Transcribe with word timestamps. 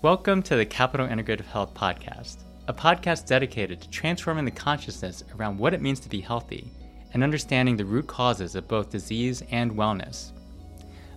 Welcome 0.00 0.44
to 0.44 0.54
the 0.54 0.64
Capital 0.64 1.08
Integrative 1.08 1.46
Health 1.46 1.74
Podcast, 1.74 2.44
a 2.68 2.72
podcast 2.72 3.26
dedicated 3.26 3.80
to 3.80 3.90
transforming 3.90 4.44
the 4.44 4.50
consciousness 4.52 5.24
around 5.34 5.58
what 5.58 5.74
it 5.74 5.82
means 5.82 5.98
to 5.98 6.08
be 6.08 6.20
healthy 6.20 6.70
and 7.14 7.24
understanding 7.24 7.76
the 7.76 7.84
root 7.84 8.06
causes 8.06 8.54
of 8.54 8.68
both 8.68 8.90
disease 8.90 9.42
and 9.50 9.72
wellness. 9.72 10.30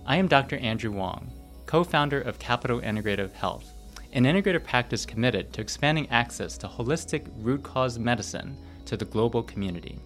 I 0.04 0.16
am 0.16 0.26
Dr. 0.26 0.56
Andrew 0.56 0.90
Wong, 0.90 1.30
co 1.64 1.84
founder 1.84 2.22
of 2.22 2.40
Capital 2.40 2.80
Integrative 2.80 3.30
Health, 3.30 3.72
an 4.14 4.24
integrative 4.24 4.64
practice 4.64 5.06
committed 5.06 5.52
to 5.52 5.60
expanding 5.60 6.10
access 6.10 6.58
to 6.58 6.66
holistic 6.66 7.28
root 7.36 7.62
cause 7.62 8.00
medicine 8.00 8.56
to 8.86 8.96
the 8.96 9.04
global 9.04 9.44
community. 9.44 10.00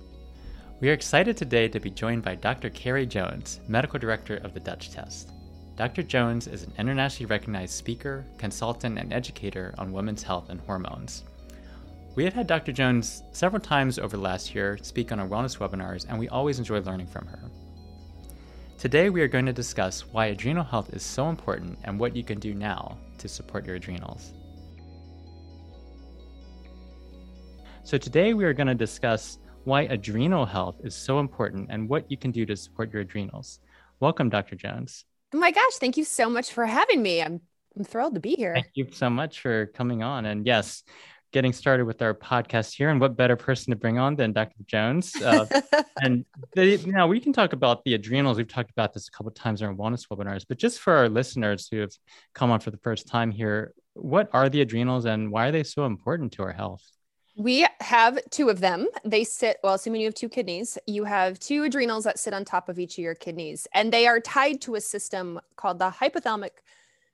We 0.80 0.90
are 0.90 0.92
excited 0.92 1.38
today 1.38 1.68
to 1.68 1.80
be 1.80 1.88
joined 1.88 2.24
by 2.24 2.34
Dr. 2.34 2.68
Carrie 2.68 3.06
Jones, 3.06 3.60
Medical 3.68 3.98
Director 3.98 4.36
of 4.36 4.52
the 4.52 4.60
Dutch 4.60 4.90
Test. 4.90 5.32
Dr. 5.76 6.02
Jones 6.02 6.46
is 6.46 6.62
an 6.62 6.72
internationally 6.78 7.28
recognized 7.28 7.74
speaker, 7.74 8.24
consultant, 8.38 8.98
and 8.98 9.12
educator 9.12 9.74
on 9.76 9.92
women's 9.92 10.22
health 10.22 10.48
and 10.48 10.58
hormones. 10.62 11.24
We 12.14 12.24
have 12.24 12.32
had 12.32 12.46
Dr. 12.46 12.72
Jones 12.72 13.22
several 13.32 13.60
times 13.60 13.98
over 13.98 14.16
the 14.16 14.22
last 14.22 14.54
year 14.54 14.78
speak 14.80 15.12
on 15.12 15.20
our 15.20 15.28
wellness 15.28 15.58
webinars, 15.58 16.06
and 16.08 16.18
we 16.18 16.30
always 16.30 16.58
enjoy 16.58 16.80
learning 16.80 17.08
from 17.08 17.26
her. 17.26 17.50
Today, 18.78 19.10
we 19.10 19.20
are 19.20 19.28
going 19.28 19.44
to 19.44 19.52
discuss 19.52 20.06
why 20.06 20.26
adrenal 20.26 20.64
health 20.64 20.94
is 20.94 21.02
so 21.02 21.28
important 21.28 21.78
and 21.84 22.00
what 22.00 22.16
you 22.16 22.24
can 22.24 22.40
do 22.40 22.54
now 22.54 22.96
to 23.18 23.28
support 23.28 23.66
your 23.66 23.76
adrenals. 23.76 24.32
So, 27.84 27.98
today 27.98 28.32
we 28.32 28.46
are 28.46 28.54
going 28.54 28.66
to 28.66 28.74
discuss 28.74 29.38
why 29.64 29.82
adrenal 29.82 30.46
health 30.46 30.76
is 30.82 30.94
so 30.94 31.18
important 31.18 31.68
and 31.70 31.86
what 31.86 32.10
you 32.10 32.16
can 32.16 32.30
do 32.30 32.46
to 32.46 32.56
support 32.56 32.94
your 32.94 33.02
adrenals. 33.02 33.60
Welcome, 34.00 34.30
Dr. 34.30 34.56
Jones. 34.56 35.04
Oh 35.32 35.38
my 35.38 35.50
gosh, 35.50 35.74
thank 35.80 35.96
you 35.96 36.04
so 36.04 36.30
much 36.30 36.52
for 36.52 36.66
having 36.66 37.02
me. 37.02 37.22
I'm 37.22 37.40
I'm 37.76 37.84
thrilled 37.84 38.14
to 38.14 38.20
be 38.20 38.34
here. 38.34 38.54
Thank 38.54 38.70
you 38.74 38.88
so 38.90 39.10
much 39.10 39.40
for 39.40 39.66
coming 39.66 40.02
on. 40.02 40.24
And 40.24 40.46
yes, 40.46 40.82
getting 41.32 41.52
started 41.52 41.84
with 41.84 42.00
our 42.00 42.14
podcast 42.14 42.74
here. 42.74 42.88
And 42.88 42.98
what 43.00 43.16
better 43.16 43.36
person 43.36 43.70
to 43.70 43.76
bring 43.76 43.98
on 43.98 44.16
than 44.16 44.32
Dr. 44.32 44.62
Jones? 44.64 45.14
Uh, 45.20 45.44
and 46.00 46.24
they, 46.54 46.78
now 46.78 47.06
we 47.06 47.20
can 47.20 47.34
talk 47.34 47.52
about 47.52 47.84
the 47.84 47.92
adrenals. 47.92 48.38
We've 48.38 48.48
talked 48.48 48.70
about 48.70 48.94
this 48.94 49.08
a 49.08 49.10
couple 49.10 49.28
of 49.28 49.34
times 49.34 49.60
in 49.60 49.68
our 49.68 49.74
wellness 49.74 50.06
webinars, 50.08 50.46
but 50.48 50.58
just 50.58 50.80
for 50.80 50.94
our 50.94 51.08
listeners 51.10 51.68
who 51.70 51.80
have 51.80 51.92
come 52.34 52.50
on 52.50 52.60
for 52.60 52.70
the 52.70 52.78
first 52.78 53.06
time 53.06 53.30
here, 53.30 53.74
what 53.92 54.30
are 54.32 54.48
the 54.48 54.62
adrenals 54.62 55.04
and 55.04 55.30
why 55.30 55.48
are 55.48 55.52
they 55.52 55.62
so 55.62 55.84
important 55.84 56.32
to 56.32 56.42
our 56.42 56.52
health? 56.52 56.82
We 57.36 57.66
have 57.80 58.18
two 58.30 58.48
of 58.48 58.60
them. 58.60 58.88
They 59.04 59.22
sit, 59.22 59.58
well, 59.62 59.74
assuming 59.74 60.00
you 60.00 60.06
have 60.06 60.14
two 60.14 60.30
kidneys, 60.30 60.78
you 60.86 61.04
have 61.04 61.38
two 61.38 61.64
adrenals 61.64 62.04
that 62.04 62.18
sit 62.18 62.32
on 62.32 62.46
top 62.46 62.70
of 62.70 62.78
each 62.78 62.94
of 62.94 63.04
your 63.04 63.14
kidneys, 63.14 63.68
and 63.74 63.92
they 63.92 64.06
are 64.06 64.20
tied 64.20 64.62
to 64.62 64.76
a 64.76 64.80
system 64.80 65.38
called 65.54 65.78
the 65.78 65.90
hypothalamic 65.90 66.62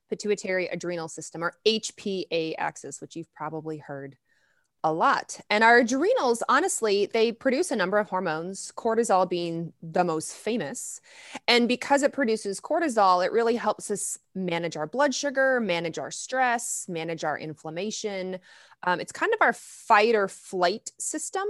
pituitary 0.08 0.68
adrenal 0.68 1.08
system 1.08 1.42
or 1.42 1.54
HPA 1.66 2.54
axis, 2.56 3.00
which 3.00 3.16
you've 3.16 3.32
probably 3.34 3.78
heard 3.78 4.16
a 4.84 4.92
lot. 4.92 5.40
And 5.48 5.62
our 5.62 5.78
adrenals, 5.78 6.42
honestly, 6.48 7.06
they 7.06 7.30
produce 7.32 7.70
a 7.70 7.76
number 7.76 7.98
of 7.98 8.08
hormones, 8.08 8.72
cortisol 8.76 9.28
being 9.28 9.72
the 9.82 10.04
most 10.04 10.32
famous. 10.32 11.00
And 11.46 11.68
because 11.68 12.02
it 12.02 12.12
produces 12.12 12.60
cortisol, 12.60 13.24
it 13.24 13.32
really 13.32 13.56
helps 13.56 13.90
us 13.90 14.18
manage 14.34 14.76
our 14.76 14.86
blood 14.86 15.14
sugar, 15.14 15.60
manage 15.60 15.98
our 15.98 16.10
stress, 16.10 16.86
manage 16.88 17.22
our 17.22 17.38
inflammation. 17.38 18.38
Um, 18.82 18.98
it's 18.98 19.12
kind 19.12 19.32
of 19.32 19.40
our 19.40 19.52
fight 19.52 20.14
or 20.14 20.26
flight 20.26 20.90
system 20.98 21.46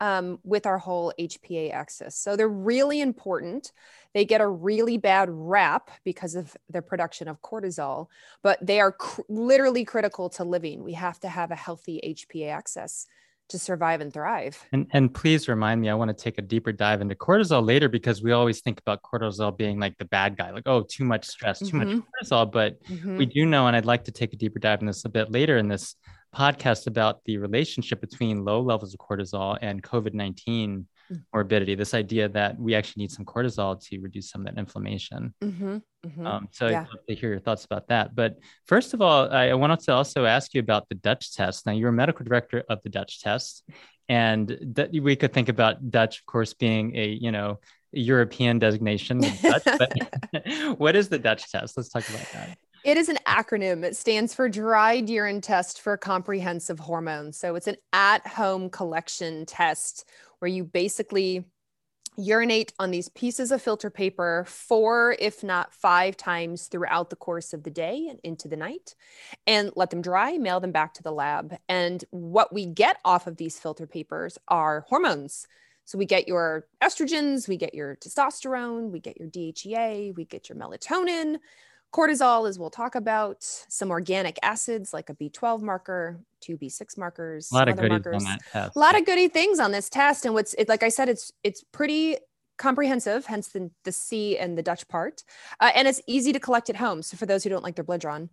um, 0.00 0.38
with 0.42 0.66
our 0.66 0.78
whole 0.78 1.12
HPA 1.18 1.72
axis. 1.72 2.16
So 2.16 2.36
they're 2.36 2.48
really 2.48 3.00
important. 3.00 3.72
They 4.14 4.24
get 4.24 4.40
a 4.40 4.48
really 4.48 4.96
bad 4.96 5.28
rap 5.30 5.90
because 6.04 6.34
of 6.34 6.56
their 6.68 6.82
production 6.82 7.28
of 7.28 7.40
cortisol, 7.42 8.06
but 8.42 8.58
they 8.64 8.80
are 8.80 8.92
cr- 8.92 9.20
literally 9.28 9.84
critical 9.84 10.30
to 10.30 10.44
living. 10.44 10.82
We 10.82 10.94
have 10.94 11.20
to 11.20 11.28
have 11.28 11.50
a 11.50 11.56
healthy 11.56 12.00
HPA 12.04 12.50
axis 12.50 13.06
to 13.50 13.58
survive 13.58 14.00
and 14.00 14.12
thrive. 14.12 14.64
And, 14.72 14.86
and 14.92 15.12
please 15.12 15.48
remind 15.48 15.80
me, 15.80 15.90
I 15.90 15.94
want 15.94 16.16
to 16.16 16.24
take 16.24 16.38
a 16.38 16.42
deeper 16.42 16.72
dive 16.72 17.00
into 17.00 17.14
cortisol 17.14 17.64
later 17.64 17.88
because 17.88 18.22
we 18.22 18.32
always 18.32 18.60
think 18.60 18.80
about 18.80 19.02
cortisol 19.02 19.56
being 19.56 19.78
like 19.78 19.98
the 19.98 20.04
bad 20.04 20.36
guy, 20.36 20.50
like, 20.50 20.66
oh, 20.66 20.84
too 20.88 21.04
much 21.04 21.26
stress, 21.26 21.58
too 21.58 21.66
mm-hmm. 21.66 21.96
much 21.96 22.04
cortisol. 22.24 22.50
But 22.50 22.82
mm-hmm. 22.84 23.16
we 23.16 23.26
do 23.26 23.44
know, 23.44 23.66
and 23.66 23.76
I'd 23.76 23.84
like 23.84 24.04
to 24.04 24.12
take 24.12 24.32
a 24.32 24.36
deeper 24.36 24.60
dive 24.60 24.80
in 24.80 24.86
this 24.86 25.04
a 25.04 25.08
bit 25.08 25.30
later 25.30 25.58
in 25.58 25.68
this 25.68 25.96
podcast 26.34 26.86
about 26.86 27.20
the 27.24 27.38
relationship 27.38 28.00
between 28.00 28.44
low 28.44 28.60
levels 28.60 28.94
of 28.94 29.00
cortisol 29.00 29.58
and 29.60 29.82
COVID 29.82 30.14
19 30.14 30.86
mm. 31.12 31.22
morbidity. 31.32 31.74
This 31.74 31.94
idea 31.94 32.28
that 32.28 32.58
we 32.58 32.74
actually 32.74 33.02
need 33.02 33.12
some 33.12 33.24
cortisol 33.24 33.82
to 33.88 34.00
reduce 34.00 34.30
some 34.30 34.42
of 34.42 34.46
that 34.46 34.58
inflammation. 34.58 35.34
Mm-hmm, 35.42 35.78
mm-hmm, 36.06 36.26
um, 36.26 36.48
so 36.52 36.68
yeah. 36.68 36.82
I'd 36.82 36.88
love 36.88 37.06
to 37.08 37.14
hear 37.14 37.30
your 37.30 37.40
thoughts 37.40 37.64
about 37.64 37.88
that. 37.88 38.14
But 38.14 38.38
first 38.66 38.94
of 38.94 39.02
all, 39.02 39.32
I, 39.32 39.48
I 39.48 39.54
wanted 39.54 39.80
to 39.80 39.92
also 39.92 40.24
ask 40.24 40.54
you 40.54 40.60
about 40.60 40.88
the 40.88 40.94
Dutch 40.94 41.34
test. 41.34 41.66
Now, 41.66 41.72
you're 41.72 41.90
a 41.90 41.92
medical 41.92 42.24
director 42.24 42.64
of 42.68 42.82
the 42.82 42.88
Dutch 42.88 43.20
test, 43.20 43.68
and 44.08 44.56
that 44.74 44.90
we 44.92 45.16
could 45.16 45.32
think 45.32 45.48
about 45.48 45.90
Dutch, 45.90 46.18
of 46.18 46.26
course, 46.26 46.54
being 46.54 46.96
a 46.96 47.08
you 47.08 47.32
know 47.32 47.58
European 47.92 48.58
designation. 48.58 49.20
Dutch, 49.20 49.64
but 49.64 49.92
what 50.78 50.96
is 50.96 51.08
the 51.08 51.18
Dutch 51.18 51.50
test? 51.50 51.76
Let's 51.76 51.88
talk 51.88 52.08
about 52.08 52.26
that. 52.32 52.58
It 52.82 52.96
is 52.96 53.10
an 53.10 53.18
acronym. 53.26 53.84
It 53.84 53.94
stands 53.94 54.32
for 54.32 54.48
Dried 54.48 55.10
Urine 55.10 55.42
Test 55.42 55.82
for 55.82 55.98
Comprehensive 55.98 56.78
Hormones. 56.78 57.36
So 57.36 57.54
it's 57.54 57.66
an 57.66 57.76
at 57.92 58.26
home 58.26 58.70
collection 58.70 59.44
test 59.44 60.08
where 60.38 60.48
you 60.48 60.64
basically 60.64 61.44
urinate 62.16 62.72
on 62.78 62.90
these 62.90 63.10
pieces 63.10 63.52
of 63.52 63.60
filter 63.60 63.90
paper 63.90 64.46
four, 64.48 65.14
if 65.18 65.44
not 65.44 65.74
five 65.74 66.16
times 66.16 66.68
throughout 66.68 67.10
the 67.10 67.16
course 67.16 67.52
of 67.52 67.64
the 67.64 67.70
day 67.70 68.06
and 68.08 68.18
into 68.24 68.48
the 68.48 68.56
night, 68.56 68.94
and 69.46 69.70
let 69.76 69.90
them 69.90 70.00
dry, 70.00 70.38
mail 70.38 70.58
them 70.58 70.72
back 70.72 70.94
to 70.94 71.02
the 71.02 71.12
lab. 71.12 71.54
And 71.68 72.02
what 72.10 72.50
we 72.50 72.64
get 72.64 72.96
off 73.04 73.26
of 73.26 73.36
these 73.36 73.58
filter 73.58 73.86
papers 73.86 74.38
are 74.48 74.86
hormones. 74.88 75.46
So 75.84 75.98
we 75.98 76.06
get 76.06 76.28
your 76.28 76.66
estrogens, 76.82 77.46
we 77.46 77.58
get 77.58 77.74
your 77.74 77.96
testosterone, 77.96 78.90
we 78.90 79.00
get 79.00 79.18
your 79.18 79.28
DHEA, 79.28 80.14
we 80.14 80.24
get 80.24 80.48
your 80.48 80.56
melatonin, 80.56 81.36
cortisol, 81.92 82.48
as 82.48 82.58
we'll 82.58 82.70
talk 82.70 82.94
about, 82.94 83.38
some 83.40 83.90
organic 83.90 84.38
acids 84.42 84.92
like 84.92 85.10
a 85.10 85.14
B12 85.14 85.62
marker, 85.62 86.20
two 86.40 86.56
B6 86.56 86.96
markers, 86.96 87.50
a 87.50 87.54
lot 87.54 87.68
of 87.68 87.76
goodies 87.76 87.90
markers. 87.90 88.16
on 88.16 88.24
that 88.24 88.40
test. 88.52 88.76
A 88.76 88.78
lot 88.78 88.98
of 88.98 89.04
goody 89.04 89.28
things 89.28 89.58
on 89.58 89.72
this 89.72 89.88
test. 89.88 90.24
And 90.24 90.34
what's 90.34 90.54
it, 90.54 90.68
like 90.68 90.82
I 90.82 90.88
said, 90.88 91.08
it's 91.08 91.32
it's 91.42 91.64
pretty 91.72 92.16
comprehensive, 92.58 93.26
hence 93.26 93.48
the, 93.48 93.70
the 93.84 93.92
C 93.92 94.38
and 94.38 94.56
the 94.56 94.62
Dutch 94.62 94.86
part. 94.86 95.24
Uh, 95.60 95.70
and 95.74 95.88
it's 95.88 96.00
easy 96.06 96.32
to 96.32 96.38
collect 96.38 96.70
at 96.70 96.76
home. 96.76 97.02
So 97.02 97.16
for 97.16 97.26
those 97.26 97.42
who 97.42 97.50
don't 97.50 97.64
like 97.64 97.74
their 97.74 97.84
blood 97.84 98.02
drawn, 98.02 98.28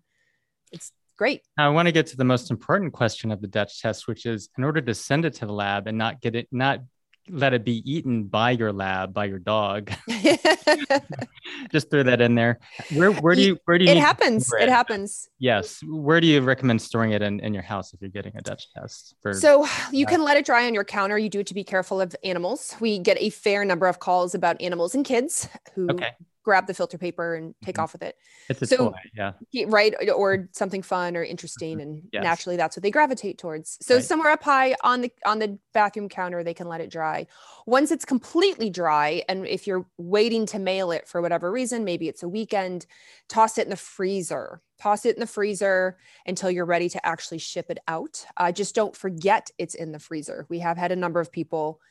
it's 0.72 0.91
great. 1.17 1.41
Now, 1.57 1.67
I 1.67 1.69
want 1.69 1.88
to 1.88 1.91
get 1.91 2.07
to 2.07 2.17
the 2.17 2.25
most 2.25 2.51
important 2.51 2.94
question 2.94 3.31
of 3.31 3.41
the 3.41 3.47
Dutch 3.47 3.81
test, 3.81 4.07
which 4.07 4.25
is 4.25 4.50
in 4.57 4.63
order 4.63 4.81
to 4.81 4.94
send 4.94 5.25
it 5.25 5.34
to 5.35 5.46
the 5.46 5.53
lab 5.53 5.88
and 5.88 5.97
not 5.97 6.22
get 6.22 6.35
it, 6.35 6.47
not 6.51 6.81
let 7.29 7.53
it 7.53 7.63
be 7.63 7.81
eaten 7.89 8.23
by 8.23 8.51
your 8.51 8.71
lab 8.71 9.13
by 9.13 9.25
your 9.25 9.39
dog. 9.39 9.91
Just 11.71 11.89
throw 11.89 12.03
that 12.03 12.21
in 12.21 12.35
there. 12.35 12.59
Where 12.93 13.11
where 13.11 13.35
do 13.35 13.41
you 13.41 13.57
where 13.65 13.77
do 13.77 13.85
you 13.85 13.91
it 13.91 13.97
happens 13.97 14.51
it? 14.53 14.63
it? 14.63 14.69
happens. 14.69 15.29
Yes. 15.39 15.79
Where 15.87 16.21
do 16.21 16.27
you 16.27 16.41
recommend 16.41 16.81
storing 16.81 17.11
it 17.11 17.21
in, 17.21 17.39
in 17.39 17.53
your 17.53 17.63
house 17.63 17.93
if 17.93 18.01
you're 18.01 18.09
getting 18.09 18.35
a 18.35 18.41
dutch 18.41 18.67
test 18.73 19.16
for 19.21 19.33
so 19.33 19.67
you 19.91 20.05
can 20.05 20.23
let 20.23 20.37
it 20.37 20.45
dry 20.45 20.66
on 20.67 20.73
your 20.73 20.85
counter. 20.85 21.17
You 21.17 21.29
do 21.29 21.39
it 21.39 21.47
to 21.47 21.53
be 21.53 21.63
careful 21.63 22.01
of 22.01 22.16
animals. 22.23 22.75
We 22.79 22.99
get 22.99 23.17
a 23.19 23.29
fair 23.29 23.66
number 23.66 23.87
of 23.87 23.99
calls 23.99 24.35
about 24.35 24.61
animals 24.61 24.95
and 24.95 25.05
kids 25.05 25.47
who 25.75 25.89
okay 25.91 26.11
grab 26.47 26.66
the 26.66 26.74
filter 26.74 26.97
paper 26.97 27.35
and 27.35 27.53
take 27.62 27.75
mm-hmm. 27.75 27.84
off 27.84 27.91
with 27.91 28.02
it. 28.02 28.16
It's 28.47 28.62
a 28.62 28.68
so, 28.68 28.78
toy, 28.78 28.97
yeah. 29.13 29.34
Right. 29.68 29.94
Or 30.16 30.47
something 30.53 30.81
fun 30.81 31.18
or 31.18 31.24
interesting. 31.25 31.81
And 31.81 32.03
yes. 32.13 32.24
naturally 32.24 32.56
that's 32.56 32.78
what 32.78 32.84
they 32.84 32.90
gravitate 32.90 33.38
towards. 33.38 33.78
So 33.81 33.96
right. 33.96 34.03
somewhere 34.03 34.31
up 34.31 34.41
high 34.41 34.74
on 34.81 35.02
the 35.02 35.12
on 35.25 35.40
the 35.40 35.59
bathroom 35.74 36.08
counter, 36.08 36.46
they 36.46 36.53
can 36.53 36.69
let 36.69 36.80
it 36.80 36.90
dry. 36.90 37.28
Once 37.66 37.91
it's 37.91 38.06
completely 38.06 38.69
dry, 38.69 39.24
and 39.28 39.46
if 39.46 39.68
you're 39.68 39.85
waiting 39.97 40.46
to 40.46 40.58
mail 40.58 40.91
it 40.91 41.06
for 41.06 41.22
whatever 41.22 41.52
reason, 41.52 41.84
maybe 41.84 42.08
it's 42.08 42.24
a 42.24 42.30
weekend, 42.30 42.85
toss 43.28 43.58
it 43.58 43.66
in 43.66 43.69
the 43.69 43.75
freezer. 43.75 44.62
Toss 44.79 45.06
it 45.06 45.16
in 45.16 45.19
the 45.19 45.28
freezer 45.28 45.97
until 46.28 46.50
you're 46.50 46.64
ready 46.64 46.88
to 46.88 47.05
actually 47.05 47.40
ship 47.40 47.66
it 47.70 47.79
out. 47.90 48.26
Uh, 48.38 48.53
just 48.53 48.73
don't 48.73 48.96
forget 48.96 49.50
it's 49.58 49.76
in 49.76 49.91
the 49.91 50.00
freezer. 50.00 50.46
We 50.47 50.59
have 50.59 50.78
had 50.78 50.93
a 50.93 50.96
number 50.96 51.20
of 51.20 51.29
people 51.29 51.82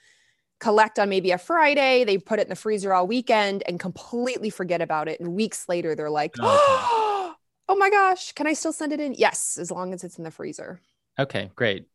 collect 0.59 0.99
on 0.99 1.09
maybe 1.09 1.31
a 1.33 1.39
Friday, 1.39 2.05
they 2.05 2.19
put 2.19 2.39
it 2.39 2.43
in 2.43 2.49
the 2.49 2.57
freezer 2.57 2.93
all 2.93 3.07
weekend 3.07 3.63
and 3.67 3.79
completely 3.79 4.51
forget 4.51 4.81
about 4.81 5.09
it. 5.09 5.21
And 5.21 5.35
weeks 5.35 5.69
later, 5.69 5.95
they're 5.95 6.11
like, 6.11 6.35
oh, 6.41 7.35
oh 7.69 7.77
my 7.77 7.91
gosh, 7.91 8.33
can 8.33 8.47
I 8.47 8.55
still 8.55 8.73
send 8.73 8.93
it 8.93 9.01
in? 9.01 9.15
Yes, 9.15 9.59
as 9.59 9.71
long 9.71 9.93
as 9.93 10.05
it's 10.05 10.19
in 10.19 10.25
the 10.25 10.31
freezer. 10.31 10.81
Okay, 11.19 11.51
great. 11.55 11.87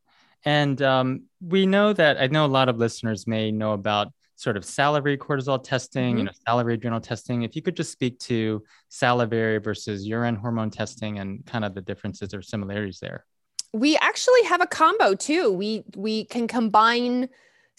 And 0.44 0.81
um, 0.81 1.24
we 1.40 1.66
know 1.66 1.94
that 1.94 2.19
I 2.19 2.28
know 2.28 2.46
a 2.46 2.48
lot 2.48 2.69
of 2.69 2.78
listeners 2.78 3.28
may 3.28 3.52
know 3.52 3.74
about 3.74 4.12
sort 4.36 4.58
of 4.58 4.66
salivary 4.66 5.18
cortisol 5.18 5.64
testing, 5.64 6.12
mm-hmm. 6.12 6.18
you 6.18 6.24
know, 6.25 6.31
salivary 6.48 6.74
adrenal 6.74 7.00
testing. 7.00 7.44
If 7.44 7.56
you 7.56 7.62
could 7.62 7.75
just 7.75 7.92
speak 7.92 8.18
to 8.22 8.64
salivary 8.90 9.60
versus 9.60 10.06
urine 10.07 10.36
hormone 10.36 10.72
testing 10.72 11.19
and 11.19 11.46
kind 11.46 11.64
of 11.64 11.75
the 11.75 11.81
differences 11.81 12.34
or 12.34 12.42
similarities 12.42 13.00
there. 13.00 13.25
We 13.74 13.98
actually 13.98 14.44
have 14.46 14.62
a 14.62 14.68
combo 14.68 15.14
too. 15.14 15.52
We 15.52 15.84
we 15.96 16.25
can 16.25 16.48
combine 16.48 17.30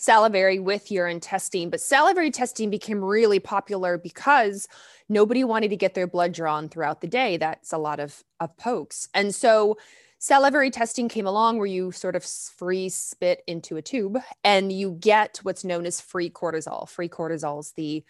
salivary 0.03 0.59
with 0.59 0.91
urine 0.91 1.21
testing. 1.21 1.71
But 1.71 1.81
salivary 1.81 2.33
testing 2.33 2.71
became 2.71 3.05
really 3.05 3.39
popular 3.39 3.97
because 3.97 4.67
nobody 5.09 5.45
wanted 5.45 5.69
to 5.69 5.77
get 5.77 5.95
their 5.95 6.09
blood 6.09 6.33
drawn 6.33 6.69
throughout 6.69 7.01
the 7.01 7.07
day. 7.07 7.37
That's 7.37 7.73
a 7.73 7.79
lot 7.79 8.01
of, 8.01 8.25
of 8.41 8.57
pokes. 8.57 9.09
And 9.15 9.33
so 9.33 9.79
salivary 10.19 10.71
testing 10.71 11.09
came 11.09 11.29
along 11.29 11.59
where 11.59 11.69
you 11.69 11.93
sort 11.93 12.17
of 12.17 12.25
free 12.25 12.89
spit 12.89 13.45
into 13.47 13.77
a 13.77 13.83
tube 13.83 14.19
and 14.43 14.73
you 14.73 14.97
get 14.99 15.39
what's 15.45 15.63
known 15.63 15.87
as 15.87 16.01
free 16.01 16.31
cortisol. 16.31 16.89
Free 16.89 17.09
cortisol 17.09 17.61
is 17.61 17.71
the 17.77 18.05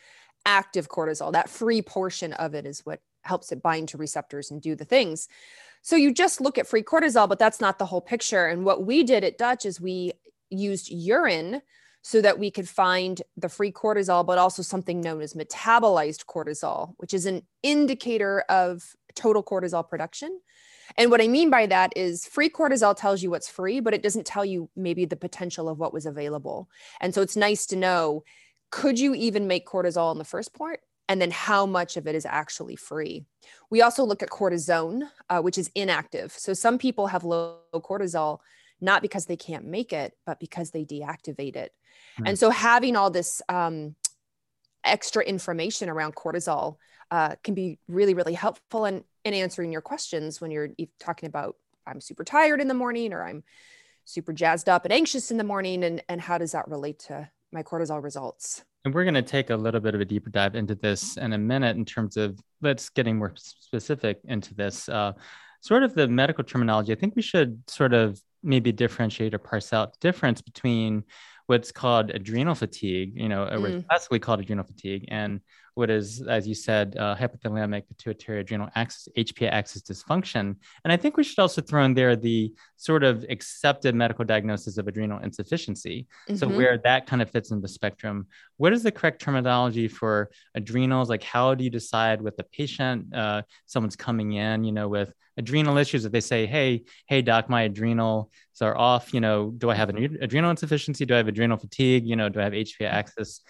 active 0.47 0.89
cortisol. 0.89 1.31
That 1.31 1.51
free 1.51 1.83
portion 1.83 2.33
of 2.33 2.55
it 2.55 2.65
is 2.65 2.81
what 2.87 3.01
helps 3.21 3.53
it 3.53 3.63
bind 3.63 3.89
to 3.91 3.99
receptors 3.99 4.51
and 4.51 4.63
do 4.63 4.75
the 4.75 4.87
things. 4.87 5.29
So 5.83 5.97
you 5.97 6.15
just 6.15 6.41
look 6.41 6.57
at 6.57 6.67
free 6.67 6.83
cortisol, 6.83 7.29
but 7.29 7.39
that's 7.39 7.61
not 7.61 7.79
the 7.79 7.87
whole 7.87 8.01
picture. 8.01 8.47
And 8.47 8.65
what 8.65 8.87
we 8.87 9.03
did 9.03 9.25
at 9.25 9.37
Dutch 9.37 9.67
is 9.67 9.79
we 9.79 10.13
used 10.49 10.91
urine 10.91 11.61
so 12.03 12.21
that 12.21 12.39
we 12.39 12.51
could 12.51 12.69
find 12.69 13.23
the 13.37 13.49
free 13.49 13.73
cortisol, 13.73 14.27
but 14.27 14.39
also 14.39 14.63
something 14.63 15.01
known 15.01 15.23
as 15.23 15.35
metabolized 15.35 16.27
cortisol, 16.27 16.95
which 16.97 17.15
is 17.15 17.27
an 17.27 17.43
indicator 17.63 18.41
of 18.49 18.83
total 19.15 19.43
cortisol 19.43 19.89
production. 19.89 20.41
And 20.97 21.11
what 21.11 21.23
I 21.23 21.29
mean 21.29 21.49
by 21.49 21.67
that 21.67 21.93
is 21.97 22.27
free 22.27 22.51
cortisol 22.51 22.97
tells 22.97 23.23
you 23.23 23.31
what's 23.31 23.49
free, 23.49 23.81
but 23.81 23.95
it 23.95 24.03
doesn't 24.03 24.27
tell 24.27 24.45
you 24.45 24.69
maybe 24.77 25.05
the 25.05 25.17
potential 25.17 25.69
of 25.69 25.79
what 25.79 25.93
was 25.93 26.05
available. 26.05 26.69
And 27.01 27.15
so 27.15 27.23
it's 27.23 27.37
nice 27.37 27.67
to 27.67 27.77
know 27.77 28.25
could 28.71 28.99
you 28.99 29.15
even 29.15 29.47
make 29.47 29.67
cortisol 29.67 30.13
in 30.13 30.19
the 30.19 30.25
first 30.25 30.55
part? 30.55 30.81
And 31.09 31.21
then 31.21 31.31
how 31.31 31.67
much 31.67 31.99
of 31.99 32.07
it 32.07 32.15
is 32.15 32.25
actually 32.25 32.75
free. 32.75 33.27
We 33.71 33.83
also 33.83 34.03
look 34.03 34.23
at 34.23 34.31
cortisone, 34.31 35.03
uh, 35.29 35.41
which 35.41 35.59
is 35.59 35.71
inactive. 35.75 36.33
So 36.33 36.55
some 36.55 36.79
people 36.79 37.09
have 37.09 37.23
low 37.23 37.59
cortisol 37.75 38.39
not 38.83 39.01
because 39.01 39.27
they 39.27 39.37
can't 39.37 39.65
make 39.65 39.93
it, 39.93 40.13
but 40.27 40.41
because 40.41 40.71
they 40.71 40.85
deactivate 40.85 41.57
it. 41.57 41.73
Mm. 42.21 42.29
And 42.31 42.39
so 42.39 42.51
having 42.51 42.97
all 42.97 43.11
this 43.11 43.41
um, 43.49 43.95
extra 44.85 45.23
information 45.23 45.89
around 45.89 46.15
cortisol 46.17 46.77
uh, 47.11 47.37
can 47.45 47.55
be 47.55 47.79
really, 47.89 48.15
really 48.15 48.35
helpful 48.35 48.85
in, 48.85 49.05
in 49.25 49.35
answering 49.35 49.73
your 49.73 49.83
questions 49.83 50.41
when 50.41 50.51
you're 50.51 50.71
talking 50.99 51.27
about 51.29 51.57
I'm 51.87 52.01
super 52.01 52.25
tired 52.25 52.61
in 52.61 52.69
the 52.69 52.75
morning 52.75 53.13
or 53.13 53.25
I'm 53.25 53.43
super 54.05 54.33
jazzed 54.33 54.69
up 54.69 54.85
and 54.85 54.93
anxious 54.93 55.31
in 55.31 55.37
the 55.37 55.45
morning. 55.45 55.85
And, 55.85 56.03
and 56.09 56.21
how 56.21 56.39
does 56.39 56.53
that 56.53 56.69
relate 56.69 56.99
to 57.01 57.29
my 57.53 57.63
cortisol 57.63 58.03
results? 58.03 58.65
And 58.85 58.93
we're 58.93 59.05
going 59.05 59.15
to 59.15 59.23
take 59.23 59.51
a 59.51 59.57
little 59.57 59.81
bit 59.81 59.95
of 59.95 60.01
a 60.01 60.05
deeper 60.05 60.31
dive 60.31 60.57
into 60.57 60.75
this 60.75 61.17
in 61.17 61.33
a 61.33 61.39
minute 61.39 61.77
in 61.77 61.85
terms 61.85 62.17
of 62.17 62.39
let's 62.61 62.89
getting 62.89 63.17
more 63.17 63.33
specific 63.37 64.21
into 64.25 64.55
this. 64.55 64.89
Uh, 64.89 65.13
sort 65.61 65.85
of 65.85 65.95
the 65.95 66.09
medical 66.09 66.43
terminology, 66.43 66.93
I 66.93 66.97
think 66.97 67.15
we 67.15 67.23
should 67.23 67.63
sort 67.69 67.95
of 67.95 68.21
maybe 68.43 68.73
differentiate 68.73 69.35
or 69.35 69.39
parse 69.39 69.73
out 69.73 69.93
the 69.93 69.99
difference 70.01 70.41
between 70.43 71.05
what's 71.47 71.73
called 71.73 72.11
adrenal 72.11 72.55
fatigue, 72.55 73.13
you 73.15 73.29
know, 73.29 73.47
mm. 73.51 73.61
what's 73.61 73.87
classically 73.87 74.19
called 74.19 74.41
adrenal 74.41 74.65
fatigue, 74.65 75.05
and 75.09 75.41
what 75.75 75.91
is, 75.91 76.23
as 76.23 76.47
you 76.47 76.55
said, 76.55 76.97
uh, 76.99 77.17
hypothalamic 77.17 77.85
pituitary 77.89 78.41
adrenal 78.41 78.69
axis, 78.75 79.09
HPA 79.17 79.51
axis 79.51 79.83
dysfunction. 79.83 80.57
And 80.85 80.93
I 80.93 80.97
think 80.97 81.17
we 81.17 81.25
should 81.25 81.39
also 81.39 81.63
throw 81.63 81.85
in 81.85 81.95
there 81.95 82.15
the 82.15 82.53
sort 82.77 83.05
of 83.05 83.25
accepted 83.31 83.95
medical 83.95 84.25
diagnosis 84.25 84.77
of 84.77 84.87
adrenal 84.87 85.21
insufficiency. 85.21 86.07
Mm-hmm. 86.29 86.37
So, 86.37 86.49
where 86.49 86.79
that 86.79 87.07
kind 87.07 87.23
of 87.23 87.31
fits 87.31 87.51
in 87.51 87.61
the 87.61 87.69
spectrum. 87.69 88.27
What 88.59 88.73
is 88.73 88.83
the 88.83 88.93
correct 88.93 89.23
terminology 89.23 89.89
for 89.89 90.31
adrenals? 90.55 91.09
Like, 91.09 91.23
how 91.23 91.55
do 91.55 91.65
you 91.65 91.71
decide 91.71 92.21
with 92.21 92.37
the 92.37 92.45
patient? 92.45 93.15
Uh, 93.15 93.43
someone's 93.67 93.97
coming 93.97 94.33
in, 94.33 94.65
you 94.65 94.73
know, 94.73 94.89
with 94.89 95.13
adrenal 95.39 95.79
issues 95.79 96.05
if 96.05 96.13
they 96.13 96.21
say 96.21 96.45
hey 96.45 96.85
hey 97.07 97.23
doc 97.23 97.49
my 97.49 97.63
adrenals 97.63 98.29
are 98.61 98.77
off 98.77 99.15
you 99.15 99.21
know 99.21 99.51
do 99.57 99.71
i 99.71 99.75
have 99.75 99.89
an 99.89 100.19
adrenal 100.21 100.51
insufficiency 100.51 101.07
do 101.07 101.15
i 101.15 101.17
have 101.17 101.27
adrenal 101.27 101.57
fatigue 101.57 102.07
you 102.07 102.17
know 102.17 102.29
do 102.29 102.39
i 102.39 102.45
have 102.45 102.53
hpa 102.53 102.87
axis 102.87 103.41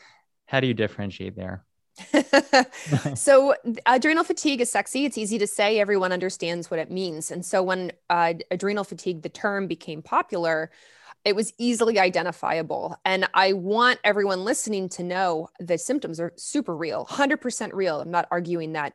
how 0.46 0.60
do 0.60 0.68
you 0.68 0.74
differentiate 0.74 1.34
there 1.34 1.64
so 3.14 3.54
adrenal 3.86 4.24
fatigue 4.24 4.60
is 4.60 4.70
sexy. 4.70 5.04
It's 5.04 5.18
easy 5.18 5.38
to 5.38 5.46
say. 5.46 5.78
Everyone 5.78 6.12
understands 6.12 6.70
what 6.70 6.80
it 6.80 6.90
means. 6.90 7.30
And 7.30 7.44
so 7.44 7.62
when 7.62 7.92
uh, 8.08 8.34
adrenal 8.50 8.84
fatigue 8.84 9.22
the 9.22 9.28
term 9.28 9.66
became 9.66 10.02
popular 10.02 10.70
it 11.24 11.36
was 11.36 11.52
easily 11.58 11.98
identifiable. 11.98 12.96
And 13.04 13.28
i 13.34 13.52
want 13.52 14.00
everyone 14.04 14.44
listening 14.44 14.88
to 14.90 15.02
know 15.02 15.48
the 15.60 15.78
symptoms 15.78 16.18
are 16.18 16.32
super 16.36 16.76
real 16.76 17.06
100% 17.06 17.70
real. 17.72 18.00
I'm 18.00 18.10
not 18.10 18.28
arguing 18.30 18.72
that 18.72 18.94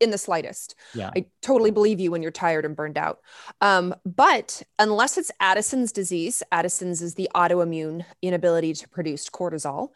in 0.00 0.10
the 0.10 0.18
slightest. 0.18 0.74
Yeah. 0.94 1.10
I 1.14 1.26
totally 1.42 1.70
believe 1.70 2.00
you 2.00 2.10
when 2.10 2.22
you're 2.22 2.30
tired 2.30 2.64
and 2.64 2.76
burned 2.76 2.98
out. 2.98 3.20
Um, 3.60 3.94
but 4.04 4.62
unless 4.78 5.16
it's 5.16 5.30
Addison's 5.40 5.92
disease, 5.92 6.42
Addison's 6.52 7.02
is 7.02 7.14
the 7.14 7.28
autoimmune 7.34 8.04
inability 8.22 8.72
to 8.74 8.88
produce 8.88 9.28
cortisol, 9.28 9.90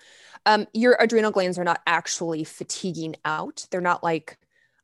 um, 0.47 0.67
your 0.73 0.97
adrenal 1.01 1.31
glands 1.31 1.59
are 1.59 1.65
not 1.65 1.83
actually 1.87 2.45
fatiguing 2.45 3.17
out. 3.25 3.67
They're 3.71 3.81
not 3.81 4.03
like 4.03 4.39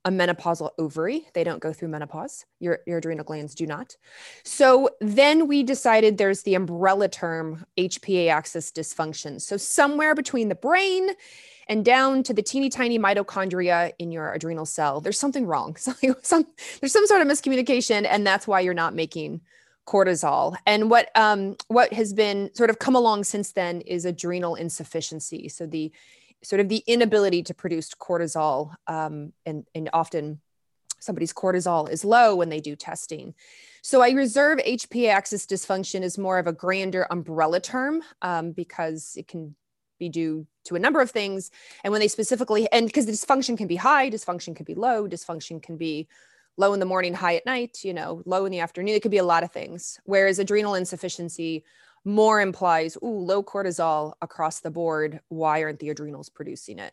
a 0.05 0.11
menopausal 0.11 0.70
ovary. 0.78 1.26
They 1.32 1.44
don't 1.44 1.60
go 1.60 1.72
through 1.72 1.88
menopause. 1.88 2.44
Your, 2.60 2.81
your 2.87 2.99
adrenal 2.99 3.25
glands 3.25 3.55
do 3.55 3.67
not. 3.67 3.96
So 4.44 4.90
then 5.00 5.49
we 5.49 5.62
decided 5.62 6.19
there's 6.19 6.43
the 6.43 6.55
umbrella 6.55 7.08
term 7.08 7.64
HPA 7.78 8.28
axis 8.28 8.70
dysfunction. 8.70 9.40
So 9.40 9.56
somewhere 9.56 10.14
between 10.14 10.49
the 10.49 10.55
brain 10.55 11.08
and 11.69 11.84
down 11.84 12.22
to 12.25 12.34
the 12.34 12.43
teeny 12.43 12.69
tiny 12.69 12.99
mitochondria 12.99 13.93
in 13.99 14.12
your 14.12 14.32
adrenal 14.32 14.66
cell, 14.66 15.00
there's 15.00 15.19
something 15.19 15.46
wrong. 15.46 15.76
So 15.84 15.93
some, 16.22 16.46
there's 16.81 16.93
some 16.93 17.06
sort 17.06 17.20
of 17.20 17.28
miscommunication, 17.28 18.06
and 18.08 18.26
that's 18.26 18.46
why 18.46 18.61
you're 18.61 18.75
not 18.75 18.94
making 18.94 19.43
cortisol. 19.87 20.56
And 20.66 20.90
what 20.90 21.11
um, 21.14 21.56
what 21.69 21.93
has 21.93 22.12
been 22.12 22.50
sort 22.55 22.70
of 22.70 22.78
come 22.78 22.96
along 22.96 23.25
since 23.25 23.52
then 23.52 23.81
is 23.82 24.05
adrenal 24.05 24.55
insufficiency. 24.55 25.49
So 25.49 25.66
the 25.66 25.93
sort 26.43 26.61
of 26.61 26.69
the 26.69 26.82
inability 26.87 27.43
to 27.44 27.55
produce 27.55 27.90
cortisol, 27.90 28.75
um, 28.87 29.32
and 29.44 29.67
and 29.75 29.90
often 29.93 30.40
somebody's 31.00 31.32
cortisol 31.32 31.88
is 31.90 32.05
low 32.05 32.34
when 32.34 32.49
they 32.49 32.60
do 32.60 32.75
testing. 32.75 33.34
So 33.82 34.00
I 34.00 34.10
reserve 34.12 34.58
HPA 34.58 35.10
axis 35.10 35.44
dysfunction 35.44 36.02
as 36.02 36.17
more 36.17 36.38
of 36.38 36.46
a 36.46 36.52
grander 36.52 37.06
umbrella 37.10 37.60
term 37.60 38.02
um, 38.22 38.52
because 38.52 39.14
it 39.17 39.28
can 39.28 39.55
be 39.99 40.08
due 40.08 40.46
to 40.64 40.76
a 40.76 40.79
number 40.79 41.00
of 41.00 41.11
things. 41.11 41.50
And 41.82 41.93
when 41.93 42.00
they 42.00 42.08
specifically, 42.08 42.70
and 42.73 42.87
because 42.87 43.06
dysfunction 43.06 43.56
can 43.56 43.67
be 43.67 43.76
high, 43.76 44.11
dysfunction 44.11 44.56
can 44.56 44.64
be 44.64 44.75
low, 44.75 45.08
dysfunction 45.08 45.62
can 45.62 45.76
be 45.76 46.08
low 46.56 46.73
in 46.73 46.81
the 46.81 46.87
morning, 46.87 47.14
high 47.14 47.37
at 47.37 47.46
night, 47.46 47.79
you 47.82 47.94
know, 47.94 48.23
low 48.26 48.44
in 48.44 48.52
the 48.52 48.61
afternoon. 48.61 48.94
It 48.94 49.02
could 49.02 49.11
be 49.11 49.19
a 49.19 49.25
lot 49.25 49.43
of 49.43 49.52
things. 49.52 50.00
Whereas 50.05 50.38
adrenal 50.38 50.75
insufficiency 50.75 51.64
more 52.05 52.41
implies, 52.41 52.96
ooh, 53.02 53.20
low 53.20 53.43
cortisol 53.43 54.12
across 54.20 54.61
the 54.61 54.70
board. 54.70 55.20
Why 55.29 55.62
aren't 55.62 55.79
the 55.79 55.91
adrenals 55.91 56.29
producing 56.29 56.79
it? 56.79 56.93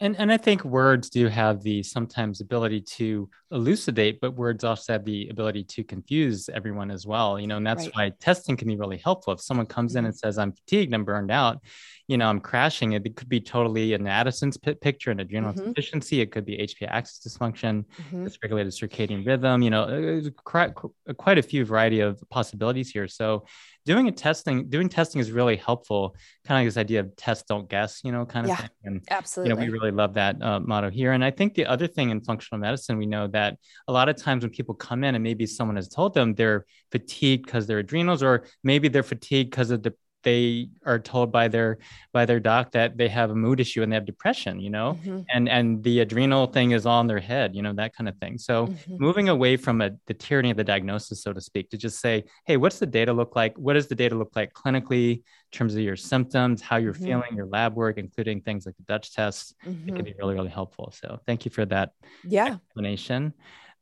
And, 0.00 0.16
and 0.18 0.32
I 0.32 0.38
think 0.38 0.64
words 0.64 1.10
do 1.10 1.28
have 1.28 1.62
the 1.62 1.82
sometimes 1.82 2.40
ability 2.40 2.80
to 2.82 3.28
elucidate, 3.50 4.20
but 4.20 4.34
words 4.34 4.64
also 4.64 4.94
have 4.94 5.04
the 5.04 5.28
ability 5.28 5.64
to 5.64 5.84
confuse 5.84 6.48
everyone 6.48 6.90
as 6.90 7.06
well. 7.06 7.38
You 7.38 7.46
know, 7.46 7.58
and 7.58 7.66
that's 7.66 7.84
right. 7.86 7.94
why 7.94 8.12
testing 8.18 8.56
can 8.56 8.66
be 8.66 8.76
really 8.76 8.96
helpful. 8.96 9.34
If 9.34 9.42
someone 9.42 9.66
comes 9.66 9.96
in 9.96 10.06
and 10.06 10.14
mm-hmm. 10.14 10.26
says, 10.26 10.38
I'm 10.38 10.52
fatigued, 10.52 10.94
I'm 10.94 11.04
burned 11.04 11.30
out, 11.30 11.60
you 12.08 12.16
know, 12.16 12.28
I'm 12.28 12.40
crashing, 12.40 12.92
it, 12.92 13.04
it 13.04 13.14
could 13.14 13.28
be 13.28 13.40
totally 13.40 13.92
an 13.92 14.06
Addison's 14.06 14.56
picture, 14.56 15.10
an 15.10 15.20
adrenal 15.20 15.52
mm-hmm. 15.52 15.68
deficiency. 15.68 16.20
It 16.20 16.32
could 16.32 16.44
be 16.44 16.56
HPA 16.56 16.88
axis 16.88 17.20
dysfunction, 17.20 17.84
mm-hmm. 17.84 18.26
dysregulated 18.26 18.72
circadian 18.72 19.26
rhythm, 19.26 19.62
you 19.62 19.70
know, 19.70 20.22
quite, 20.44 20.72
quite 21.18 21.38
a 21.38 21.42
few 21.42 21.64
variety 21.64 22.00
of 22.00 22.22
possibilities 22.30 22.90
here. 22.90 23.06
So 23.06 23.44
doing 23.86 24.08
a 24.08 24.12
testing, 24.12 24.68
doing 24.68 24.88
testing 24.88 25.20
is 25.20 25.30
really 25.30 25.56
helpful. 25.56 26.16
Kind 26.44 26.66
of 26.66 26.74
this 26.74 26.80
idea 26.80 27.00
of 27.00 27.14
test, 27.16 27.46
don't 27.46 27.68
guess, 27.68 28.00
you 28.02 28.12
know, 28.12 28.26
kind 28.26 28.46
of 28.46 28.50
yeah, 28.50 28.56
thing. 28.56 28.68
And, 28.84 29.02
absolutely. 29.10 29.50
You 29.50 29.56
know, 29.56 29.60
we 29.62 29.68
really 29.68 29.89
love 29.90 30.14
that 30.14 30.40
uh, 30.42 30.60
motto 30.60 30.90
here. 30.90 31.12
And 31.12 31.24
I 31.24 31.30
think 31.30 31.54
the 31.54 31.66
other 31.66 31.86
thing 31.86 32.10
in 32.10 32.20
functional 32.20 32.60
medicine, 32.60 32.98
we 32.98 33.06
know 33.06 33.26
that 33.28 33.58
a 33.88 33.92
lot 33.92 34.08
of 34.08 34.16
times 34.16 34.42
when 34.42 34.50
people 34.50 34.74
come 34.74 35.04
in 35.04 35.14
and 35.14 35.22
maybe 35.22 35.46
someone 35.46 35.76
has 35.76 35.88
told 35.88 36.14
them 36.14 36.34
they're 36.34 36.66
fatigued 36.90 37.46
because 37.46 37.66
their 37.66 37.78
adrenals, 37.78 38.22
or 38.22 38.44
maybe 38.64 38.88
they're 38.88 39.02
fatigued 39.02 39.50
because 39.50 39.70
of 39.70 39.82
the 39.82 39.94
they 40.22 40.68
are 40.84 40.98
told 40.98 41.32
by 41.32 41.48
their 41.48 41.78
by 42.12 42.24
their 42.26 42.40
doc 42.40 42.72
that 42.72 42.96
they 42.96 43.08
have 43.08 43.30
a 43.30 43.34
mood 43.34 43.60
issue 43.60 43.82
and 43.82 43.90
they 43.90 43.96
have 43.96 44.04
depression 44.04 44.60
you 44.60 44.70
know 44.70 44.98
mm-hmm. 45.00 45.20
and 45.32 45.48
and 45.48 45.82
the 45.82 46.00
adrenal 46.00 46.46
thing 46.46 46.72
is 46.72 46.86
on 46.86 47.06
their 47.06 47.20
head 47.20 47.54
you 47.54 47.62
know 47.62 47.72
that 47.72 47.94
kind 47.94 48.08
of 48.08 48.16
thing 48.18 48.38
so 48.38 48.66
mm-hmm. 48.66 48.96
moving 48.98 49.28
away 49.28 49.56
from 49.56 49.80
a, 49.80 49.90
the 50.06 50.14
tyranny 50.14 50.50
of 50.50 50.56
the 50.56 50.64
diagnosis 50.64 51.22
so 51.22 51.32
to 51.32 51.40
speak 51.40 51.70
to 51.70 51.76
just 51.76 52.00
say 52.00 52.24
hey 52.46 52.56
what's 52.56 52.78
the 52.78 52.86
data 52.86 53.12
look 53.12 53.36
like 53.36 53.56
what 53.56 53.74
does 53.74 53.88
the 53.88 53.94
data 53.94 54.14
look 54.14 54.34
like 54.34 54.52
clinically 54.52 55.16
in 55.16 55.22
terms 55.52 55.74
of 55.74 55.80
your 55.80 55.96
symptoms 55.96 56.60
how 56.60 56.76
you're 56.76 56.92
mm-hmm. 56.92 57.04
feeling 57.04 57.36
your 57.36 57.46
lab 57.46 57.74
work 57.74 57.98
including 57.98 58.40
things 58.40 58.66
like 58.66 58.76
the 58.76 58.84
dutch 58.84 59.12
tests 59.12 59.54
it 59.62 59.64
can 59.64 59.94
mm-hmm. 59.94 60.02
be 60.02 60.14
really 60.18 60.34
really 60.34 60.50
helpful 60.50 60.92
so 60.94 61.18
thank 61.26 61.44
you 61.44 61.50
for 61.50 61.64
that 61.64 61.92
yeah 62.24 62.54
explanation 62.54 63.32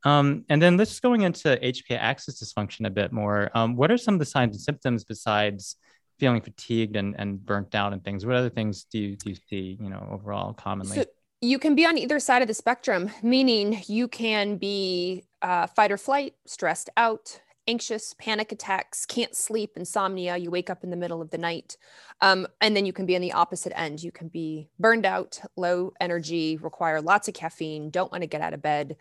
um, 0.04 0.44
and 0.48 0.62
then 0.62 0.76
let's 0.76 0.90
just 0.90 1.02
going 1.02 1.22
into 1.22 1.48
HPA 1.56 1.98
axis 1.98 2.42
dysfunction 2.42 2.86
a 2.86 2.90
bit 2.90 3.12
more. 3.12 3.50
Um, 3.54 3.74
what 3.74 3.90
are 3.90 3.98
some 3.98 4.14
of 4.14 4.20
the 4.20 4.26
signs 4.26 4.54
and 4.54 4.60
symptoms 4.60 5.04
besides 5.04 5.76
feeling 6.18 6.40
fatigued 6.40 6.96
and, 6.96 7.14
and 7.18 7.44
burnt 7.44 7.74
out 7.74 7.92
and 7.92 8.04
things 8.04 8.26
what 8.26 8.36
other 8.36 8.50
things 8.50 8.84
do 8.84 8.98
you, 8.98 9.16
do 9.16 9.30
you 9.30 9.36
see 9.48 9.78
you 9.80 9.88
know 9.88 10.06
overall 10.10 10.52
commonly 10.52 10.96
so 10.96 11.04
you 11.40 11.58
can 11.58 11.74
be 11.74 11.86
on 11.86 11.96
either 11.96 12.18
side 12.18 12.42
of 12.42 12.48
the 12.48 12.54
spectrum 12.54 13.10
meaning 13.22 13.80
you 13.86 14.08
can 14.08 14.56
be 14.56 15.24
uh, 15.42 15.66
fight 15.66 15.92
or 15.92 15.96
flight 15.96 16.34
stressed 16.46 16.90
out 16.96 17.40
anxious, 17.68 18.14
panic 18.18 18.50
attacks, 18.50 19.06
can't 19.06 19.36
sleep, 19.36 19.72
insomnia. 19.76 20.36
You 20.36 20.50
wake 20.50 20.70
up 20.70 20.82
in 20.82 20.90
the 20.90 20.96
middle 20.96 21.20
of 21.20 21.30
the 21.30 21.38
night. 21.38 21.76
Um, 22.20 22.48
and 22.60 22.74
then 22.74 22.86
you 22.86 22.92
can 22.92 23.06
be 23.06 23.14
on 23.14 23.20
the 23.20 23.32
opposite 23.32 23.78
end. 23.78 24.02
You 24.02 24.10
can 24.10 24.28
be 24.28 24.70
burned 24.80 25.06
out, 25.06 25.38
low 25.54 25.92
energy, 26.00 26.56
require 26.56 27.00
lots 27.00 27.28
of 27.28 27.34
caffeine, 27.34 27.90
don't 27.90 28.10
want 28.10 28.22
to 28.22 28.26
get 28.26 28.40
out 28.40 28.54
of 28.54 28.62
bed. 28.62 28.96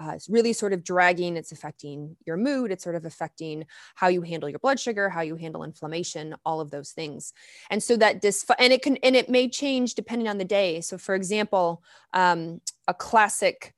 Uh, 0.00 0.12
it's 0.12 0.30
really 0.30 0.52
sort 0.52 0.72
of 0.72 0.82
dragging. 0.82 1.36
It's 1.36 1.52
affecting 1.52 2.16
your 2.26 2.36
mood. 2.36 2.72
It's 2.72 2.82
sort 2.82 2.96
of 2.96 3.04
affecting 3.04 3.66
how 3.94 4.08
you 4.08 4.22
handle 4.22 4.48
your 4.48 4.58
blood 4.58 4.80
sugar, 4.80 5.10
how 5.10 5.20
you 5.20 5.36
handle 5.36 5.62
inflammation, 5.62 6.34
all 6.44 6.60
of 6.60 6.70
those 6.70 6.92
things. 6.92 7.34
And 7.68 7.82
so 7.82 7.96
that 7.98 8.22
dis 8.22 8.44
and 8.58 8.72
it 8.72 8.82
can 8.82 8.96
and 8.98 9.14
it 9.14 9.28
may 9.28 9.48
change 9.48 9.94
depending 9.94 10.28
on 10.28 10.38
the 10.38 10.44
day. 10.44 10.80
So, 10.80 10.96
for 10.96 11.14
example, 11.14 11.82
um, 12.14 12.60
a 12.88 12.94
classic 12.94 13.74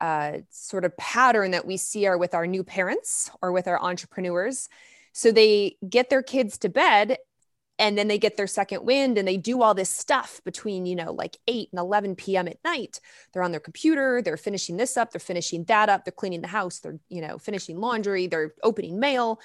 uh, 0.00 0.38
sort 0.50 0.84
of 0.84 0.96
pattern 0.96 1.52
that 1.52 1.66
we 1.66 1.76
see 1.76 2.06
are 2.06 2.18
with 2.18 2.34
our 2.34 2.46
new 2.46 2.64
parents 2.64 3.30
or 3.40 3.52
with 3.52 3.68
our 3.68 3.80
entrepreneurs. 3.80 4.68
So 5.12 5.30
they 5.30 5.76
get 5.88 6.10
their 6.10 6.22
kids 6.22 6.58
to 6.58 6.68
bed 6.68 7.18
and 7.82 7.98
then 7.98 8.06
they 8.06 8.16
get 8.16 8.36
their 8.36 8.46
second 8.46 8.86
wind 8.86 9.18
and 9.18 9.26
they 9.26 9.36
do 9.36 9.60
all 9.60 9.74
this 9.74 9.90
stuff 9.90 10.40
between 10.44 10.86
you 10.86 10.94
know 10.96 11.12
like 11.12 11.36
8 11.48 11.68
and 11.72 11.80
11 11.80 12.16
p.m 12.16 12.48
at 12.48 12.62
night. 12.64 13.00
They're 13.32 13.42
on 13.42 13.50
their 13.50 13.60
computer 13.60 14.22
they're 14.22 14.36
finishing 14.36 14.76
this 14.78 14.96
up 14.96 15.10
they're 15.10 15.20
finishing 15.20 15.64
that 15.64 15.88
up 15.88 16.04
they're 16.04 16.12
cleaning 16.12 16.40
the 16.40 16.48
house 16.48 16.78
they're 16.78 16.98
you 17.08 17.20
know 17.20 17.38
finishing 17.38 17.78
laundry 17.80 18.26
they're 18.26 18.54
opening 18.62 19.00
mail 19.00 19.40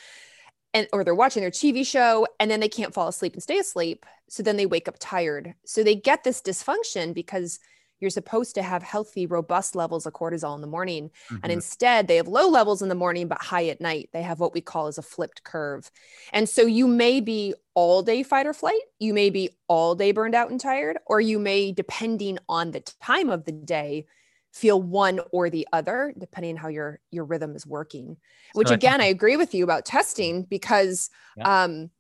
and 0.74 0.88
or 0.94 1.03
they're 1.03 1.15
watching 1.15 1.41
their 1.41 1.51
tv 1.51 1.86
show 1.86 2.27
and 2.39 2.51
then 2.51 2.60
they 2.60 2.70
can't 2.70 2.94
fall 2.94 3.08
asleep 3.08 3.34
and 3.34 3.44
stay 3.44 3.58
asleep. 3.58 4.06
So 4.29 4.44
then 4.44 4.58
they 4.58 4.65
wake 4.65 4.88
up 4.88 4.98
tired. 5.00 5.53
So 5.65 5.84
they 5.84 5.96
get 5.96 6.24
this 6.24 6.41
dysfunction 6.41 7.13
because 7.13 7.60
you're 8.00 8.10
supposed 8.10 8.56
to 8.56 8.62
have 8.62 8.84
healthy, 8.84 9.25
robust 9.25 9.75
levels 9.75 10.06
of 10.06 10.13
cortisol 10.13 10.56
in 10.56 10.62
the 10.62 10.68
morning. 10.68 11.10
Mm-hmm. 11.30 11.38
And 11.44 11.51
instead, 11.51 12.08
they 12.08 12.18
have 12.18 12.27
low 12.27 12.48
levels 12.48 12.82
in 12.82 12.89
the 12.89 12.96
morning, 12.96 13.27
but 13.27 13.42
high 13.42 13.68
at 13.68 13.82
night. 13.82 14.10
They 14.13 14.22
have 14.22 14.39
what 14.39 14.54
we 14.54 14.62
call 14.62 14.88
as 14.88 14.98
a 14.98 15.01
flipped 15.01 15.44
curve. 15.44 15.89
And 16.34 16.48
so 16.48 16.63
you 16.63 16.88
may 16.88 17.22
be 17.22 17.54
all 17.74 18.01
day 18.01 18.24
fight 18.24 18.48
or 18.48 18.54
flight, 18.54 18.82
you 19.00 19.13
may 19.13 19.30
be 19.30 19.50
all 19.68 19.96
day 19.96 20.12
burned 20.12 20.36
out 20.36 20.50
and 20.50 20.60
tired, 20.60 20.98
or 21.06 21.22
you 21.22 21.39
may, 21.39 21.72
depending 21.72 22.39
on 22.50 22.72
the 22.72 22.82
time 23.01 23.30
of 23.30 23.46
the 23.46 23.51
day, 23.51 24.06
feel 24.54 24.82
one 24.82 25.20
or 25.32 25.50
the 25.51 25.68
other 25.72 26.13
depending 26.18 26.56
on 26.56 26.58
how 26.58 26.68
your 26.68 27.00
your 27.12 27.25
rhythm 27.25 27.56
is 27.56 27.68
working 27.68 28.18
which 28.54 28.70
so 28.70 28.74
again 28.74 29.01
I, 29.01 29.06
I 29.06 29.08
agree 29.08 29.38
with 29.38 29.54
you 29.54 29.63
about 29.63 29.86
testing 29.86 30.44
because 30.44 31.12
yeah. 31.38 31.63
um 31.63 31.92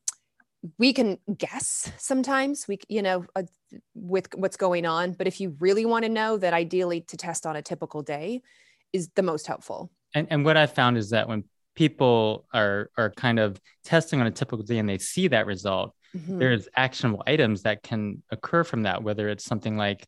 we 0.77 0.93
can 0.93 1.19
guess 1.37 1.91
sometimes 1.97 2.67
we 2.67 2.79
you 2.89 3.01
know 3.01 3.25
with 3.93 4.27
what's 4.35 4.57
going 4.57 4.85
on 4.85 5.11
but 5.13 5.27
if 5.27 5.39
you 5.39 5.55
really 5.59 5.85
want 5.85 6.03
to 6.03 6.09
know 6.09 6.37
that 6.37 6.53
ideally 6.53 7.01
to 7.01 7.17
test 7.17 7.45
on 7.45 7.55
a 7.55 7.61
typical 7.61 8.01
day 8.01 8.41
is 8.93 9.09
the 9.15 9.23
most 9.23 9.47
helpful 9.47 9.91
and, 10.13 10.27
and 10.29 10.45
what 10.45 10.57
i 10.57 10.65
found 10.65 10.97
is 10.97 11.09
that 11.09 11.27
when 11.27 11.43
people 11.75 12.47
are 12.53 12.89
are 12.97 13.11
kind 13.11 13.39
of 13.39 13.61
testing 13.83 14.19
on 14.19 14.25
a 14.25 14.31
typical 14.31 14.65
day 14.65 14.79
and 14.79 14.89
they 14.89 14.97
see 14.97 15.27
that 15.27 15.45
result 15.45 15.93
mm-hmm. 16.15 16.39
there's 16.39 16.67
actionable 16.75 17.21
items 17.27 17.61
that 17.61 17.83
can 17.83 18.23
occur 18.31 18.63
from 18.63 18.83
that 18.83 19.03
whether 19.03 19.29
it's 19.29 19.43
something 19.43 19.77
like 19.77 20.07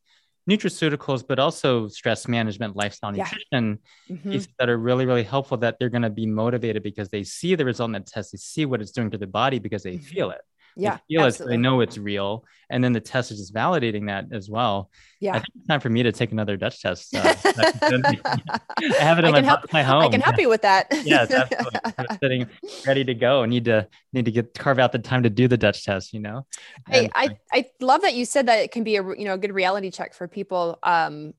nutraceuticals 0.50 1.24
but 1.26 1.38
also 1.38 1.88
stress 1.88 2.28
management 2.28 2.76
lifestyle 2.76 3.16
yeah. 3.16 3.24
nutrition 3.24 3.78
mm-hmm. 4.10 4.40
that 4.58 4.68
are 4.68 4.78
really 4.78 5.06
really 5.06 5.24
helpful 5.24 5.58
that 5.58 5.78
they're 5.78 5.90
going 5.90 6.02
to 6.02 6.10
be 6.10 6.26
motivated 6.26 6.82
because 6.82 7.10
they 7.10 7.24
see 7.24 7.54
the 7.54 7.64
result 7.64 7.90
in 7.90 7.94
the 7.94 8.00
test 8.00 8.32
they 8.32 8.38
see 8.38 8.66
what 8.66 8.82
it's 8.82 8.92
doing 8.92 9.12
to 9.12 9.18
the 9.18 9.28
body 9.28 9.60
because 9.60 9.84
they 9.84 9.94
mm-hmm. 9.94 10.04
feel 10.06 10.32
it 10.32 10.42
yeah 10.76 10.96
they 10.96 11.16
feel 11.16 11.26
absolutely. 11.26 11.54
it 11.54 11.58
they 11.58 11.62
know 11.62 11.82
it's 11.82 11.98
real 11.98 12.46
and 12.70 12.84
then 12.84 12.94
the 12.94 13.00
test 13.00 13.32
is 13.32 13.40
just 13.40 13.54
validating 13.54 14.08
that 14.08 14.26
as 14.32 14.50
well. 14.50 14.92
Yeah. 15.20 15.32
i 15.32 15.34
think 15.40 15.48
it's 15.56 15.68
time 15.68 15.80
for 15.80 15.90
me 15.90 16.04
to 16.04 16.12
take 16.12 16.32
another 16.32 16.56
dutch 16.58 16.82
test 16.82 17.16
uh, 17.16 17.34
i 17.44 18.96
have 19.00 19.20
it 19.20 19.26
in 19.26 19.32
my, 19.32 19.42
help, 19.42 19.72
my 19.74 19.84
home. 19.84 20.04
i 20.04 20.10
can 20.10 20.22
help 20.22 20.38
yeah. 20.38 20.42
you 20.42 20.50
with 20.50 20.62
that. 20.62 20.88
Yeah, 21.04 21.22
absolutely 21.22 21.80
I'm 21.98 22.18
sitting 22.22 22.48
ready 22.86 23.04
to 23.06 23.16
go. 23.16 23.46
Need 23.46 23.66
to 23.66 23.88
need 24.14 24.26
to 24.26 24.32
get 24.32 24.54
carve 24.54 24.80
out 24.80 24.92
the 24.92 25.00
time 25.00 25.24
to 25.24 25.30
do 25.30 25.48
the 25.48 25.58
dutch 25.58 25.86
test 25.86 26.14
you 26.14 26.20
know? 26.20 26.46
And, 26.90 27.10
I, 27.16 27.30
I 27.52 27.60
i 27.60 27.66
love 27.82 28.02
that 28.02 28.14
you 28.14 28.26
said 28.26 28.48
that 28.48 28.60
it 28.60 28.72
can 28.72 28.84
be 28.84 28.98
a 28.98 29.04
you 29.04 29.26
know 29.26 29.34
a 29.34 29.38
good 29.38 29.54
reality 29.54 29.92
check 29.92 30.14
for 30.14 30.28
people. 30.28 30.78
Um 30.84 31.34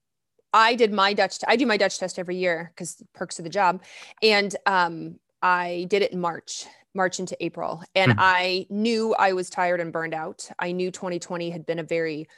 I 0.53 0.75
did 0.75 0.93
my 0.93 1.13
Dutch. 1.13 1.39
T- 1.39 1.47
I 1.49 1.57
do 1.57 1.67
my 1.67 1.77
Dutch 1.77 1.99
test 1.99 2.19
every 2.19 2.37
year 2.37 2.73
because 2.75 3.03
perks 3.15 3.39
of 3.39 3.45
the 3.45 3.51
job, 3.51 3.83
and 4.23 4.55
um, 4.67 5.21
I 5.43 5.87
did 5.89 6.03
it 6.03 6.13
in 6.13 6.21
March 6.21 6.67
March 6.95 7.21
into 7.21 7.37
April. 7.45 7.83
And 7.95 8.13
mm-hmm. 8.13 8.21
I 8.21 8.67
knew 8.71 9.15
I 9.15 9.33
was 9.33 9.51
tired 9.51 9.81
and 9.81 9.93
burned 9.93 10.15
out. 10.15 10.49
I 10.59 10.73
knew 10.73 10.91
2020 10.91 11.51
had 11.51 11.67
been 11.67 11.79
a 11.79 11.85
very 11.85 12.29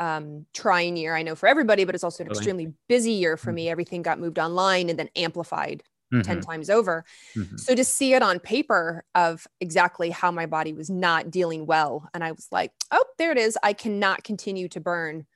um, 0.00 0.46
trying 0.52 0.96
year, 0.96 1.14
I 1.14 1.22
know 1.22 1.34
for 1.34 1.48
everybody, 1.48 1.84
but 1.84 1.94
it's 1.94 2.04
also 2.04 2.24
an 2.24 2.28
really? 2.28 2.38
extremely 2.38 2.72
busy 2.88 3.12
year 3.12 3.36
for 3.36 3.50
mm-hmm. 3.50 3.56
me. 3.56 3.68
Everything 3.68 4.02
got 4.02 4.18
moved 4.18 4.38
online 4.38 4.90
and 4.90 4.98
then 4.98 5.08
amplified 5.14 5.82
mm-hmm. 6.12 6.22
10 6.22 6.40
times 6.40 6.70
over. 6.70 7.04
Mm-hmm. 7.36 7.56
So 7.56 7.74
to 7.74 7.84
see 7.84 8.14
it 8.14 8.22
on 8.22 8.40
paper 8.40 9.04
of 9.14 9.46
exactly 9.60 10.10
how 10.10 10.30
my 10.30 10.46
body 10.46 10.72
was 10.72 10.90
not 10.90 11.30
dealing 11.30 11.66
well, 11.66 12.08
and 12.14 12.24
I 12.24 12.32
was 12.32 12.48
like, 12.50 12.72
oh, 12.90 13.04
there 13.18 13.32
it 13.32 13.38
is. 13.38 13.56
I 13.62 13.72
cannot 13.72 14.24
continue 14.24 14.68
to 14.68 14.80
burn 14.80 15.26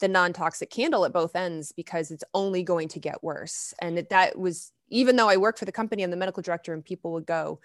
the 0.00 0.08
non-toxic 0.08 0.70
candle 0.70 1.04
at 1.04 1.12
both 1.12 1.34
ends 1.34 1.72
because 1.72 2.10
it's 2.10 2.24
only 2.32 2.62
going 2.62 2.88
to 2.88 3.00
get 3.00 3.22
worse. 3.22 3.74
And 3.80 3.96
that, 3.98 4.10
that 4.10 4.38
was 4.38 4.72
even 4.90 5.16
though 5.16 5.28
I 5.28 5.36
worked 5.36 5.58
for 5.58 5.64
the 5.64 5.72
company, 5.72 6.02
I'm 6.02 6.10
the 6.10 6.16
medical 6.16 6.42
director, 6.42 6.72
and 6.72 6.84
people 6.84 7.12
would 7.12 7.26
go, 7.26 7.60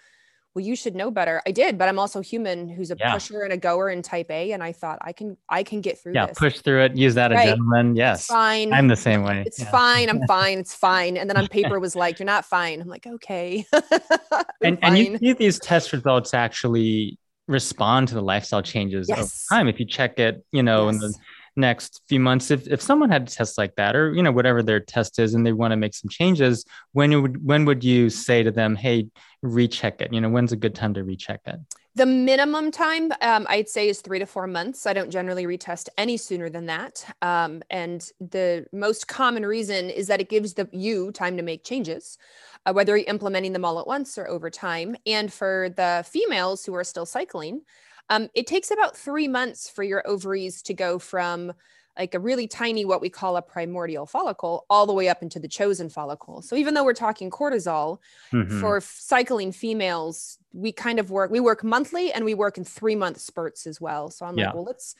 well 0.54 0.64
you 0.64 0.76
should 0.76 0.94
know 0.94 1.10
better 1.10 1.42
i 1.46 1.50
did 1.50 1.76
but 1.76 1.88
i'm 1.88 1.98
also 1.98 2.20
human 2.20 2.68
who's 2.68 2.90
a 2.90 2.96
yeah. 2.98 3.12
pusher 3.12 3.42
and 3.42 3.52
a 3.52 3.56
goer 3.56 3.90
in 3.90 4.02
type 4.02 4.30
a 4.30 4.52
and 4.52 4.62
i 4.62 4.72
thought 4.72 4.98
i 5.02 5.12
can 5.12 5.36
i 5.48 5.62
can 5.62 5.80
get 5.80 5.98
through 5.98 6.14
yeah 6.14 6.26
this. 6.26 6.38
push 6.38 6.60
through 6.60 6.82
it 6.82 6.96
use 6.96 7.14
that 7.14 7.30
right. 7.30 7.58
adrenaline 7.58 7.96
yes 7.96 8.20
it's 8.20 8.26
fine 8.28 8.72
i'm 8.72 8.88
the 8.88 8.96
same 8.96 9.22
way 9.22 9.42
it's 9.46 9.60
yeah. 9.60 9.70
fine 9.70 10.08
i'm 10.08 10.22
fine 10.26 10.58
it's 10.58 10.74
fine 10.74 11.16
and 11.16 11.28
then 11.28 11.36
on 11.36 11.46
paper 11.48 11.80
was 11.80 11.96
like 11.96 12.18
you're 12.18 12.26
not 12.26 12.44
fine 12.44 12.80
i'm 12.80 12.88
like 12.88 13.06
okay 13.06 13.64
and, 14.62 14.78
and 14.82 14.98
you 14.98 15.18
see 15.18 15.32
these 15.32 15.58
test 15.58 15.92
results 15.92 16.34
actually 16.34 17.18
respond 17.46 18.08
to 18.08 18.14
the 18.14 18.22
lifestyle 18.22 18.62
changes 18.62 19.08
yes. 19.08 19.18
of 19.50 19.56
time 19.56 19.68
if 19.68 19.78
you 19.78 19.84
check 19.86 20.18
it 20.18 20.44
you 20.52 20.62
know 20.62 20.86
yes. 20.86 20.94
in 20.94 21.00
the 21.00 21.14
next 21.56 22.02
few 22.08 22.18
months 22.18 22.50
if, 22.50 22.66
if 22.66 22.82
someone 22.82 23.10
had 23.10 23.22
a 23.22 23.26
test 23.26 23.56
like 23.58 23.74
that 23.76 23.94
or 23.94 24.12
you 24.12 24.22
know 24.22 24.32
whatever 24.32 24.62
their 24.62 24.80
test 24.80 25.18
is 25.18 25.34
and 25.34 25.46
they 25.46 25.52
want 25.52 25.70
to 25.72 25.76
make 25.76 25.94
some 25.94 26.08
changes 26.08 26.64
when 26.92 27.22
would 27.22 27.44
when 27.44 27.64
would 27.64 27.84
you 27.84 28.10
say 28.10 28.42
to 28.42 28.50
them 28.50 28.74
hey 28.74 29.06
recheck 29.42 30.00
it 30.00 30.12
you 30.12 30.20
know 30.20 30.28
when's 30.28 30.52
a 30.52 30.56
good 30.56 30.74
time 30.74 30.94
to 30.94 31.04
recheck 31.04 31.40
it? 31.46 31.56
The 31.96 32.06
minimum 32.06 32.72
time 32.72 33.12
um, 33.20 33.46
i'd 33.48 33.68
say 33.68 33.88
is 33.88 34.00
three 34.00 34.18
to 34.18 34.26
four 34.26 34.46
months. 34.46 34.84
I 34.86 34.92
don't 34.92 35.10
generally 35.10 35.44
retest 35.44 35.88
any 35.96 36.16
sooner 36.16 36.50
than 36.50 36.66
that 36.66 37.04
um, 37.22 37.62
and 37.70 38.08
the 38.20 38.66
most 38.72 39.06
common 39.06 39.46
reason 39.46 39.90
is 39.90 40.08
that 40.08 40.20
it 40.20 40.28
gives 40.28 40.54
the 40.54 40.68
you 40.72 41.12
time 41.12 41.36
to 41.36 41.42
make 41.42 41.64
changes 41.64 42.18
uh, 42.66 42.72
whether 42.72 42.96
you're 42.96 43.06
implementing 43.06 43.52
them 43.52 43.64
all 43.64 43.78
at 43.78 43.86
once 43.86 44.16
or 44.18 44.28
over 44.28 44.50
time. 44.50 44.96
And 45.06 45.32
for 45.32 45.70
the 45.76 46.04
females 46.08 46.64
who 46.64 46.74
are 46.74 46.84
still 46.84 47.06
cycling 47.06 47.62
um, 48.10 48.28
it 48.34 48.46
takes 48.46 48.70
about 48.70 48.96
three 48.96 49.28
months 49.28 49.68
for 49.68 49.82
your 49.82 50.06
ovaries 50.06 50.62
to 50.62 50.74
go 50.74 50.98
from 50.98 51.52
like 51.98 52.14
a 52.14 52.18
really 52.18 52.48
tiny, 52.48 52.84
what 52.84 53.00
we 53.00 53.08
call 53.08 53.36
a 53.36 53.42
primordial 53.42 54.04
follicle, 54.04 54.66
all 54.68 54.86
the 54.86 54.92
way 54.92 55.08
up 55.08 55.22
into 55.22 55.38
the 55.38 55.48
chosen 55.48 55.88
follicle. 55.88 56.42
So 56.42 56.56
even 56.56 56.74
though 56.74 56.84
we're 56.84 56.92
talking 56.92 57.30
cortisol 57.30 57.98
mm-hmm. 58.32 58.60
for 58.60 58.80
cycling 58.80 59.52
females, 59.52 60.38
we 60.52 60.72
kind 60.72 60.98
of 60.98 61.10
work, 61.10 61.30
we 61.30 61.40
work 61.40 61.62
monthly 61.62 62.12
and 62.12 62.24
we 62.24 62.34
work 62.34 62.58
in 62.58 62.64
three 62.64 62.96
month 62.96 63.20
spurts 63.20 63.66
as 63.66 63.80
well. 63.80 64.10
So 64.10 64.26
I'm 64.26 64.36
yeah. 64.36 64.46
like, 64.46 64.54
well, 64.54 64.64
let's, 64.64 64.96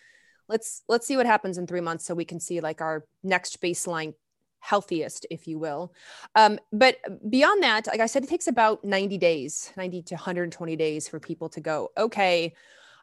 let's, 0.49 0.83
let's 0.89 1.07
see 1.07 1.17
what 1.17 1.27
happens 1.27 1.59
in 1.59 1.67
three 1.67 1.81
months 1.81 2.05
so 2.05 2.15
we 2.15 2.25
can 2.25 2.39
see 2.39 2.61
like 2.61 2.81
our 2.81 3.05
next 3.25 3.61
baseline 3.61 4.15
healthiest, 4.61 5.27
if 5.31 5.47
you 5.47 5.59
will. 5.59 5.93
Um, 6.37 6.59
but 6.73 6.97
beyond 7.29 7.63
that, 7.65 7.87
like 7.87 8.01
I 8.01 8.07
said, 8.07 8.23
it 8.23 8.31
takes 8.31 8.47
about 8.47 8.85
90 8.85 9.19
days, 9.19 9.73
90 9.77 10.03
to 10.03 10.15
120 10.15 10.77
days 10.77 11.09
for 11.09 11.19
people 11.19 11.49
to 11.51 11.61
go, 11.61 11.91
okay, 11.99 12.55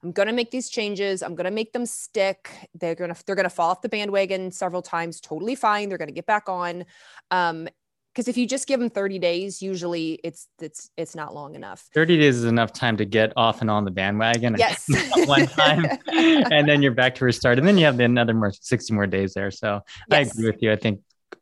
I'm 0.04 0.12
going 0.12 0.28
to 0.28 0.34
make 0.34 0.52
these 0.52 0.70
changes. 0.70 1.22
I'm 1.22 1.36
going 1.36 1.46
to 1.46 1.52
make 1.52 1.74
them 1.74 1.86
stick. 1.86 2.70
They're 2.74 2.96
going 2.96 3.14
to 3.14 3.24
they're 3.26 3.36
going 3.36 3.44
to 3.44 3.50
fall 3.50 3.70
off 3.70 3.82
the 3.82 3.90
bandwagon 3.90 4.52
several 4.52 4.82
times. 4.82 5.22
Totally 5.22 5.56
fine. 5.56 5.90
They're 5.90 5.98
going 5.98 6.08
to 6.08 6.14
get 6.14 6.26
back 6.26 6.50
on. 6.50 6.86
Um, 7.30 7.68
because 8.14 8.28
if 8.28 8.36
you 8.36 8.46
just 8.46 8.68
give 8.68 8.78
them 8.80 8.90
30 8.90 9.20
days 9.20 9.62
usually 9.62 10.20
it's 10.22 10.50
it's 10.60 10.90
it's 10.98 11.16
not 11.16 11.34
long 11.34 11.56
enough 11.56 11.88
30 11.94 12.18
days 12.18 12.36
is 12.36 12.44
enough 12.44 12.74
time 12.74 12.98
to 12.98 13.06
get 13.06 13.32
off 13.38 13.62
and 13.62 13.70
on 13.70 13.86
the 13.86 13.92
bandwagon 13.92 14.54
yes 14.58 14.86
one 15.28 15.48
time 15.48 15.86
and 16.08 16.68
then 16.68 16.82
you're 16.82 16.92
back 16.92 17.16
to 17.16 17.24
restart 17.24 17.58
and 17.58 17.66
then 17.66 17.78
you 17.78 17.86
have 17.86 17.98
another 18.02 18.34
more 18.34 18.52
60 18.52 18.94
more 18.94 19.08
days 19.08 19.34
there 19.34 19.50
so 19.50 19.80
yes. 20.10 20.18
i 20.18 20.20
agree 20.30 20.52
with 20.52 20.62
you 20.62 20.74
i 20.74 20.76
think 20.76 21.00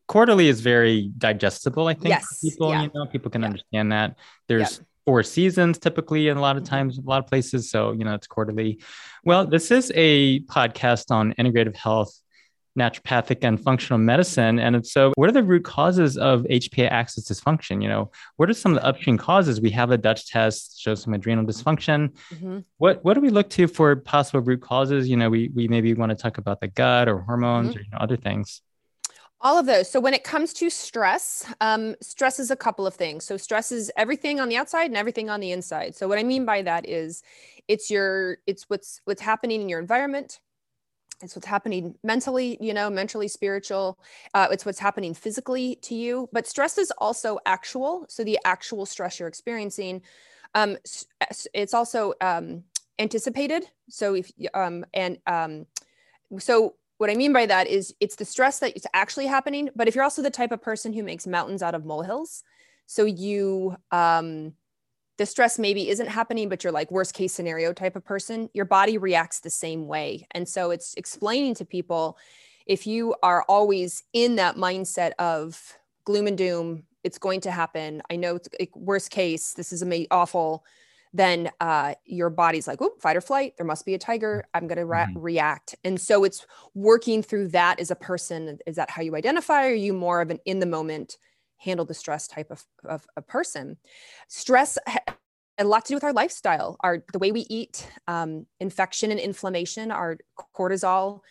quarterly 0.08 0.48
is 0.48 0.62
very 0.62 1.12
digestible 1.18 1.88
i 1.88 1.94
think 1.96 2.10
yes. 2.10 2.40
people 2.40 2.70
yeah. 2.70 2.84
you 2.84 2.92
know 2.94 3.08
people 3.08 3.32
can 3.32 3.42
yeah. 3.42 3.48
understand 3.48 3.92
that 3.92 4.16
there's 4.48 4.78
yeah 4.78 4.86
four 5.10 5.24
seasons 5.24 5.80
typically 5.80 6.28
in 6.28 6.38
a 6.38 6.40
lot 6.40 6.56
of 6.56 6.62
mm-hmm. 6.62 6.76
times, 6.76 7.00
a 7.00 7.02
lot 7.02 7.18
of 7.18 7.26
places. 7.26 7.72
So, 7.72 7.94
you 7.94 8.06
know, 8.06 8.14
it's 8.14 8.28
quarterly. 8.28 8.80
Well, 9.24 9.48
this 9.48 9.72
is 9.72 9.92
a 9.96 10.42
podcast 10.42 11.10
on 11.10 11.34
integrative 11.34 11.76
health, 11.76 12.14
naturopathic 12.78 13.40
and 13.42 13.60
functional 13.60 13.98
medicine. 13.98 14.60
And 14.60 14.86
so 14.86 15.12
what 15.16 15.28
are 15.28 15.32
the 15.32 15.42
root 15.42 15.64
causes 15.64 16.16
of 16.16 16.44
HPA 16.44 16.92
axis 16.92 17.28
dysfunction? 17.28 17.82
You 17.82 17.90
know, 17.90 18.12
what 18.36 18.52
are 18.52 18.54
some 18.54 18.76
of 18.76 18.84
the 18.84 18.86
upstream 18.86 19.18
causes? 19.18 19.60
We 19.60 19.72
have 19.72 19.90
a 19.90 19.98
Dutch 19.98 20.30
test, 20.30 20.80
shows 20.80 21.02
some 21.02 21.16
adrenal 21.16 21.44
dysfunction. 21.44 22.14
Mm-hmm. 22.32 22.60
What 22.78 23.04
what 23.04 23.16
do 23.16 23.22
we 23.22 23.32
look 23.32 23.50
to 23.58 23.68
for 23.68 23.96
possible 23.96 24.42
root 24.42 24.62
causes? 24.62 25.10
You 25.10 25.18
know, 25.18 25.32
we 25.32 25.50
we 25.56 25.68
maybe 25.68 25.92
want 25.96 26.12
to 26.12 26.16
talk 26.16 26.38
about 26.38 26.62
the 26.62 26.68
gut 26.68 27.10
or 27.10 27.22
hormones 27.22 27.70
mm-hmm. 27.70 27.80
or 27.80 27.82
you 27.82 27.90
know, 27.94 27.98
other 27.98 28.16
things 28.16 28.62
All 29.42 29.58
of 29.58 29.66
those. 29.66 29.90
So 29.90 30.02
when 30.02 30.14
it 30.14 30.26
comes 30.26 30.54
to 30.56 30.70
stress, 30.70 31.46
um, 31.62 31.96
stress 32.02 32.40
is 32.40 32.52
a 32.52 32.58
couple 32.58 32.86
of 32.86 32.96
things. 32.96 33.24
So 33.24 33.38
stress 33.38 33.72
is 33.72 33.90
everything 33.96 34.40
on 34.42 34.50
the 34.50 34.58
outside 34.58 34.88
and 34.88 34.98
everything 34.98 35.30
on 35.30 35.40
the 35.40 35.54
inside. 35.54 35.96
So 35.96 36.10
what 36.10 36.20
I 36.20 36.24
mean 36.24 36.44
by 36.44 36.62
that 36.64 36.88
is, 36.88 37.24
it's 37.70 37.90
your 37.90 38.40
it's 38.48 38.64
what's 38.70 39.00
what's 39.06 39.22
happening 39.22 39.62
in 39.62 39.70
your 39.70 39.80
environment. 39.80 40.42
It's 41.22 41.36
what's 41.36 41.48
happening 41.48 41.96
mentally, 42.04 42.58
you 42.60 42.74
know, 42.74 42.90
mentally, 42.90 43.28
spiritual. 43.28 44.00
Uh, 44.34 44.48
it's 44.52 44.66
what's 44.66 44.80
happening 44.80 45.14
physically 45.14 45.78
to 45.84 45.96
you. 45.96 46.30
But 46.34 46.48
stress 46.48 46.78
is 46.78 46.92
also 46.98 47.40
actual. 47.46 48.06
So 48.10 48.24
the 48.24 48.40
actual 48.46 48.86
stress 48.86 49.20
you're 49.20 49.28
experiencing. 49.28 50.02
Um, 50.56 50.78
it's 51.54 51.74
also 51.74 52.14
um, 52.22 52.64
anticipated. 53.00 53.66
So 53.90 54.16
if 54.16 54.32
um, 54.54 54.86
and 54.94 55.18
um, 55.28 55.66
so 56.40 56.76
what 57.00 57.10
I 57.10 57.16
mean 57.16 57.32
by 57.32 57.46
that 57.46 57.68
is 57.68 57.96
it's 58.02 58.18
the 58.18 58.26
stress 58.26 58.60
that 58.60 58.76
is 58.76 58.86
actually 58.94 59.26
happening. 59.26 59.70
But 59.74 59.88
if 59.88 59.96
you're 59.96 60.04
also 60.04 60.22
the 60.22 60.30
type 60.30 60.52
of 60.52 60.62
person 60.62 60.92
who 60.92 61.02
makes 61.02 61.26
mountains 61.26 61.64
out 61.64 61.74
of 61.74 61.86
molehills, 61.86 62.44
so 62.88 63.06
you 63.06 63.78
um, 63.90 64.54
the 65.18 65.26
stress 65.26 65.58
maybe 65.58 65.90
isn't 65.90 66.08
happening, 66.08 66.50
but 66.50 66.62
you're 66.62 66.74
like 66.74 66.92
worst 66.92 67.14
case 67.14 67.32
scenario 67.34 67.72
type 67.72 67.96
of 67.96 68.04
person, 68.04 68.50
your 68.54 68.66
body 68.66 68.98
reacts 68.98 69.40
the 69.40 69.50
same 69.50 69.88
way. 69.88 70.28
And 70.32 70.48
so 70.48 70.72
it's 70.72 70.94
explaining 70.96 71.56
to 71.56 71.66
people 71.66 72.18
if 72.66 72.86
you 72.86 73.16
are 73.24 73.44
always 73.44 74.04
in 74.12 74.36
that 74.36 74.58
mindset 74.58 75.14
of 75.20 75.78
gloom 76.04 76.28
and 76.28 76.38
doom, 76.38 76.84
it's 77.06 77.18
going 77.18 77.40
to 77.42 77.52
happen. 77.52 78.02
I 78.10 78.18
know 78.18 78.36
it's 78.36 78.50
worst 78.76 79.10
case, 79.10 79.54
this 79.54 79.72
is 79.72 79.84
awful 80.12 80.66
then 81.14 81.50
uh, 81.60 81.96
your 82.06 82.30
body's 82.30 82.68
like, 82.68 82.82
oh, 82.82 82.94
fight 83.00 83.18
or 83.18 83.22
flight. 83.22 83.56
There 83.58 83.66
must 83.66 83.86
be 83.86 83.96
a 83.96 84.00
tiger. 84.00 84.46
I'm 84.54 84.68
going 84.68 84.78
to 84.78 84.86
re- 84.86 85.06
mm-hmm. 85.06 85.20
react. 85.20 85.76
And 85.84 86.00
so 86.00 86.24
it's 86.24 86.46
working 86.76 87.24
through 87.24 87.50
that 87.50 87.80
as 87.80 87.90
a 87.90 87.96
person. 87.96 88.60
Is 88.68 88.76
that 88.76 88.92
how 88.92 89.02
you 89.02 89.16
identify? 89.16 89.64
Or 89.64 89.70
are 89.70 89.74
you 89.74 89.94
more 89.94 90.22
of 90.22 90.30
an 90.30 90.40
in 90.46 90.60
the 90.60 90.66
moment, 90.66 91.18
handle 91.58 91.86
the 91.86 91.94
stress 91.94 92.28
type 92.28 92.52
of, 92.52 92.64
of 92.86 93.08
a 93.18 93.22
person? 93.22 93.78
Stress 94.28 94.78
ha- 94.88 95.16
a 95.58 95.64
lot 95.64 95.86
to 95.86 95.90
do 95.90 95.96
with 95.96 96.04
our 96.04 96.14
lifestyle, 96.14 96.78
our 96.82 97.04
the 97.12 97.20
way 97.20 97.32
we 97.32 97.46
eat, 97.50 97.90
um, 98.08 98.46
infection 98.60 99.12
and 99.12 99.20
inflammation, 99.20 99.92
our 99.92 100.18
cortisol, 100.56 101.22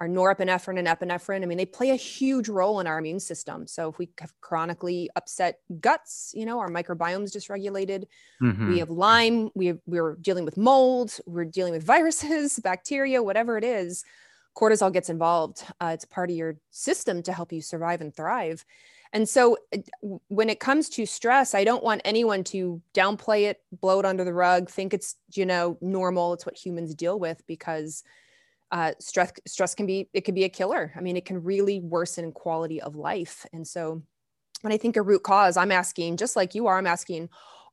our 0.00 0.08
norepinephrine 0.08 0.78
and 0.78 0.86
epinephrine. 0.86 1.42
I 1.42 1.46
mean, 1.46 1.58
they 1.58 1.66
play 1.66 1.90
a 1.90 1.96
huge 1.96 2.48
role 2.48 2.78
in 2.78 2.86
our 2.86 2.98
immune 2.98 3.18
system. 3.18 3.66
So 3.66 3.88
if 3.88 3.98
we 3.98 4.08
have 4.20 4.32
chronically 4.40 5.10
upset 5.16 5.58
guts, 5.80 6.32
you 6.34 6.46
know, 6.46 6.60
our 6.60 6.68
microbiome 6.68 7.24
is 7.24 7.34
dysregulated. 7.34 8.04
Mm-hmm. 8.40 8.70
We 8.70 8.78
have 8.78 8.90
Lyme. 8.90 9.50
We 9.54 9.66
have, 9.66 9.78
we're 9.86 10.16
dealing 10.20 10.44
with 10.44 10.56
mold. 10.56 11.18
We're 11.26 11.44
dealing 11.44 11.72
with 11.72 11.82
viruses, 11.84 12.60
bacteria, 12.60 13.22
whatever 13.22 13.58
it 13.58 13.64
is. 13.64 14.04
Cortisol 14.56 14.92
gets 14.92 15.10
involved. 15.10 15.64
Uh, 15.80 15.90
it's 15.94 16.04
part 16.04 16.30
of 16.30 16.36
your 16.36 16.56
system 16.70 17.22
to 17.24 17.32
help 17.32 17.52
you 17.52 17.60
survive 17.60 18.00
and 18.00 18.14
thrive. 18.14 18.64
And 19.12 19.28
so 19.28 19.56
when 20.28 20.50
it 20.50 20.60
comes 20.60 20.88
to 20.90 21.06
stress, 21.06 21.54
I 21.54 21.64
don't 21.64 21.82
want 21.82 22.02
anyone 22.04 22.44
to 22.44 22.82
downplay 22.94 23.48
it, 23.48 23.62
blow 23.80 24.00
it 24.00 24.04
under 24.04 24.22
the 24.22 24.34
rug, 24.34 24.68
think 24.68 24.92
it's, 24.92 25.16
you 25.32 25.46
know, 25.46 25.78
normal. 25.80 26.34
It's 26.34 26.44
what 26.44 26.56
humans 26.56 26.94
deal 26.94 27.18
with 27.18 27.42
because 27.46 28.04
uh, 28.70 28.92
stress 29.00 29.32
stress 29.46 29.74
can 29.74 29.86
be 29.86 30.08
it 30.12 30.22
can 30.22 30.34
be 30.34 30.44
a 30.44 30.48
killer. 30.48 30.92
I 30.96 31.00
mean, 31.00 31.16
it 31.16 31.24
can 31.24 31.42
really 31.42 31.80
worsen 31.80 32.32
quality 32.32 32.80
of 32.80 32.96
life. 32.96 33.46
And 33.52 33.66
so, 33.66 34.02
when 34.62 34.72
I 34.72 34.76
think 34.76 34.96
a 34.96 35.02
root 35.02 35.22
cause, 35.22 35.56
I'm 35.56 35.72
asking 35.72 36.16
just 36.16 36.36
like 36.36 36.54
you 36.54 36.66
are. 36.66 36.78
I'm 36.78 36.86
asking 36.86 37.30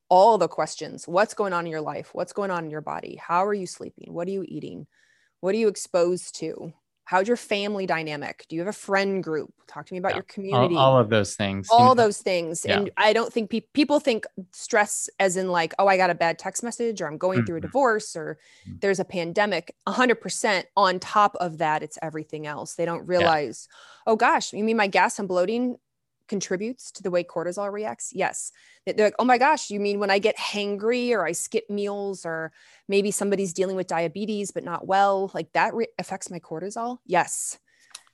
all 0.09 0.37
the 0.37 0.47
questions: 0.47 1.07
What's 1.07 1.33
going 1.33 1.53
on 1.53 1.65
in 1.65 1.71
your 1.71 1.81
life? 1.81 2.09
What's 2.13 2.33
going 2.33 2.51
on 2.51 2.63
in 2.65 2.69
your 2.69 2.81
body? 2.81 3.19
How 3.21 3.45
are 3.45 3.53
you 3.53 3.67
sleeping? 3.67 4.13
What 4.13 4.27
are 4.27 4.31
you 4.31 4.45
eating? 4.47 4.87
What 5.41 5.53
are 5.53 5.57
you 5.57 5.67
exposed 5.67 6.35
to? 6.39 6.73
How's 7.05 7.27
your 7.27 7.37
family 7.37 7.85
dynamic 7.85 8.45
do 8.49 8.55
you 8.55 8.61
have 8.61 8.67
a 8.67 8.73
friend 8.73 9.23
group 9.23 9.53
talk 9.67 9.85
to 9.85 9.93
me 9.93 9.99
about 9.99 10.09
yeah. 10.09 10.17
your 10.17 10.23
community 10.23 10.75
all, 10.75 10.93
all, 10.93 10.99
of 10.99 11.09
those 11.09 11.35
things 11.35 11.67
all 11.71 11.95
those 11.95 12.19
things 12.19 12.65
yeah. 12.67 12.77
and 12.77 12.91
i 12.97 13.13
don't 13.13 13.31
think 13.31 13.49
pe- 13.49 13.61
people 13.73 13.99
think 13.99 14.25
stress 14.51 15.09
as 15.19 15.37
in 15.37 15.49
like 15.49 15.73
oh 15.79 15.87
i 15.87 15.97
got 15.97 16.09
a 16.09 16.15
bad 16.15 16.37
text 16.37 16.63
message 16.63 17.01
or 17.01 17.07
i'm 17.07 17.17
going 17.17 17.39
mm-hmm. 17.39 17.45
through 17.45 17.57
a 17.57 17.59
mm-hmm. 17.59 17.67
divorce 17.67 18.15
or 18.15 18.37
mm-hmm. 18.67 18.77
there's 18.81 18.99
a 18.99 19.05
pandemic 19.05 19.73
100% 19.87 20.63
on 20.75 20.99
top 20.99 21.35
of 21.39 21.59
that 21.59 21.83
it's 21.83 21.97
everything 22.01 22.45
else 22.45 22.75
they 22.75 22.85
don't 22.85 23.07
realize 23.07 23.67
yeah. 23.69 24.13
oh 24.13 24.15
gosh 24.15 24.51
you 24.51 24.63
mean 24.63 24.77
my 24.77 24.87
gas 24.87 25.19
and 25.19 25.27
bloating 25.27 25.77
contributes 26.27 26.91
to 26.91 27.03
the 27.03 27.11
way 27.11 27.23
cortisol 27.23 27.71
reacts? 27.71 28.11
Yes. 28.13 28.51
They're 28.85 29.07
like, 29.07 29.15
oh 29.19 29.25
my 29.25 29.37
gosh, 29.37 29.69
you 29.69 29.79
mean 29.79 29.99
when 29.99 30.11
I 30.11 30.19
get 30.19 30.37
hangry 30.37 31.11
or 31.11 31.25
I 31.25 31.31
skip 31.31 31.69
meals 31.69 32.25
or 32.25 32.51
maybe 32.87 33.11
somebody's 33.11 33.53
dealing 33.53 33.75
with 33.75 33.87
diabetes 33.87 34.51
but 34.51 34.63
not 34.63 34.87
well, 34.87 35.31
like 35.33 35.51
that 35.53 35.73
re- 35.73 35.87
affects 35.97 36.29
my 36.29 36.39
cortisol? 36.39 36.99
Yes. 37.05 37.57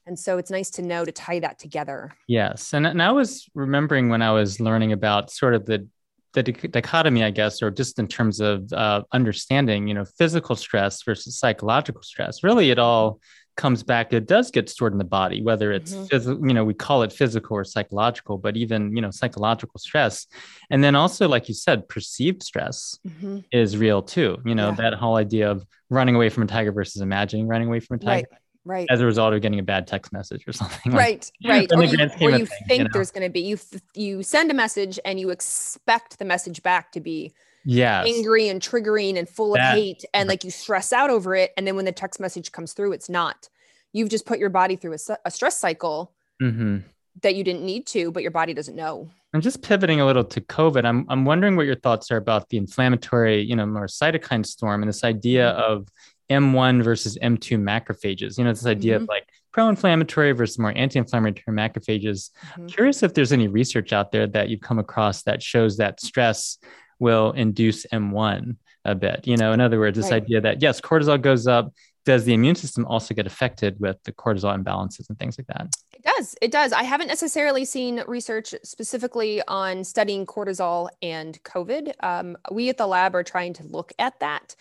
And 0.05 0.17
so 0.17 0.37
it's 0.37 0.49
nice 0.49 0.71
to 0.71 0.81
know 0.81 1.05
to 1.05 1.11
tie 1.11 1.39
that 1.39 1.59
together. 1.59 2.11
Yes. 2.27 2.73
And, 2.73 2.87
and 2.87 3.01
I 3.01 3.11
was 3.11 3.47
remembering 3.53 4.09
when 4.09 4.21
I 4.21 4.31
was 4.31 4.59
learning 4.59 4.91
about 4.93 5.31
sort 5.31 5.53
of 5.53 5.65
the 5.65 5.87
the 6.33 6.43
dichotomy, 6.43 7.23
I 7.23 7.31
guess, 7.31 7.61
or 7.61 7.69
just 7.71 7.99
in 7.99 8.07
terms 8.07 8.39
of 8.39 8.71
uh, 8.71 9.03
understanding, 9.11 9.89
you 9.89 9.93
know, 9.93 10.05
physical 10.05 10.55
stress 10.55 11.03
versus 11.03 11.37
psychological 11.37 12.01
stress. 12.03 12.43
Really, 12.43 12.71
it 12.71 12.79
all 12.79 13.19
comes 13.55 13.83
back 13.83 14.13
it 14.13 14.27
does 14.27 14.49
get 14.49 14.69
stored 14.69 14.93
in 14.93 14.97
the 14.97 15.03
body 15.03 15.41
whether 15.41 15.71
it's 15.71 15.93
mm-hmm. 15.93 16.05
phys- 16.05 16.47
you 16.47 16.53
know 16.53 16.63
we 16.63 16.73
call 16.73 17.03
it 17.03 17.11
physical 17.11 17.57
or 17.57 17.63
psychological 17.63 18.37
but 18.37 18.55
even 18.55 18.95
you 18.95 19.01
know 19.01 19.11
psychological 19.11 19.79
stress 19.79 20.27
and 20.69 20.83
then 20.83 20.95
also 20.95 21.27
like 21.27 21.47
you 21.47 21.53
said 21.53 21.87
perceived 21.87 22.43
stress 22.43 22.97
mm-hmm. 23.07 23.39
is 23.51 23.77
real 23.77 24.01
too 24.01 24.37
you 24.45 24.55
know 24.55 24.69
yeah. 24.69 24.75
that 24.75 24.93
whole 24.93 25.15
idea 25.15 25.49
of 25.49 25.65
running 25.89 26.15
away 26.15 26.29
from 26.29 26.43
a 26.43 26.47
tiger 26.47 26.71
versus 26.71 27.01
imagining 27.01 27.47
running 27.47 27.67
away 27.67 27.79
from 27.79 27.95
a 27.95 27.99
tiger 27.99 28.27
right. 28.31 28.37
Right. 28.63 28.85
As 28.91 29.01
a 29.01 29.05
result 29.07 29.33
of 29.33 29.41
getting 29.41 29.57
a 29.57 29.63
bad 29.63 29.87
text 29.87 30.13
message 30.13 30.47
or 30.47 30.53
something. 30.53 30.91
Right. 30.91 31.29
Like, 31.43 31.49
right. 31.51 31.71
Or 31.73 31.83
you, 31.83 31.97
or 32.21 32.29
you 32.37 32.45
thing, 32.45 32.57
think 32.67 32.77
you 32.77 32.83
know? 32.83 32.89
there's 32.93 33.09
going 33.09 33.27
to 33.27 33.31
be 33.31 33.39
you. 33.39 33.57
You 33.95 34.21
send 34.21 34.51
a 34.51 34.53
message 34.53 34.99
and 35.03 35.19
you 35.19 35.31
expect 35.31 36.19
the 36.19 36.25
message 36.25 36.61
back 36.61 36.91
to 36.91 36.99
be 36.99 37.33
yeah 37.65 38.03
angry 38.05 38.49
and 38.49 38.61
triggering 38.61 39.17
and 39.17 39.29
full 39.29 39.53
that, 39.53 39.73
of 39.73 39.79
hate 39.79 40.03
and 40.13 40.27
like 40.27 40.43
you 40.43 40.51
stress 40.51 40.91
out 40.91 41.09
over 41.09 41.35
it 41.35 41.51
and 41.57 41.67
then 41.67 41.75
when 41.75 41.85
the 41.85 41.91
text 41.91 42.19
message 42.19 42.51
comes 42.51 42.73
through 42.73 42.91
it's 42.91 43.09
not 43.09 43.49
you've 43.93 44.09
just 44.09 44.25
put 44.25 44.39
your 44.39 44.49
body 44.49 44.75
through 44.75 44.93
a, 44.93 45.17
a 45.25 45.31
stress 45.31 45.59
cycle 45.59 46.11
mm-hmm. 46.41 46.77
that 47.21 47.35
you 47.35 47.43
didn't 47.43 47.63
need 47.63 47.85
to 47.85 48.11
but 48.11 48.23
your 48.23 48.31
body 48.31 48.53
doesn't 48.53 48.75
know 48.75 49.09
i'm 49.33 49.41
just 49.41 49.61
pivoting 49.61 50.01
a 50.01 50.05
little 50.05 50.23
to 50.23 50.41
covid 50.41 50.85
i'm, 50.85 51.05
I'm 51.09 51.25
wondering 51.25 51.55
what 51.55 51.65
your 51.65 51.75
thoughts 51.75 52.11
are 52.11 52.17
about 52.17 52.49
the 52.49 52.57
inflammatory 52.57 53.41
you 53.41 53.55
know 53.55 53.65
more 53.65 53.87
cytokine 53.87 54.45
storm 54.45 54.81
and 54.81 54.89
this 54.89 55.03
idea 55.03 55.51
mm-hmm. 55.51 55.71
of 55.71 55.87
m1 56.31 56.83
versus 56.83 57.17
m2 57.21 57.59
macrophages 57.59 58.37
you 58.37 58.43
know 58.43 58.51
this 58.51 58.65
idea 58.65 58.95
mm-hmm. 58.95 59.03
of 59.03 59.09
like 59.09 59.27
pro-inflammatory 59.51 60.31
versus 60.31 60.57
more 60.57 60.73
anti-inflammatory 60.75 61.55
macrophages 61.55 62.31
mm-hmm. 62.53 62.67
curious 62.67 63.03
if 63.03 63.13
there's 63.13 63.33
any 63.33 63.47
research 63.47 63.93
out 63.93 64.11
there 64.11 64.25
that 64.25 64.49
you've 64.49 64.61
come 64.61 64.79
across 64.79 65.23
that 65.23 65.43
shows 65.43 65.77
that 65.77 65.99
stress 65.99 66.57
will 67.01 67.31
induce 67.31 67.85
M1 67.87 68.55
a 68.85 68.95
bit. 68.95 69.27
You 69.27 69.35
know, 69.35 69.51
in 69.51 69.59
other 69.59 69.79
words, 69.79 69.97
this 69.97 70.11
right. 70.11 70.23
idea 70.23 70.39
that 70.41 70.61
yes, 70.61 70.79
cortisol 70.79 71.19
goes 71.21 71.47
up. 71.47 71.73
Does 72.03 72.23
the 72.23 72.33
immune 72.33 72.55
system 72.55 72.85
also 72.85 73.13
get 73.13 73.27
affected 73.27 73.79
with 73.79 74.01
the 74.05 74.11
cortisol 74.11 74.57
imbalances 74.57 75.07
and 75.09 75.19
things 75.19 75.37
like 75.37 75.47
that? 75.47 75.67
It 75.93 76.03
does. 76.03 76.35
It 76.41 76.51
does. 76.51 76.73
I 76.73 76.83
haven't 76.83 77.09
necessarily 77.09 77.63
seen 77.63 78.03
research 78.07 78.55
specifically 78.63 79.41
on 79.47 79.83
studying 79.83 80.25
cortisol 80.25 80.89
and 81.03 81.41
COVID. 81.43 81.93
Um, 82.01 82.37
we 82.51 82.69
at 82.69 82.77
the 82.77 82.87
lab 82.87 83.13
are 83.15 83.23
trying 83.23 83.53
to 83.53 83.63
look 83.63 83.93
at 83.99 84.19
that 84.19 84.55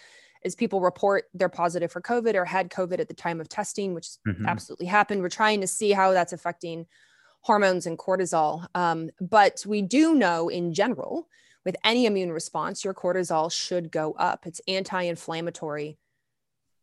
as 0.45 0.55
people 0.55 0.81
report 0.81 1.25
they're 1.35 1.49
positive 1.49 1.93
for 1.93 2.01
COVID 2.03 2.35
or 2.35 2.45
had 2.45 2.71
COVID 2.71 3.01
at 3.01 3.09
the 3.09 3.15
time 3.15 3.41
of 3.41 3.49
testing, 3.49 3.95
which 3.95 4.09
mm-hmm. 4.27 4.47
absolutely 4.47 4.87
happened. 4.87 5.23
We're 5.23 5.29
trying 5.31 5.63
to 5.63 5.67
see 5.67 5.93
how 5.93 6.13
that's 6.13 6.35
affecting 6.35 6.87
hormones 7.41 7.87
and 7.87 7.99
cortisol. 7.99 8.67
Um, 8.75 9.11
but 9.21 9.65
we 9.67 9.81
do 9.81 10.15
know 10.15 10.49
in 10.49 10.75
general 10.75 11.27
with 11.65 11.77
any 11.85 12.07
immune 12.07 12.33
response, 12.33 12.85
your 12.85 12.95
cortisol 12.95 13.53
should 13.53 13.91
go 13.91 14.13
up. 14.13 14.47
It's 14.47 14.61
anti 14.67 15.03
inflammatory 15.03 15.99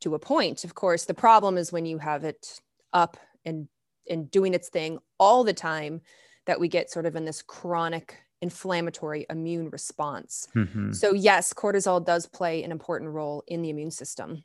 to 0.01 0.15
a 0.15 0.19
point. 0.19 0.63
Of 0.63 0.75
course, 0.75 1.05
the 1.05 1.13
problem 1.13 1.57
is 1.57 1.71
when 1.71 1.85
you 1.85 1.97
have 1.97 2.23
it 2.23 2.59
up 2.93 3.17
and, 3.45 3.67
and 4.09 4.29
doing 4.29 4.53
its 4.53 4.69
thing 4.69 4.99
all 5.19 5.43
the 5.43 5.53
time 5.53 6.01
that 6.45 6.59
we 6.59 6.67
get 6.67 6.91
sort 6.91 7.05
of 7.05 7.15
in 7.15 7.25
this 7.25 7.41
chronic 7.41 8.17
inflammatory 8.41 9.25
immune 9.29 9.69
response. 9.69 10.47
Mm-hmm. 10.55 10.91
So, 10.93 11.13
yes, 11.13 11.53
cortisol 11.53 12.05
does 12.05 12.27
play 12.27 12.63
an 12.63 12.71
important 12.71 13.11
role 13.11 13.43
in 13.47 13.61
the 13.61 13.69
immune 13.69 13.91
system. 13.91 14.43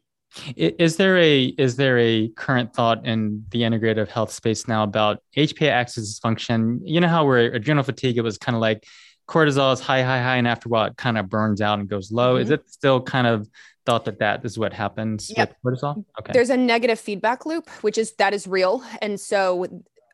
Is 0.56 0.96
there 0.96 1.18
a 1.18 1.44
is 1.44 1.76
there 1.76 1.98
a 1.98 2.28
current 2.28 2.72
thought 2.72 3.04
in 3.06 3.44
the 3.50 3.60
integrative 3.60 4.08
health 4.08 4.32
space 4.32 4.66
now 4.66 4.82
about 4.82 5.22
HPA 5.36 5.68
axis 5.68 6.18
dysfunction? 6.18 6.80
You 6.84 7.02
know 7.02 7.08
how 7.08 7.26
we're 7.26 7.52
adrenal 7.52 7.84
fatigue, 7.84 8.16
it 8.16 8.22
was 8.22 8.38
kind 8.38 8.56
of 8.56 8.62
like 8.62 8.86
cortisol 9.28 9.72
is 9.72 9.80
high, 9.80 10.02
high, 10.02 10.22
high, 10.22 10.36
and 10.36 10.48
after 10.48 10.68
a 10.68 10.70
while 10.70 10.86
it 10.86 10.96
kind 10.96 11.18
of 11.18 11.28
burns 11.28 11.60
out 11.60 11.78
and 11.78 11.88
goes 11.88 12.10
low. 12.10 12.34
Mm-hmm. 12.34 12.42
Is 12.42 12.50
it 12.50 12.68
still 12.68 13.00
kind 13.00 13.26
of 13.26 13.48
thought 13.84 14.04
that 14.04 14.18
that 14.20 14.44
is 14.44 14.58
what 14.58 14.72
happens 14.72 15.32
yep. 15.36 15.56
with 15.62 15.80
cortisol? 15.80 16.04
Okay. 16.20 16.32
There's 16.32 16.50
a 16.50 16.56
negative 16.56 17.00
feedback 17.00 17.46
loop, 17.46 17.68
which 17.82 17.98
is 17.98 18.12
that 18.14 18.34
is 18.34 18.46
real, 18.46 18.84
and 19.00 19.18
so 19.18 19.66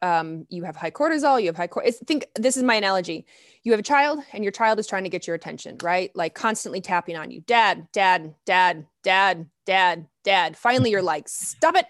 um, 0.03 0.47
you 0.49 0.65
have 0.65 0.77
high 0.77 0.91
cortisol, 0.91 1.41
you 1.41 1.49
have 1.49 1.57
high 1.57 1.67
cor- 1.67 1.85
think 2.07 2.27
this 2.35 2.57
is 2.57 2.63
my 2.63 2.75
analogy. 2.75 3.27
You 3.65 3.73
have 3.73 3.81
a 3.81 3.85
child 3.85 4.21
and 4.33 4.45
your 4.45 4.53
child 4.53 4.79
is 4.79 4.87
trying 4.87 5.05
to 5.05 5.11
get 5.11 5.27
your 5.27 5.37
attention, 5.37 5.79
right? 5.83 6.11
Like 6.15 6.35
constantly 6.35 6.81
tapping 6.81 7.17
on 7.17 7.31
you. 7.31 7.41
Dad, 7.41 7.89
dad, 7.93 8.35
dad, 8.47 8.87
dad, 9.03 9.47
dad, 9.67 10.07
dad. 10.25 10.57
Finally 10.57 10.91
you're 10.91 11.03
like, 11.03 11.29
"Stop 11.29 11.77
it. 11.77 11.87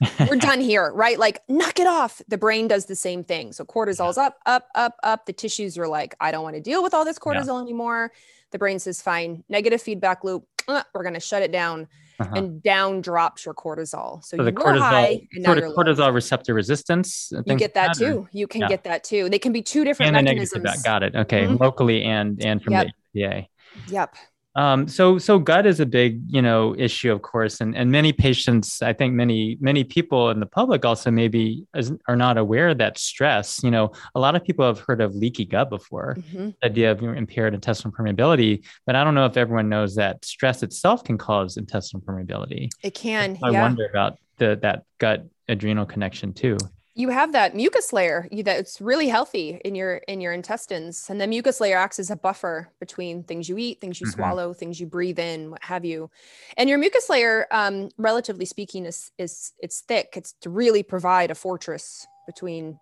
We're 0.00 0.36
done 0.40 0.60
here, 0.60 0.92
right? 0.92 1.18
Like, 1.18 1.42
knock 1.48 1.78
it 1.78 1.86
off. 1.86 2.20
The 2.28 2.38
brain 2.38 2.68
does 2.68 2.86
the 2.86 2.96
same 2.96 3.24
thing. 3.24 3.52
So 3.52 3.64
cortisol's 3.64 4.18
up, 4.18 4.38
up, 4.46 4.68
up, 4.74 4.96
up. 5.02 5.26
The 5.26 5.32
tissues 5.32 5.78
are 5.78 5.88
like, 5.88 6.14
I 6.20 6.30
don't 6.30 6.42
want 6.42 6.56
to 6.56 6.62
deal 6.62 6.82
with 6.82 6.94
all 6.94 7.04
this 7.04 7.18
cortisol 7.18 7.58
yeah. 7.58 7.62
anymore. 7.62 8.12
The 8.52 8.58
brain 8.58 8.78
says, 8.78 9.02
fine, 9.02 9.44
negative 9.48 9.82
feedback 9.82 10.24
loop. 10.24 10.46
Uh, 10.68 10.82
we're 10.94 11.02
going 11.02 11.14
to 11.14 11.20
shut 11.20 11.42
it 11.42 11.52
down. 11.52 11.88
Uh-huh. 12.18 12.34
And 12.34 12.62
down 12.62 13.02
drops 13.02 13.44
your 13.44 13.52
cortisol. 13.52 14.24
So, 14.24 14.38
so 14.38 14.44
the 14.44 14.50
cortisol, 14.50 14.78
high, 14.78 15.28
sort 15.44 15.58
of 15.58 15.64
cortisol 15.74 15.98
low. 15.98 16.10
receptor 16.12 16.54
resistance. 16.54 17.30
You 17.44 17.56
get 17.56 17.74
that 17.74 17.94
too. 17.94 18.26
You 18.32 18.46
can 18.46 18.62
yeah. 18.62 18.68
get 18.68 18.84
that 18.84 19.04
too. 19.04 19.28
They 19.28 19.38
can 19.38 19.52
be 19.52 19.60
two 19.60 19.84
different 19.84 20.16
and 20.16 20.24
mechanisms. 20.24 20.82
Got 20.82 21.02
it. 21.02 21.14
Okay, 21.14 21.42
mm-hmm. 21.42 21.62
locally 21.62 22.04
and 22.04 22.42
and 22.42 22.62
from 22.62 22.72
yep. 22.72 22.86
the 23.12 23.20
FDA. 23.20 23.48
Yep. 23.88 24.16
Um, 24.56 24.88
so, 24.88 25.18
so 25.18 25.38
gut 25.38 25.66
is 25.66 25.80
a 25.80 25.86
big, 25.86 26.22
you 26.26 26.40
know, 26.40 26.74
issue, 26.78 27.12
of 27.12 27.20
course, 27.20 27.60
and 27.60 27.76
and 27.76 27.90
many 27.90 28.12
patients, 28.12 28.80
I 28.80 28.94
think 28.94 29.12
many 29.12 29.58
many 29.60 29.84
people 29.84 30.30
in 30.30 30.40
the 30.40 30.46
public 30.46 30.84
also 30.84 31.10
maybe 31.10 31.66
are 32.08 32.16
not 32.16 32.38
aware 32.38 32.74
that 32.74 32.98
stress. 32.98 33.62
You 33.62 33.70
know, 33.70 33.92
a 34.14 34.20
lot 34.20 34.34
of 34.34 34.42
people 34.42 34.66
have 34.66 34.80
heard 34.80 35.02
of 35.02 35.14
leaky 35.14 35.44
gut 35.44 35.68
before, 35.68 36.16
mm-hmm. 36.18 36.50
the 36.60 36.66
idea 36.66 36.90
of 36.90 37.02
impaired 37.02 37.52
intestinal 37.52 37.92
permeability, 37.92 38.64
but 38.86 38.96
I 38.96 39.04
don't 39.04 39.14
know 39.14 39.26
if 39.26 39.36
everyone 39.36 39.68
knows 39.68 39.94
that 39.96 40.24
stress 40.24 40.62
itself 40.62 41.04
can 41.04 41.18
cause 41.18 41.58
intestinal 41.58 42.02
permeability. 42.02 42.70
It 42.82 42.94
can. 42.94 43.38
I 43.42 43.50
yeah. 43.50 43.60
wonder 43.62 43.86
about 43.86 44.18
the 44.38 44.58
that 44.62 44.84
gut 44.98 45.26
adrenal 45.48 45.86
connection 45.86 46.32
too 46.32 46.56
you 46.96 47.10
have 47.10 47.32
that 47.32 47.54
mucus 47.54 47.92
layer 47.92 48.26
that's 48.42 48.80
really 48.80 49.08
healthy 49.08 49.60
in 49.66 49.74
your 49.74 49.96
in 50.08 50.20
your 50.20 50.32
intestines 50.32 51.06
and 51.10 51.20
the 51.20 51.26
mucus 51.26 51.60
layer 51.60 51.76
acts 51.76 51.98
as 51.98 52.10
a 52.10 52.16
buffer 52.16 52.70
between 52.80 53.22
things 53.22 53.50
you 53.50 53.58
eat 53.58 53.80
things 53.80 54.00
you 54.00 54.06
mm-hmm. 54.06 54.18
swallow 54.18 54.54
things 54.54 54.80
you 54.80 54.86
breathe 54.86 55.18
in 55.18 55.50
what 55.50 55.62
have 55.62 55.84
you. 55.84 56.10
And 56.56 56.68
your 56.68 56.78
mucus 56.78 57.10
layer 57.10 57.46
um, 57.50 57.90
relatively 57.98 58.46
speaking 58.46 58.86
is 58.86 59.12
is 59.18 59.52
it's 59.58 59.82
thick. 59.82 60.14
It's 60.16 60.32
to 60.40 60.50
really 60.50 60.82
provide 60.82 61.30
a 61.30 61.34
fortress 61.34 62.06
between 62.26 62.78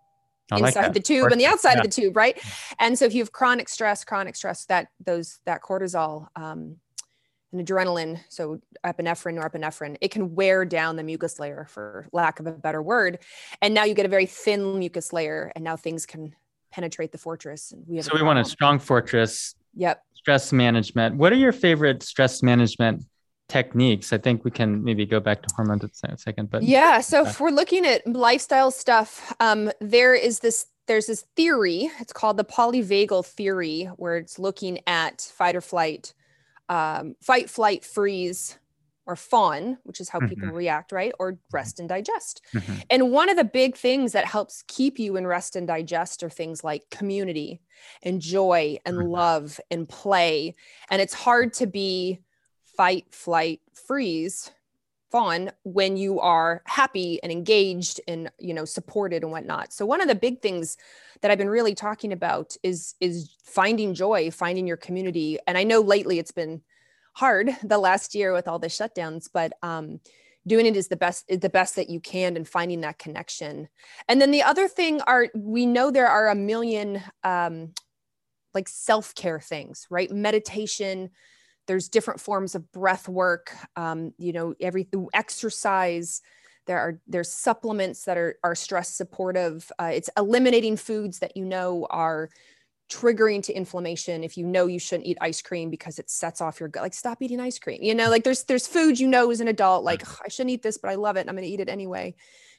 I 0.53 0.59
inside 0.59 0.83
like 0.83 0.93
the 0.93 1.01
tube 1.01 1.33
and 1.33 1.41
the 1.41 1.47
outside 1.47 1.73
yeah. 1.73 1.79
of 1.81 1.85
the 1.85 1.91
tube 1.91 2.17
right? 2.17 2.41
And 2.79 2.97
so 2.97 3.05
if 3.07 3.15
you 3.15 3.21
have 3.21 3.33
chronic 3.33 3.69
stress 3.69 4.05
chronic 4.05 4.37
stress 4.37 4.65
that 4.67 4.89
those 5.05 5.41
that 5.45 5.61
cortisol 5.63 6.29
um, 6.37 6.77
and 7.55 7.67
adrenaline, 7.67 8.21
so 8.29 8.61
epinephrine 8.85 9.43
or 9.43 9.49
epinephrine, 9.49 9.97
it 10.01 10.11
can 10.11 10.35
wear 10.35 10.65
down 10.65 10.97
the 10.97 11.03
mucus 11.03 11.39
layer, 11.39 11.67
for 11.71 12.07
lack 12.13 12.41
of 12.41 12.47
a 12.47 12.53
better 12.53 12.83
word. 12.83 13.21
And 13.63 13.73
now 13.73 13.85
you 13.85 13.95
get 13.95 14.07
a 14.07 14.11
very 14.11 14.27
thin 14.27 14.79
mucus 14.79 15.13
layer, 15.13 15.53
and 15.55 15.65
now 15.65 15.77
things 15.77 16.05
can 16.05 16.35
penetrate 16.73 17.13
the 17.13 17.19
fortress. 17.19 17.73
We 17.87 17.97
have 17.97 18.07
so 18.07 18.15
we 18.15 18.23
want 18.23 18.41
a 18.41 18.45
strong 18.45 18.79
fortress. 18.79 19.55
Yep. 19.77 20.03
Stress 20.15 20.53
management. 20.53 21.17
What 21.17 21.33
are 21.33 21.37
your 21.37 21.53
favorite 21.53 22.03
stress 22.03 22.43
management 22.43 23.05
techniques? 23.49 24.13
I 24.13 24.19
think 24.19 24.45
we 24.45 24.51
can 24.51 24.83
maybe 24.83 25.07
go 25.07 25.21
back 25.21 25.43
to 25.43 25.55
hormones 25.55 25.85
in 25.85 26.11
a 26.11 26.19
second. 26.19 26.51
But 26.51 26.63
yeah, 26.63 27.01
so 27.01 27.27
if 27.27 27.41
we're 27.41 27.51
looking 27.51 27.87
at 27.87 28.07
lifestyle 28.07 28.71
stuff, 28.71 29.35
um, 29.41 29.71
there 29.81 30.15
is 30.15 30.41
this 30.41 30.67
there's 30.87 31.07
this 31.07 31.25
theory. 31.35 31.91
It's 32.01 32.13
called 32.13 32.37
the 32.37 32.45
polyvagal 32.45 33.25
theory, 33.27 33.85
where 33.97 34.17
it's 34.17 34.39
looking 34.39 34.81
at 34.87 35.21
fight 35.21 35.57
or 35.57 35.61
flight 35.61 36.13
um, 36.69 37.15
fight, 37.21 37.51
flight, 37.51 37.85
freeze, 37.85 38.59
or 39.07 39.17
fawn, 39.17 39.79
which 39.85 40.01
is 40.01 40.09
how 40.09 40.19
mm-hmm. 40.19 40.29
people 40.29 40.49
react, 40.49 40.93
right? 40.93 41.13
Or 41.19 41.33
mm-hmm. 41.33 41.57
rest 41.57 41.79
and 41.79 41.89
digest. 41.89 42.41
Mm-hmm. 42.55 42.75
And 42.91 43.11
one 43.11 43.29
of 43.29 43.37
the 43.37 43.45
big 43.45 43.77
things 43.77 44.13
that 44.13 44.25
helps 44.25 44.65
keep 44.67 44.99
you 44.99 45.17
in 45.17 45.27
rest 45.27 45.57
and 45.57 45.67
digest 45.67 46.23
are 46.23 46.31
things 46.31 46.65
like 46.65 46.89
community 46.91 47.61
and 48.03 48.21
joy 48.21 48.79
and 48.87 48.97
mm-hmm. 48.97 49.09
love 49.09 49.61
and 49.71 49.89
play. 49.89 50.55
And 50.91 51.03
it's 51.03 51.15
hard 51.15 51.53
to 51.55 51.67
be 51.67 52.21
fight, 52.77 53.07
flight, 53.11 53.61
freeze, 53.75 54.51
fawn 55.15 55.49
when 55.63 55.97
you 55.97 56.19
are 56.19 56.61
happy 56.67 57.23
and 57.23 57.31
engaged 57.31 58.01
and 58.09 58.29
you 58.41 58.53
know 58.53 58.65
supported 58.65 59.23
and 59.23 59.31
whatnot. 59.31 59.73
So 59.73 59.87
one 59.87 60.01
of 60.01 60.09
the 60.09 60.15
big 60.17 60.43
things 60.43 60.77
that 61.21 61.31
I've 61.31 61.39
been 61.39 61.49
really 61.49 61.77
talking 61.77 62.13
about 62.13 62.57
is 62.65 62.97
is 63.01 63.33
finding 63.45 63.95
joy, 63.95 64.33
finding 64.33 64.67
your 64.67 64.77
community. 64.77 65.39
And 65.47 65.57
I 65.57 65.63
know 65.63 65.83
lately 65.83 66.19
it's 66.19 66.33
been 66.33 66.63
hard 67.13 67.51
the 67.63 67.79
last 67.79 68.17
year 68.17 68.33
with 68.33 68.49
all 68.49 68.59
the 68.59 68.67
shutdowns, 68.67 69.29
but 69.33 69.53
um, 69.63 70.01
doing 70.49 70.67
it 70.67 70.77
is 70.77 70.89
the 70.89 70.97
best 70.97 71.25
is 71.29 71.39
the 71.39 71.49
best 71.49 71.77
that 71.77 71.89
you 71.89 72.01
can 72.01 72.37
and 72.37 72.49
finding 72.49 72.81
that 72.81 72.99
connection. 72.99 73.69
And 74.09 74.21
then 74.21 74.33
the 74.33 74.43
other 74.43 74.67
thing 74.67 75.01
are 75.03 75.29
we 75.33 75.65
know 75.65 75.93
there 75.93 76.09
are 76.09 76.29
a 76.29 76.35
million 76.35 77.01
um, 77.23 77.73
like 78.53 78.69
self-care 78.69 79.39
things, 79.39 79.87
right? 79.91 80.11
Meditation, 80.11 81.11
there's 81.67 81.89
different 81.89 82.21
forms 82.21 82.55
of 82.55 82.71
breath 82.73 83.09
work, 83.09 83.55
um, 83.77 84.13
you 84.19 84.33
know, 84.33 84.55
every 84.61 84.89
exercise, 85.13 86.21
there 86.67 86.79
are 86.79 87.01
there's 87.07 87.31
supplements 87.31 88.05
that 88.05 88.17
are 88.17 88.39
are 88.43 88.55
stress 88.55 88.89
supportive. 88.89 89.71
Uh, 89.79 89.91
it's 89.93 90.11
eliminating 90.17 90.77
foods 90.77 91.19
that 91.19 91.37
you 91.37 91.45
know 91.45 91.87
are 91.91 92.31
triggering 92.91 93.43
to 93.43 93.53
inflammation 93.53 94.23
if 94.23 94.37
you 94.37 94.45
know 94.45 94.67
you 94.67 94.79
shouldn't 94.79 95.07
eat 95.07 95.17
ice 95.21 95.41
cream 95.41 95.71
because 95.71 95.99
it 95.99 96.11
sets 96.11 96.43
off 96.43 96.61
your 96.61 96.69
gut 96.69 96.83
like 96.83 96.93
stop 96.93 97.23
eating 97.23 97.41
ice 97.41 97.59
cream 97.59 97.79
you 97.83 97.95
know 97.95 98.11
like 98.11 98.25
there's 98.25 98.45
there's 98.45 98.67
food 98.67 99.01
you 99.01 99.09
know 99.09 99.31
as 99.31 99.41
an 99.41 99.49
adult 99.49 99.85
like 99.85 100.03
i 100.23 100.29
shouldn't 100.29 100.51
eat 100.51 100.63
this 100.63 100.77
but 100.77 100.91
i 100.91 100.95
love 100.95 101.17
it 101.17 101.21
and 101.21 101.31
i'm 101.31 101.35
going 101.35 101.47
to 101.47 101.51
eat 101.51 101.61
it 101.61 101.69
anyway. 101.69 102.15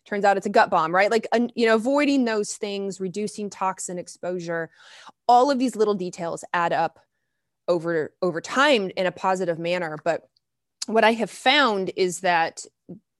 Turns 0.05 0.23
out 0.23 0.37
it's 0.37 0.45
a 0.45 0.51
gut 0.51 0.69
bomb 0.69 0.93
right? 0.93 1.09
Like 1.09 1.27
uh, 1.31 1.47
you 1.55 1.65
know 1.67 1.75
avoiding 1.75 2.25
those 2.25 2.55
things 2.55 2.99
reducing 2.99 3.49
toxin 3.49 3.97
exposure 3.99 4.69
all 5.27 5.51
of 5.51 5.59
these 5.59 5.75
little 5.75 5.95
details 5.95 6.43
add 6.53 6.73
up 6.73 6.99
over 7.67 8.13
over 8.21 8.41
time 8.41 8.91
in 8.95 9.05
a 9.05 9.11
positive 9.11 9.59
manner. 9.59 9.97
But 10.03 10.27
what 10.87 11.03
i 11.03 11.13
have 11.13 11.29
found 11.29 11.91
is 11.95 12.21
that 12.21 12.65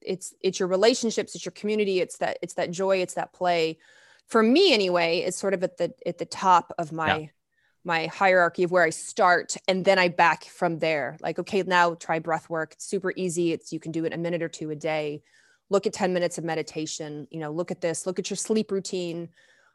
it's 0.00 0.34
it's 0.40 0.60
your 0.60 0.68
relationships 0.68 1.34
it's 1.34 1.44
your 1.44 1.52
community 1.52 1.98
it's 2.00 2.18
that 2.18 2.38
it's 2.42 2.54
that 2.54 2.70
joy 2.70 2.98
it's 2.98 3.14
that 3.14 3.32
play. 3.32 3.78
For 4.28 4.42
me 4.42 4.72
anyway 4.72 5.18
it's 5.20 5.36
sort 5.36 5.54
of 5.54 5.62
at 5.62 5.76
the 5.76 5.92
at 6.04 6.18
the 6.18 6.24
top 6.24 6.72
of 6.78 6.92
my 6.92 7.16
yeah. 7.16 7.26
my 7.84 8.06
hierarchy 8.06 8.62
of 8.62 8.70
where 8.70 8.84
i 8.84 8.90
start 8.90 9.56
and 9.68 9.84
then 9.84 9.98
i 9.98 10.08
back 10.08 10.44
from 10.44 10.78
there. 10.78 11.16
Like 11.20 11.38
okay 11.40 11.62
now 11.62 11.94
try 11.94 12.18
breath 12.18 12.48
work. 12.48 12.72
It's 12.74 12.86
super 12.86 13.12
easy. 13.16 13.52
It's 13.52 13.72
you 13.72 13.80
can 13.80 13.92
do 13.92 14.04
it 14.04 14.14
a 14.14 14.18
minute 14.18 14.42
or 14.42 14.48
two 14.48 14.70
a 14.70 14.76
day. 14.76 15.22
Look 15.68 15.86
at 15.86 15.92
10 15.92 16.12
minutes 16.12 16.38
of 16.38 16.44
meditation. 16.44 17.26
You 17.30 17.40
know 17.40 17.50
look 17.50 17.70
at 17.70 17.80
this. 17.80 18.06
Look 18.06 18.18
at 18.18 18.30
your 18.30 18.36
sleep 18.36 18.70
routine 18.70 19.30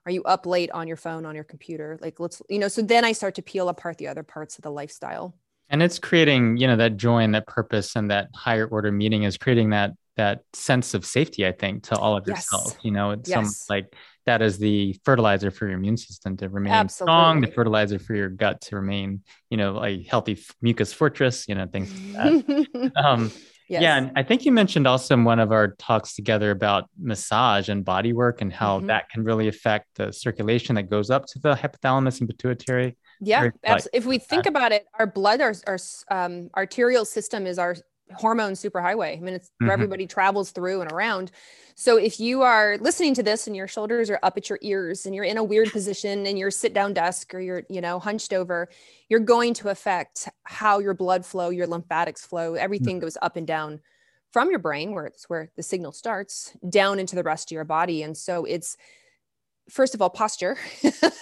are 0.06 0.12
you 0.12 0.24
up 0.24 0.46
late 0.46 0.72
on 0.72 0.88
your 0.88 0.98
phone 0.98 1.26
on 1.26 1.36
your 1.36 1.44
computer 1.44 1.98
like 2.02 2.20
let's 2.20 2.42
you 2.50 2.60
know 2.60 2.68
so 2.68 2.82
then 2.82 3.06
i 3.06 3.12
start 3.12 3.36
to 3.36 3.42
peel 3.42 3.70
apart 3.70 3.98
the 3.98 4.08
other 4.08 4.24
parts 4.24 4.58
of 4.58 4.64
the 4.64 4.72
lifestyle 4.72 5.36
and 5.70 5.82
it's 5.82 6.00
creating 6.00 6.58
you 6.58 6.68
know 6.68 6.76
that 6.76 6.98
joy 6.98 7.20
and 7.20 7.34
that 7.36 7.48
purpose 7.48 7.96
and 7.96 8.12
that 8.12 8.28
higher 8.36 8.68
order 8.68 8.92
meaning 8.92 9.24
is 9.24 9.38
creating 9.38 9.70
that 9.72 9.92
that 10.18 10.42
sense 10.54 10.94
of 10.94 11.06
safety 11.06 11.46
i 11.48 11.52
think 11.52 11.84
to 11.84 11.96
all 11.96 12.16
of 12.18 12.28
yourself 12.28 12.74
yes. 12.74 12.78
you 12.84 12.92
know 12.92 13.12
it's 13.12 13.30
yes. 13.30 13.36
some 13.36 13.76
like 13.76 13.96
that 14.28 14.42
is 14.42 14.60
the 14.60 14.96
fertilizer 15.04 15.50
for 15.50 15.66
your 15.66 15.78
immune 15.78 15.98
system 15.98 16.38
to 16.38 16.48
remain 16.48 16.74
Absolutely. 16.74 17.12
strong 17.12 17.42
the 17.42 17.48
fertilizer 17.48 17.98
for 17.98 18.14
your 18.14 18.30
gut 18.30 18.62
to 18.62 18.76
remain 18.76 19.22
you 19.50 19.58
know 19.58 19.84
a 19.84 20.04
healthy 20.04 20.38
mucus 20.62 20.94
fortress 20.94 21.48
you 21.48 21.56
know 21.56 21.66
things 21.66 21.92
like 22.14 22.46
that 22.46 22.92
um, 23.04 23.32
yes. 23.72 23.82
yeah 23.82 23.98
and 23.98 24.12
i 24.16 24.24
think 24.24 24.46
you 24.46 24.52
mentioned 24.52 24.86
also 24.86 25.14
in 25.14 25.24
one 25.24 25.40
of 25.40 25.52
our 25.52 25.70
talks 25.76 26.16
together 26.16 26.52
about 26.52 26.90
massage 27.00 27.70
and 27.70 27.86
body 27.86 28.14
work 28.14 28.42
and 28.42 28.52
how 28.52 28.78
mm-hmm. 28.78 28.88
that 28.88 29.10
can 29.10 29.24
really 29.24 29.48
affect 29.48 29.88
the 29.96 30.12
circulation 30.12 30.76
that 30.76 30.90
goes 30.90 31.10
up 31.10 31.26
to 31.26 31.40
the 31.40 31.56
hypothalamus 31.56 32.20
and 32.20 32.30
pituitary 32.30 32.98
yeah 33.20 33.50
if 33.94 34.06
we 34.06 34.18
think 34.18 34.46
about 34.46 34.72
it 34.72 34.86
our 35.00 35.08
blood 35.08 35.42
our, 35.42 35.54
our 35.68 35.78
um, 36.10 36.50
arterial 36.56 37.06
system 37.06 37.48
is 37.48 37.58
our 37.58 37.76
hormone 38.16 38.54
superhighway. 38.54 39.18
I 39.18 39.20
mean, 39.20 39.36
it's 39.36 39.52
where 39.58 39.70
mm-hmm. 39.70 39.74
everybody 39.74 40.08
travels 40.08 40.52
through 40.52 40.82
and 40.82 40.92
around. 40.92 41.32
So 41.76 41.98
if 41.98 42.20
you 42.20 42.42
are 42.42 42.78
listening 42.80 43.14
to 43.16 43.24
this 43.24 43.48
and 43.48 43.56
your 43.56 43.68
shoulders 43.68 44.10
are 44.10 44.20
up 44.24 44.38
at 44.38 44.50
your 44.50 44.60
ears 44.62 45.06
and 45.06 45.16
you're 45.16 45.24
in 45.24 45.38
a 45.38 45.44
weird 45.44 45.72
position 45.72 46.26
and 46.28 46.38
you're 46.38 46.52
sit 46.52 46.74
down 46.74 46.94
desk 46.94 47.34
or 47.34 47.40
you're, 47.40 47.64
you 47.70 47.82
know, 47.82 48.00
hunched 48.00 48.34
over, 48.34 48.70
you're 49.10 49.20
going 49.20 49.54
to 49.56 49.70
affect 49.70 50.30
how 50.44 50.80
your 50.80 50.94
blood 50.94 51.26
flow, 51.26 51.50
your 51.50 51.68
lymphatics 51.68 52.26
flow, 52.26 52.56
everything 52.56 52.98
mm-hmm. 52.98 53.06
goes 53.06 53.18
up 53.22 53.36
and 53.36 53.48
down 53.48 53.80
from 54.32 54.50
your 54.50 54.60
brain 54.60 54.94
where 54.94 55.06
it's 55.06 55.30
where 55.30 55.52
the 55.56 55.64
signal 55.64 55.92
starts 55.92 56.56
down 56.70 57.00
into 57.00 57.16
the 57.16 57.24
rest 57.24 57.52
of 57.52 57.56
your 57.56 57.66
body. 57.66 58.04
And 58.04 58.16
so 58.16 58.46
it's 58.46 58.78
first 59.72 59.96
of 59.96 60.02
all 60.02 60.10
posture 60.10 60.58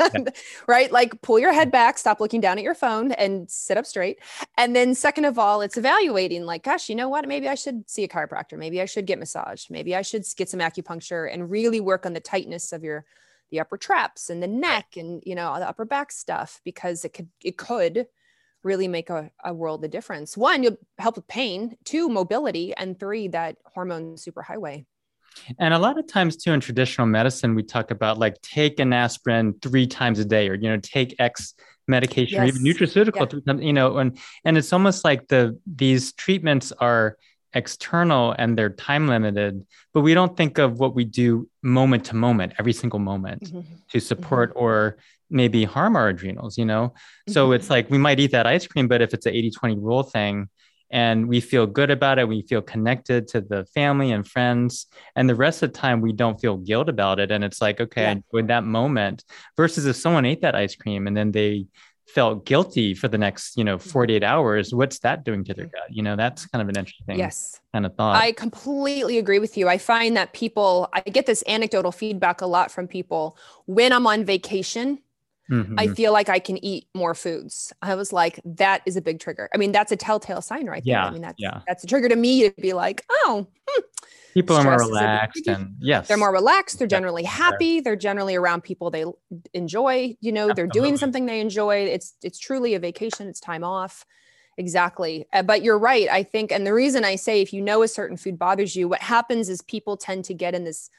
right? 0.67 0.91
Like 0.91 1.21
pull 1.21 1.39
your 1.39 1.53
head 1.53 1.69
mm. 1.69 1.71
back 1.71 1.97
stop 1.97 2.19
looking 2.19 2.41
down 2.41 2.57
at 2.57 2.63
your 2.63 2.75
phone 2.75 3.11
and 3.13 3.49
sit 3.49 3.77
up 3.77 3.85
straight. 3.85 4.19
And 4.57 4.75
then 4.75 4.95
second 4.95 5.25
of 5.25 5.37
all 5.37 5.61
it's 5.61 5.77
evaluating 5.77 6.45
like 6.45 6.63
gosh 6.63 6.89
you 6.89 6.95
know 6.95 7.09
what? 7.09 7.27
Maybe 7.27 7.47
i 7.47 7.55
should 7.55 7.89
see 7.89 8.03
a 8.03 8.07
chiropractor. 8.07 8.57
Maybe 8.57 8.81
i 8.81 8.85
should 8.85 9.05
get 9.05 9.19
massage. 9.19 9.69
Maybe 9.69 9.95
i 9.95 10.01
should 10.01 10.25
get 10.35 10.49
some 10.49 10.59
acupuncture 10.59 11.31
and 11.31 11.49
really 11.49 11.79
work 11.79 12.05
on 12.05 12.13
the 12.13 12.19
tightness 12.19 12.71
of 12.71 12.83
your 12.83 13.05
the 13.51 13.59
upper 13.59 13.77
traps 13.77 14.29
and 14.29 14.43
the 14.43 14.47
neck 14.47 14.95
and 14.95 15.23
you 15.25 15.35
know 15.35 15.57
the 15.57 15.67
upper 15.67 15.85
back 15.85 16.11
stuff 16.11 16.61
because 16.63 17.03
it 17.05 17.13
could 17.13 17.29
it 17.43 17.57
could 17.57 18.07
really 18.63 18.87
make 18.87 19.09
a, 19.09 19.31
a 19.43 19.53
world 19.53 19.83
of 19.85 19.91
difference. 19.91 20.35
One 20.35 20.63
you'll 20.63 20.77
help 20.97 21.15
with 21.15 21.27
pain. 21.27 21.77
Two 21.85 22.09
mobility. 22.09 22.73
And 22.75 22.99
three 22.99 23.27
that 23.29 23.57
hormone 23.65 24.15
superhighway 24.15 24.85
and 25.57 25.73
a 25.73 25.79
lot 25.79 25.97
of 25.97 26.07
times 26.07 26.37
too 26.37 26.51
in 26.51 26.59
traditional 26.59 27.07
medicine, 27.07 27.55
we 27.55 27.63
talk 27.63 27.91
about 27.91 28.17
like 28.17 28.41
take 28.41 28.79
an 28.79 28.93
aspirin 28.93 29.55
three 29.61 29.87
times 29.87 30.19
a 30.19 30.25
day, 30.25 30.49
or 30.49 30.55
you 30.55 30.69
know, 30.69 30.77
take 30.77 31.15
X 31.19 31.53
medication, 31.87 32.35
yes. 32.35 32.43
or 32.43 32.57
even 32.57 32.63
nutraceutical, 32.63 33.41
yeah. 33.45 33.53
you 33.65 33.73
know, 33.73 33.97
and 33.97 34.17
and 34.45 34.57
it's 34.57 34.73
almost 34.73 35.03
like 35.03 35.27
the 35.27 35.59
these 35.65 36.13
treatments 36.13 36.71
are 36.79 37.17
external 37.53 38.35
and 38.37 38.57
they're 38.57 38.69
time 38.69 39.07
limited, 39.07 39.65
but 39.93 40.01
we 40.01 40.13
don't 40.13 40.37
think 40.37 40.57
of 40.57 40.79
what 40.79 40.95
we 40.95 41.03
do 41.03 41.49
moment 41.63 42.05
to 42.05 42.15
moment, 42.15 42.53
every 42.59 42.73
single 42.73 42.99
moment 42.99 43.43
mm-hmm. 43.43 43.61
to 43.89 43.99
support 43.99 44.51
mm-hmm. 44.51 44.59
or 44.59 44.97
maybe 45.29 45.63
harm 45.63 45.95
our 45.95 46.09
adrenals, 46.09 46.57
you 46.57 46.65
know? 46.65 46.89
Mm-hmm. 46.89 47.33
So 47.33 47.51
it's 47.51 47.69
like 47.69 47.89
we 47.89 47.97
might 47.97 48.19
eat 48.19 48.31
that 48.31 48.47
ice 48.47 48.67
cream, 48.67 48.87
but 48.87 49.01
if 49.01 49.13
it's 49.13 49.25
an 49.25 49.33
80 49.33 49.51
20 49.51 49.79
rule 49.79 50.03
thing, 50.03 50.49
and 50.91 51.27
we 51.27 51.39
feel 51.39 51.67
good 51.67 51.91
about 51.91 52.19
it. 52.19 52.27
We 52.27 52.41
feel 52.41 52.61
connected 52.61 53.27
to 53.29 53.41
the 53.41 53.65
family 53.73 54.11
and 54.11 54.27
friends. 54.27 54.87
And 55.15 55.29
the 55.29 55.35
rest 55.35 55.61
of 55.61 55.71
the 55.71 55.79
time, 55.79 56.01
we 56.01 56.13
don't 56.13 56.39
feel 56.39 56.57
guilt 56.57 56.89
about 56.89 57.19
it. 57.19 57.31
And 57.31 57.43
it's 57.43 57.61
like, 57.61 57.79
okay, 57.79 58.03
yeah. 58.03 58.09
I 58.09 58.11
enjoyed 58.11 58.47
that 58.47 58.63
moment 58.63 59.23
versus 59.55 59.85
if 59.85 59.95
someone 59.95 60.25
ate 60.25 60.41
that 60.41 60.55
ice 60.55 60.75
cream 60.75 61.07
and 61.07 61.15
then 61.15 61.31
they 61.31 61.67
felt 62.09 62.45
guilty 62.45 62.95
for 62.95 63.07
the 63.07 63.17
next 63.17 63.55
you 63.55 63.63
know 63.63 63.77
mm-hmm. 63.77 63.89
48 63.89 64.23
hours 64.23 64.73
what's 64.73 64.99
that 64.99 65.23
doing 65.23 65.43
to 65.43 65.53
their 65.53 65.65
mm-hmm. 65.65 65.75
gut 65.75 65.87
you 65.91 66.01
know 66.01 66.15
that's 66.15 66.45
kind 66.47 66.61
of 66.61 66.67
an 66.67 66.75
interesting 66.75 67.19
yes 67.19 67.59
kind 67.71 67.85
of 67.85 67.95
thought 67.95 68.15
i 68.15 68.31
completely 68.31 69.19
agree 69.19 69.37
with 69.37 69.55
you 69.57 69.67
i 69.67 69.77
find 69.77 70.17
that 70.17 70.33
people 70.33 70.89
i 70.91 71.01
get 71.01 71.27
this 71.27 71.43
anecdotal 71.47 71.91
feedback 71.91 72.41
a 72.41 72.47
lot 72.47 72.71
from 72.71 72.87
people 72.87 73.37
when 73.67 73.93
i'm 73.93 74.07
on 74.07 74.25
vacation 74.25 74.99
mm-hmm. 75.49 75.75
i 75.77 75.87
feel 75.87 76.11
like 76.11 76.29
i 76.29 76.39
can 76.39 76.63
eat 76.63 76.87
more 76.93 77.13
foods. 77.13 77.73
I 77.81 77.95
was 77.95 78.13
like 78.13 78.39
that 78.45 78.81
is 78.85 78.95
a 78.95 79.01
big 79.01 79.19
trigger. 79.19 79.49
I 79.53 79.57
mean 79.57 79.71
that's 79.71 79.91
a 79.91 79.95
telltale 79.95 80.41
sign 80.41 80.67
right 80.67 80.83
yeah 80.85 81.05
i 81.05 81.11
mean 81.11 81.21
that's 81.21 81.35
yeah. 81.37 81.61
that's 81.67 81.83
a 81.83 81.87
trigger 81.87 82.09
to 82.09 82.15
me 82.15 82.49
to 82.49 82.61
be 82.61 82.73
like 82.73 83.05
oh 83.09 83.47
hmm, 83.67 83.81
people 84.33 84.55
are 84.55 84.63
more 84.63 84.77
relaxed 84.77 85.47
and 85.47 85.75
yes. 85.79 86.07
They're 86.07 86.17
more 86.17 86.31
relaxed 86.31 86.79
they're 86.79 86.87
generally 86.87 87.23
happy 87.23 87.79
they're 87.79 87.95
generally 87.95 88.35
around 88.35 88.61
people 88.63 88.89
they 88.89 89.05
enjoy 89.53 90.15
you 90.21 90.31
know 90.31 90.53
they're 90.53 90.67
doing 90.67 90.97
something 90.97 91.25
they 91.25 91.41
enjoy 91.41 91.85
it's 91.85 92.15
it's 92.23 92.39
truly 92.39 92.75
a 92.75 92.79
vacation 92.79 93.27
it's 93.27 93.39
time 93.39 93.63
off. 93.63 94.05
Exactly 94.57 95.25
uh, 95.31 95.41
but 95.41 95.63
you're 95.63 95.79
right 95.79 96.09
i 96.09 96.21
think 96.21 96.51
and 96.51 96.67
the 96.67 96.73
reason 96.73 97.05
i 97.05 97.15
say 97.15 97.41
if 97.41 97.53
you 97.53 97.61
know 97.61 97.81
a 97.81 97.87
certain 97.87 98.17
food 98.17 98.37
bothers 98.37 98.75
you 98.75 98.89
what 98.89 98.99
happens 98.99 99.47
is 99.47 99.61
people 99.61 99.95
tend 99.95 100.25
to 100.25 100.33
get 100.33 100.53
in 100.53 100.65
this 100.65 100.89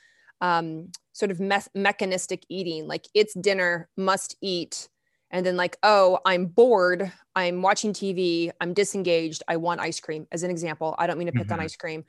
um, 0.40 0.90
sort 1.12 1.30
of 1.30 1.40
me- 1.40 1.56
mechanistic 1.74 2.44
eating. 2.48 2.86
Like 2.86 3.06
it's 3.14 3.34
dinner 3.34 3.88
must 3.96 4.36
eat. 4.40 4.88
And 5.32 5.46
then 5.46 5.56
like 5.56 5.76
oh 5.82 6.18
i'm 6.24 6.46
bored. 6.46 7.12
I'm 7.36 7.62
watching 7.62 7.92
tv 7.92 8.50
i'm 8.60 8.74
disengaged. 8.74 9.42
I 9.46 9.56
want 9.56 9.80
ice 9.80 10.00
cream. 10.00 10.26
As 10.32 10.42
an 10.42 10.50
example 10.50 10.94
i 10.98 11.06
don't 11.06 11.18
mean 11.18 11.26
to 11.26 11.32
pick 11.32 11.44
mm-hmm. 11.44 11.52
on 11.52 11.60
ice 11.60 11.76
cream. 11.76 12.04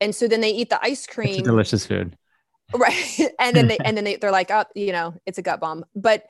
And 0.00 0.14
so 0.14 0.26
then 0.26 0.40
they 0.40 0.50
eat 0.50 0.70
the 0.70 0.84
ice 0.84 1.06
cream 1.06 1.42
delicious 1.44 1.86
food. 1.86 2.16
Right. 2.74 3.20
And 3.38 3.54
then 3.54 3.68
they 3.68 3.78
and 3.84 3.96
then 3.96 4.04
they, 4.04 4.16
they're 4.20 4.32
like 4.32 4.50
oh 4.50 4.64
you 4.74 4.92
know 4.92 5.14
it's 5.26 5.38
a 5.38 5.42
gut 5.42 5.60
bomb. 5.60 5.84
But 5.94 6.24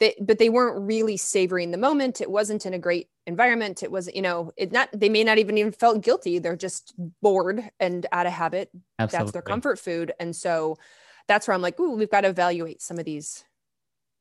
they 0.00 0.14
but 0.20 0.38
they 0.38 0.48
weren't 0.48 0.80
really 0.86 1.16
savoring 1.16 1.70
the 1.70 1.78
moment 1.78 2.20
it 2.20 2.30
wasn't 2.30 2.66
in 2.66 2.74
a 2.74 2.78
great 2.78 3.08
environment 3.26 3.82
it 3.82 3.90
was 3.90 4.08
you 4.14 4.22
know 4.22 4.52
it 4.56 4.72
not 4.72 4.88
they 4.92 5.08
may 5.08 5.24
not 5.24 5.38
even 5.38 5.56
even 5.56 5.72
felt 5.72 6.02
guilty 6.02 6.38
they're 6.38 6.56
just 6.56 6.94
bored 7.22 7.70
and 7.80 8.06
out 8.12 8.26
of 8.26 8.32
habit 8.32 8.70
Absolutely. 8.98 9.24
that's 9.24 9.32
their 9.32 9.42
comfort 9.42 9.78
food 9.78 10.12
and 10.18 10.34
so 10.34 10.76
that's 11.28 11.48
where 11.48 11.54
i'm 11.54 11.62
like 11.62 11.78
ooh 11.80 11.96
we've 11.96 12.10
got 12.10 12.22
to 12.22 12.28
evaluate 12.28 12.82
some 12.82 12.98
of 12.98 13.04
these 13.04 13.44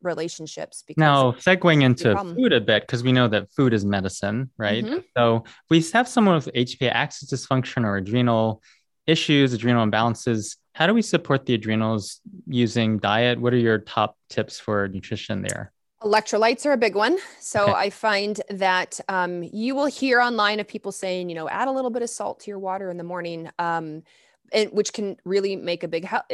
relationships. 0.03 0.83
Because 0.85 0.99
now, 0.99 1.31
segueing 1.33 1.81
into 1.81 2.15
food 2.35 2.53
a 2.53 2.61
bit, 2.61 2.83
because 2.83 3.03
we 3.03 3.11
know 3.11 3.27
that 3.29 3.51
food 3.51 3.73
is 3.73 3.85
medicine, 3.85 4.51
right? 4.57 4.83
Mm-hmm. 4.83 4.99
So 5.17 5.45
we 5.69 5.81
have 5.93 6.07
someone 6.07 6.35
with 6.35 6.49
HPA 6.53 6.91
axis 6.91 7.31
dysfunction 7.31 7.85
or 7.85 7.97
adrenal 7.97 8.61
issues, 9.07 9.53
adrenal 9.53 9.85
imbalances. 9.85 10.57
How 10.73 10.87
do 10.87 10.93
we 10.93 11.01
support 11.01 11.45
the 11.45 11.53
adrenals 11.53 12.21
using 12.47 12.97
diet? 12.97 13.39
What 13.39 13.53
are 13.53 13.57
your 13.57 13.79
top 13.79 14.17
tips 14.29 14.59
for 14.59 14.87
nutrition 14.87 15.41
there? 15.41 15.71
Electrolytes 16.01 16.65
are 16.65 16.73
a 16.73 16.77
big 16.77 16.95
one. 16.95 17.17
So 17.39 17.63
okay. 17.63 17.71
I 17.73 17.89
find 17.89 18.41
that 18.49 18.99
um, 19.07 19.43
you 19.43 19.75
will 19.75 19.85
hear 19.85 20.19
online 20.19 20.59
of 20.59 20.67
people 20.67 20.91
saying, 20.91 21.29
you 21.29 21.35
know, 21.35 21.47
add 21.47 21.67
a 21.67 21.71
little 21.71 21.91
bit 21.91 22.01
of 22.01 22.09
salt 22.09 22.41
to 22.41 22.51
your 22.51 22.59
water 22.59 22.89
in 22.89 22.97
the 22.97 23.03
morning. 23.03 23.49
Um, 23.59 24.03
and, 24.51 24.69
which 24.71 24.93
can 24.93 25.17
really 25.25 25.55
make 25.55 25.83
a 25.83 25.87
big 25.87 26.05
help, 26.05 26.25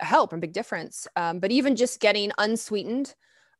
help 0.00 0.32
and 0.32 0.40
big 0.40 0.52
difference. 0.52 1.08
Um, 1.16 1.40
but 1.40 1.50
even 1.50 1.76
just 1.76 2.00
getting 2.00 2.30
unsweetened 2.38 3.14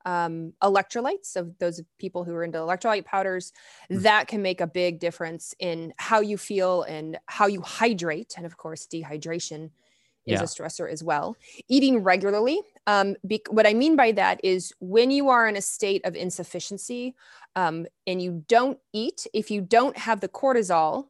um, 0.05 0.53
electrolytes 0.63 1.37
of 1.37 1.57
those 1.59 1.83
people 1.99 2.25
who 2.25 2.35
are 2.35 2.45
into 2.45 2.59
electrolyte 2.59 3.05
powders, 3.05 3.53
mm. 3.91 4.03
that 4.03 4.29
can 4.29 4.43
make 4.43 4.61
a 4.61 4.67
big 4.67 5.01
difference 5.01 5.55
in 5.59 5.93
how 5.97 6.21
you 6.21 6.37
feel 6.37 6.83
and 6.83 7.19
how 7.27 7.47
you 7.47 7.61
hydrate. 7.63 8.35
And 8.37 8.47
of 8.47 8.57
course, 8.57 8.87
dehydration 8.87 9.71
is 10.27 10.41
yeah. 10.41 10.43
a 10.43 10.47
stressor 10.47 10.91
as 10.91 11.03
well. 11.03 11.37
Eating 11.69 12.03
regularly. 12.03 12.61
Um, 12.87 13.17
be- 13.27 13.45
what 13.51 13.67
I 13.67 13.75
mean 13.75 13.97
by 13.97 14.13
that 14.13 14.41
is 14.43 14.73
when 14.81 15.11
you 15.11 15.29
are 15.29 15.47
in 15.47 15.57
a 15.57 15.63
state 15.63 16.05
of 16.05 16.17
insufficiency 16.17 17.15
um, 17.57 17.87
and 18.07 18.21
you 18.21 18.45
don't 18.49 18.79
eat, 18.93 19.27
if 19.33 19.51
you 19.51 19.61
don't 19.61 19.97
have 19.97 20.21
the 20.21 20.29
cortisol 20.29 21.09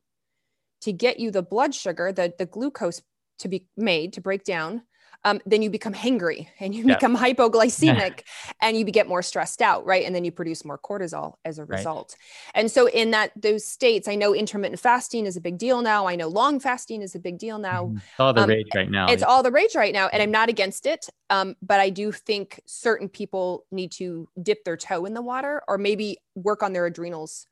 to 0.80 0.92
get 0.92 1.18
you 1.18 1.30
the 1.30 1.42
blood 1.42 1.74
sugar, 1.74 2.12
the, 2.12 2.33
the 2.38 2.46
glucose 2.46 3.02
to 3.38 3.48
be 3.48 3.66
made 3.76 4.12
to 4.12 4.20
break 4.20 4.44
down, 4.44 4.83
um, 5.24 5.40
then 5.46 5.62
you 5.62 5.70
become 5.70 5.94
hangry 5.94 6.48
and 6.60 6.74
you 6.74 6.84
yeah. 6.87 6.94
become 6.94 7.16
hypoglycemic 7.16 8.20
and 8.62 8.76
you 8.76 8.84
get 8.84 9.08
more 9.08 9.22
stressed 9.22 9.62
out, 9.62 9.84
right? 9.84 10.04
And 10.04 10.14
then 10.14 10.24
you 10.24 10.32
produce 10.32 10.64
more 10.64 10.78
cortisol 10.78 11.34
as 11.44 11.58
a 11.58 11.64
result. 11.64 12.16
Right. 12.54 12.62
And 12.62 12.70
so 12.70 12.88
in 12.88 13.10
that 13.12 13.32
those 13.37 13.64
states, 13.64 14.08
I 14.08 14.14
know 14.14 14.34
intermittent 14.34 14.80
fasting 14.80 15.26
is 15.26 15.37
a 15.37 15.40
big 15.40 15.58
deal 15.58 15.82
now. 15.82 16.06
I 16.06 16.16
know 16.16 16.28
long 16.28 16.60
fasting 16.60 17.02
is 17.02 17.14
a 17.14 17.18
big 17.18 17.38
deal 17.38 17.58
now. 17.58 17.87
Mm-hmm. 17.87 17.96
It's 17.96 18.20
all 18.20 18.32
the 18.32 18.42
um, 18.42 18.48
rage 18.48 18.66
right 18.74 18.90
now. 18.90 19.06
It's 19.08 19.22
all 19.22 19.42
the 19.42 19.50
rage 19.50 19.74
right 19.74 19.92
now, 19.92 20.08
and 20.08 20.22
I'm 20.22 20.30
not 20.30 20.48
against 20.48 20.87
it. 20.87 21.08
Um, 21.30 21.56
but 21.62 21.80
I 21.80 21.90
do 21.90 22.12
think 22.12 22.60
certain 22.66 23.08
people 23.08 23.64
need 23.70 23.92
to 23.92 24.28
dip 24.42 24.64
their 24.64 24.76
toe 24.76 25.04
in 25.06 25.14
the 25.14 25.22
water 25.22 25.62
or 25.66 25.78
maybe 25.78 26.18
work 26.34 26.62
on 26.62 26.72
their 26.72 26.87
adrenals 26.87 27.46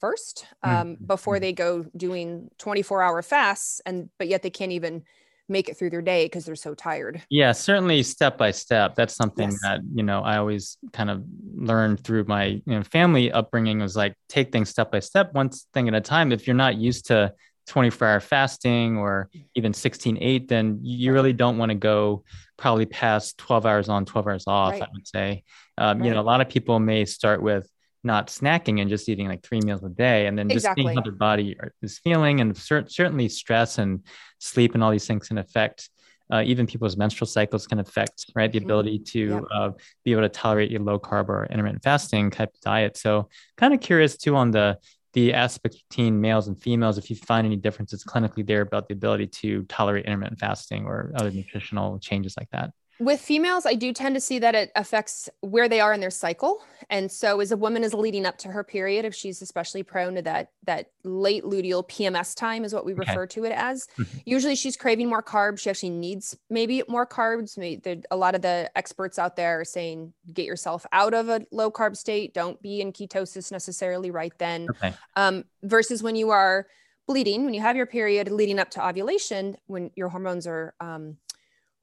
first 0.00 0.46
um, 0.62 0.94
mm-hmm. 0.94 1.04
before 1.04 1.34
mm-hmm. 1.34 1.42
they 1.42 1.52
go 1.52 1.84
doing 1.96 2.48
24 2.58 3.02
hour 3.02 3.22
fasts 3.22 3.80
and 3.84 4.08
but 4.18 4.28
yet 4.28 4.42
they 4.42 4.50
can't 4.50 4.72
even 4.72 5.02
make 5.48 5.68
it 5.68 5.76
through 5.76 5.90
their 5.90 6.02
day 6.02 6.26
because 6.26 6.44
they're 6.44 6.56
so 6.56 6.74
tired 6.74 7.22
yeah 7.30 7.52
certainly 7.52 8.02
step 8.02 8.36
by 8.36 8.50
step 8.50 8.94
that's 8.94 9.14
something 9.14 9.50
yes. 9.50 9.60
that 9.62 9.80
you 9.94 10.02
know 10.02 10.20
i 10.22 10.36
always 10.36 10.76
kind 10.92 11.10
of 11.10 11.24
learned 11.54 11.98
through 12.00 12.24
my 12.24 12.44
you 12.44 12.62
know 12.66 12.82
family 12.82 13.32
upbringing 13.32 13.80
was 13.80 13.96
like 13.96 14.14
take 14.28 14.52
things 14.52 14.68
step 14.68 14.90
by 14.90 15.00
step 15.00 15.32
one 15.32 15.50
thing 15.72 15.88
at 15.88 15.94
a 15.94 16.00
time 16.00 16.32
if 16.32 16.46
you're 16.46 16.56
not 16.56 16.76
used 16.76 17.06
to 17.06 17.32
24 17.66 18.08
hour 18.08 18.20
fasting 18.20 18.96
or 18.96 19.28
even 19.54 19.72
16 19.72 20.18
8 20.20 20.48
then 20.48 20.80
you 20.82 21.12
really 21.12 21.32
don't 21.32 21.58
want 21.58 21.70
to 21.70 21.76
go 21.76 22.24
probably 22.56 22.86
past 22.86 23.38
12 23.38 23.66
hours 23.66 23.88
on 23.88 24.04
12 24.04 24.26
hours 24.26 24.44
off 24.46 24.72
right. 24.72 24.82
i 24.82 24.86
would 24.92 25.06
say 25.06 25.44
um, 25.76 25.98
right. 25.98 26.06
you 26.06 26.14
know 26.14 26.20
a 26.20 26.22
lot 26.22 26.40
of 26.40 26.48
people 26.48 26.78
may 26.80 27.04
start 27.04 27.42
with 27.42 27.68
not 28.04 28.28
snacking 28.28 28.80
and 28.80 28.88
just 28.88 29.08
eating 29.08 29.28
like 29.28 29.42
three 29.42 29.60
meals 29.60 29.82
a 29.82 29.88
day 29.88 30.26
and 30.26 30.38
then 30.38 30.48
just 30.48 30.64
exactly. 30.64 30.84
seeing 30.84 30.96
how 30.96 31.02
their 31.02 31.12
body 31.12 31.56
is 31.82 31.98
feeling 31.98 32.40
and 32.40 32.56
cer- 32.56 32.88
certainly 32.88 33.28
stress 33.28 33.78
and 33.78 34.04
sleep 34.38 34.74
and 34.74 34.84
all 34.84 34.90
these 34.90 35.06
things 35.06 35.28
can 35.28 35.38
affect 35.38 35.90
uh, 36.30 36.42
even 36.44 36.66
people's 36.66 36.96
menstrual 36.96 37.26
cycles 37.26 37.66
can 37.66 37.78
affect 37.78 38.26
right 38.34 38.52
the 38.52 38.58
ability 38.58 38.98
to 38.98 39.46
uh, 39.52 39.70
be 40.04 40.12
able 40.12 40.22
to 40.22 40.28
tolerate 40.28 40.74
a 40.74 40.82
low 40.82 40.98
carb 40.98 41.28
or 41.28 41.46
intermittent 41.46 41.82
fasting 41.82 42.30
type 42.30 42.50
of 42.54 42.60
diet. 42.60 42.96
So 42.96 43.28
kind 43.56 43.72
of 43.72 43.80
curious 43.80 44.16
too 44.16 44.36
on 44.36 44.50
the 44.50 44.78
the 45.14 45.32
aspect 45.32 45.76
between 45.88 46.20
males 46.20 46.48
and 46.48 46.60
females 46.60 46.98
if 46.98 47.08
you 47.08 47.16
find 47.16 47.46
any 47.46 47.56
differences 47.56 48.04
clinically 48.04 48.46
there 48.46 48.60
about 48.60 48.88
the 48.88 48.94
ability 48.94 49.26
to 49.26 49.64
tolerate 49.64 50.04
intermittent 50.04 50.38
fasting 50.38 50.84
or 50.84 51.12
other 51.16 51.30
nutritional 51.30 51.98
changes 51.98 52.36
like 52.38 52.50
that 52.50 52.70
with 53.00 53.20
females 53.20 53.66
i 53.66 53.74
do 53.74 53.92
tend 53.92 54.14
to 54.14 54.20
see 54.20 54.38
that 54.38 54.54
it 54.54 54.70
affects 54.74 55.28
where 55.40 55.68
they 55.68 55.80
are 55.80 55.92
in 55.92 56.00
their 56.00 56.10
cycle 56.10 56.62
and 56.90 57.10
so 57.10 57.40
as 57.40 57.52
a 57.52 57.56
woman 57.56 57.84
is 57.84 57.94
leading 57.94 58.26
up 58.26 58.38
to 58.38 58.48
her 58.48 58.64
period 58.64 59.04
if 59.04 59.14
she's 59.14 59.40
especially 59.42 59.82
prone 59.82 60.14
to 60.14 60.22
that 60.22 60.50
that 60.64 60.90
late 61.04 61.44
luteal 61.44 61.86
pms 61.88 62.34
time 62.34 62.64
is 62.64 62.74
what 62.74 62.84
we 62.84 62.92
okay. 62.92 63.04
refer 63.06 63.26
to 63.26 63.44
it 63.44 63.52
as 63.52 63.86
mm-hmm. 63.98 64.18
usually 64.24 64.54
she's 64.54 64.76
craving 64.76 65.08
more 65.08 65.22
carbs 65.22 65.60
she 65.60 65.70
actually 65.70 65.90
needs 65.90 66.36
maybe 66.50 66.82
more 66.88 67.06
carbs 67.06 67.56
maybe 67.56 68.02
a 68.10 68.16
lot 68.16 68.34
of 68.34 68.42
the 68.42 68.70
experts 68.76 69.18
out 69.18 69.36
there 69.36 69.60
are 69.60 69.64
saying 69.64 70.12
get 70.32 70.46
yourself 70.46 70.84
out 70.92 71.14
of 71.14 71.28
a 71.28 71.44
low 71.52 71.70
carb 71.70 71.96
state 71.96 72.34
don't 72.34 72.60
be 72.62 72.80
in 72.80 72.92
ketosis 72.92 73.52
necessarily 73.52 74.10
right 74.10 74.32
then 74.38 74.66
okay. 74.70 74.94
um, 75.16 75.44
versus 75.62 76.02
when 76.02 76.16
you 76.16 76.30
are 76.30 76.66
bleeding 77.06 77.44
when 77.44 77.54
you 77.54 77.60
have 77.60 77.74
your 77.74 77.86
period 77.86 78.30
leading 78.30 78.58
up 78.58 78.70
to 78.70 78.86
ovulation 78.86 79.56
when 79.66 79.90
your 79.96 80.08
hormones 80.10 80.46
are 80.46 80.74
um, 80.80 81.16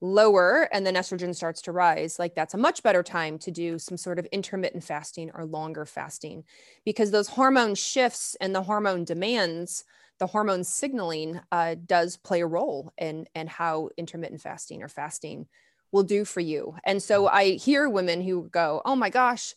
lower 0.05 0.67
and 0.71 0.85
then 0.85 0.95
estrogen 0.95 1.35
starts 1.35 1.61
to 1.63 1.71
rise, 1.71 2.19
like 2.19 2.35
that's 2.35 2.53
a 2.53 2.57
much 2.57 2.83
better 2.83 3.03
time 3.03 3.37
to 3.39 3.51
do 3.51 3.79
some 3.79 3.97
sort 3.97 4.19
of 4.19 4.25
intermittent 4.27 4.83
fasting 4.83 5.31
or 5.33 5.45
longer 5.45 5.85
fasting 5.85 6.43
because 6.85 7.11
those 7.11 7.27
hormone 7.27 7.75
shifts 7.75 8.35
and 8.39 8.53
the 8.53 8.63
hormone 8.63 9.03
demands, 9.03 9.83
the 10.19 10.27
hormone 10.27 10.63
signaling 10.63 11.39
uh, 11.51 11.75
does 11.85 12.17
play 12.17 12.41
a 12.41 12.47
role 12.47 12.93
in, 12.97 13.25
in 13.35 13.47
how 13.47 13.89
intermittent 13.97 14.41
fasting 14.41 14.83
or 14.83 14.87
fasting 14.87 15.47
will 15.91 16.03
do 16.03 16.25
for 16.25 16.39
you. 16.39 16.75
And 16.83 17.01
so 17.01 17.27
I 17.27 17.51
hear 17.51 17.89
women 17.89 18.21
who 18.21 18.49
go, 18.49 18.81
oh 18.85 18.95
my 18.95 19.09
gosh, 19.09 19.53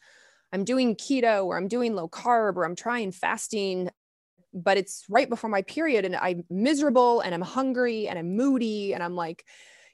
I'm 0.52 0.64
doing 0.64 0.96
keto 0.96 1.44
or 1.44 1.56
I'm 1.56 1.68
doing 1.68 1.94
low 1.94 2.08
carb 2.08 2.56
or 2.56 2.64
I'm 2.64 2.76
trying 2.76 3.12
fasting 3.12 3.90
but 4.54 4.78
it's 4.78 5.04
right 5.08 5.28
before 5.28 5.50
my 5.50 5.62
period 5.62 6.04
and 6.04 6.16
I'm 6.16 6.44
miserable 6.50 7.20
and 7.20 7.34
I'm 7.34 7.42
hungry 7.42 8.08
and 8.08 8.18
I'm 8.18 8.37
moody 8.37 8.94
and 8.94 9.02
I'm 9.02 9.14
like, 9.14 9.44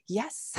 Yes. 0.07 0.53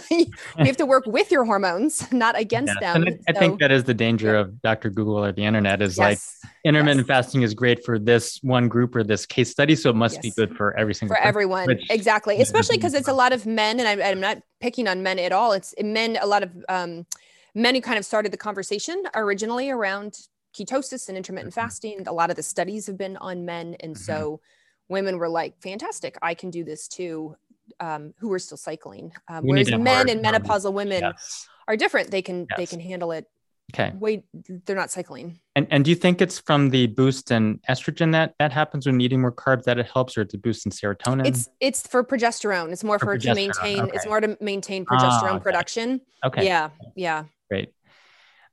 we 0.10 0.32
have 0.58 0.76
to 0.78 0.86
work 0.86 1.04
with 1.06 1.30
your 1.30 1.44
hormones, 1.44 2.10
not 2.12 2.38
against 2.38 2.74
yes. 2.80 2.94
them. 2.94 3.02
And 3.02 3.08
I, 3.28 3.32
so, 3.32 3.36
I, 3.36 3.38
think 3.38 3.60
that 3.60 3.70
is 3.70 3.84
the 3.84 3.94
danger 3.94 4.34
yeah. 4.34 4.40
of 4.40 4.60
Dr. 4.60 4.90
Google 4.90 5.24
or 5.24 5.30
the 5.30 5.44
internet 5.44 5.80
is 5.82 5.96
yes. 5.96 6.36
like 6.42 6.52
intermittent 6.64 7.06
yes. 7.06 7.06
fasting 7.06 7.42
is 7.42 7.54
great 7.54 7.84
for 7.84 7.98
this 7.98 8.40
one 8.42 8.68
group 8.68 8.96
or 8.96 9.04
this 9.04 9.24
case 9.24 9.50
study. 9.50 9.76
So 9.76 9.90
it 9.90 9.96
must 9.96 10.20
be 10.20 10.32
good 10.32 10.56
for 10.56 10.76
every 10.76 10.94
single 10.94 11.14
For 11.14 11.18
person, 11.18 11.28
everyone. 11.28 11.66
Which, 11.66 11.88
exactly. 11.90 12.40
Especially 12.40 12.76
because 12.78 12.94
it's 12.94 13.08
a 13.08 13.12
lot 13.12 13.32
of 13.32 13.46
men, 13.46 13.78
and 13.78 13.88
I, 13.88 14.08
am 14.08 14.20
not 14.20 14.38
picking 14.60 14.88
on 14.88 15.02
men 15.02 15.18
at 15.18 15.32
all. 15.32 15.52
It's 15.52 15.74
men, 15.80 16.18
a 16.20 16.26
lot 16.26 16.42
of 16.42 16.50
um, 16.68 17.06
men 17.54 17.74
who 17.76 17.80
kind 17.80 17.98
of 17.98 18.04
started 18.04 18.32
the 18.32 18.38
conversation 18.38 19.04
originally 19.14 19.70
around 19.70 20.18
ketosis 20.58 21.08
and 21.08 21.16
intermittent 21.16 21.54
mm-hmm. 21.54 21.60
fasting. 21.60 22.04
A 22.08 22.12
lot 22.12 22.30
of 22.30 22.36
the 22.36 22.42
studies 22.42 22.88
have 22.88 22.98
been 22.98 23.16
on 23.18 23.44
men. 23.44 23.76
And 23.78 23.94
mm-hmm. 23.94 24.02
so 24.02 24.40
women 24.88 25.18
were 25.18 25.28
like, 25.28 25.60
fantastic, 25.62 26.18
I 26.20 26.34
can 26.34 26.50
do 26.50 26.64
this 26.64 26.88
too 26.88 27.36
um, 27.80 28.14
who 28.18 28.32
are 28.32 28.38
still 28.38 28.56
cycling. 28.56 29.12
Um, 29.28 29.44
whereas 29.44 29.70
men 29.70 30.08
and 30.08 30.24
menopausal 30.24 30.72
women 30.72 31.00
yes. 31.02 31.48
are 31.66 31.76
different. 31.76 32.10
They 32.10 32.22
can 32.22 32.46
yes. 32.50 32.56
they 32.56 32.66
can 32.66 32.80
handle 32.80 33.12
it. 33.12 33.26
Okay. 33.74 33.92
Wait, 33.98 34.24
they're 34.64 34.76
not 34.76 34.90
cycling. 34.90 35.40
And 35.54 35.66
and 35.70 35.84
do 35.84 35.90
you 35.90 35.94
think 35.94 36.22
it's 36.22 36.38
from 36.38 36.70
the 36.70 36.86
boost 36.86 37.30
in 37.30 37.60
estrogen 37.68 38.12
that 38.12 38.34
that 38.38 38.50
happens 38.50 38.86
when 38.86 39.00
eating 39.00 39.20
more 39.20 39.32
carbs 39.32 39.64
that 39.64 39.78
it 39.78 39.86
helps, 39.86 40.16
or 40.16 40.22
it's 40.22 40.32
a 40.32 40.38
boost 40.38 40.64
in 40.64 40.72
serotonin? 40.72 41.26
It's 41.26 41.48
it's 41.60 41.86
for 41.86 42.02
progesterone. 42.02 42.72
It's 42.72 42.82
more 42.82 42.98
for, 42.98 43.06
for 43.06 43.18
to 43.18 43.34
maintain. 43.34 43.80
Okay. 43.80 43.92
It's 43.94 44.06
more 44.06 44.20
to 44.20 44.38
maintain 44.40 44.86
ah, 44.90 44.94
progesterone 44.94 45.36
okay. 45.36 45.42
production. 45.42 46.00
Okay. 46.24 46.46
Yeah. 46.46 46.70
Yeah. 46.96 47.24
Great. 47.50 47.72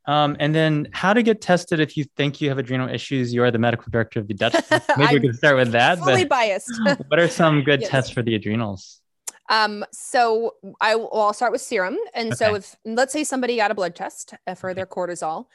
Um, 0.06 0.36
and 0.38 0.54
then 0.54 0.88
how 0.92 1.12
to 1.12 1.22
get 1.22 1.40
tested 1.40 1.80
if 1.80 1.96
you 1.96 2.04
think 2.16 2.40
you 2.40 2.48
have 2.48 2.58
adrenal 2.58 2.88
issues. 2.88 3.34
You 3.34 3.42
are 3.42 3.50
the 3.50 3.58
medical 3.58 3.90
director 3.90 4.20
of 4.20 4.28
the 4.28 4.34
Dutch. 4.42 4.54
Maybe 4.96 5.14
we 5.14 5.20
can 5.20 5.34
start 5.34 5.56
with 5.56 5.72
that. 5.72 5.98
Fully 5.98 6.24
biased. 6.24 6.70
what 7.08 7.18
are 7.18 7.28
some 7.28 7.62
good 7.62 7.80
yes. 7.82 7.90
tests 7.90 8.10
for 8.10 8.22
the 8.22 8.34
adrenals? 8.34 9.00
Um, 9.48 9.84
so 9.92 10.54
I 10.80 10.96
will 10.96 11.10
I'll 11.12 11.32
start 11.32 11.52
with 11.52 11.60
serum. 11.60 11.96
And 12.14 12.28
okay. 12.28 12.36
so 12.36 12.54
if 12.54 12.76
let's 12.84 13.12
say 13.12 13.24
somebody 13.24 13.56
got 13.56 13.70
a 13.70 13.74
blood 13.74 13.94
test 13.94 14.34
uh, 14.46 14.54
for 14.54 14.74
their 14.74 14.86
cortisol, 14.86 15.46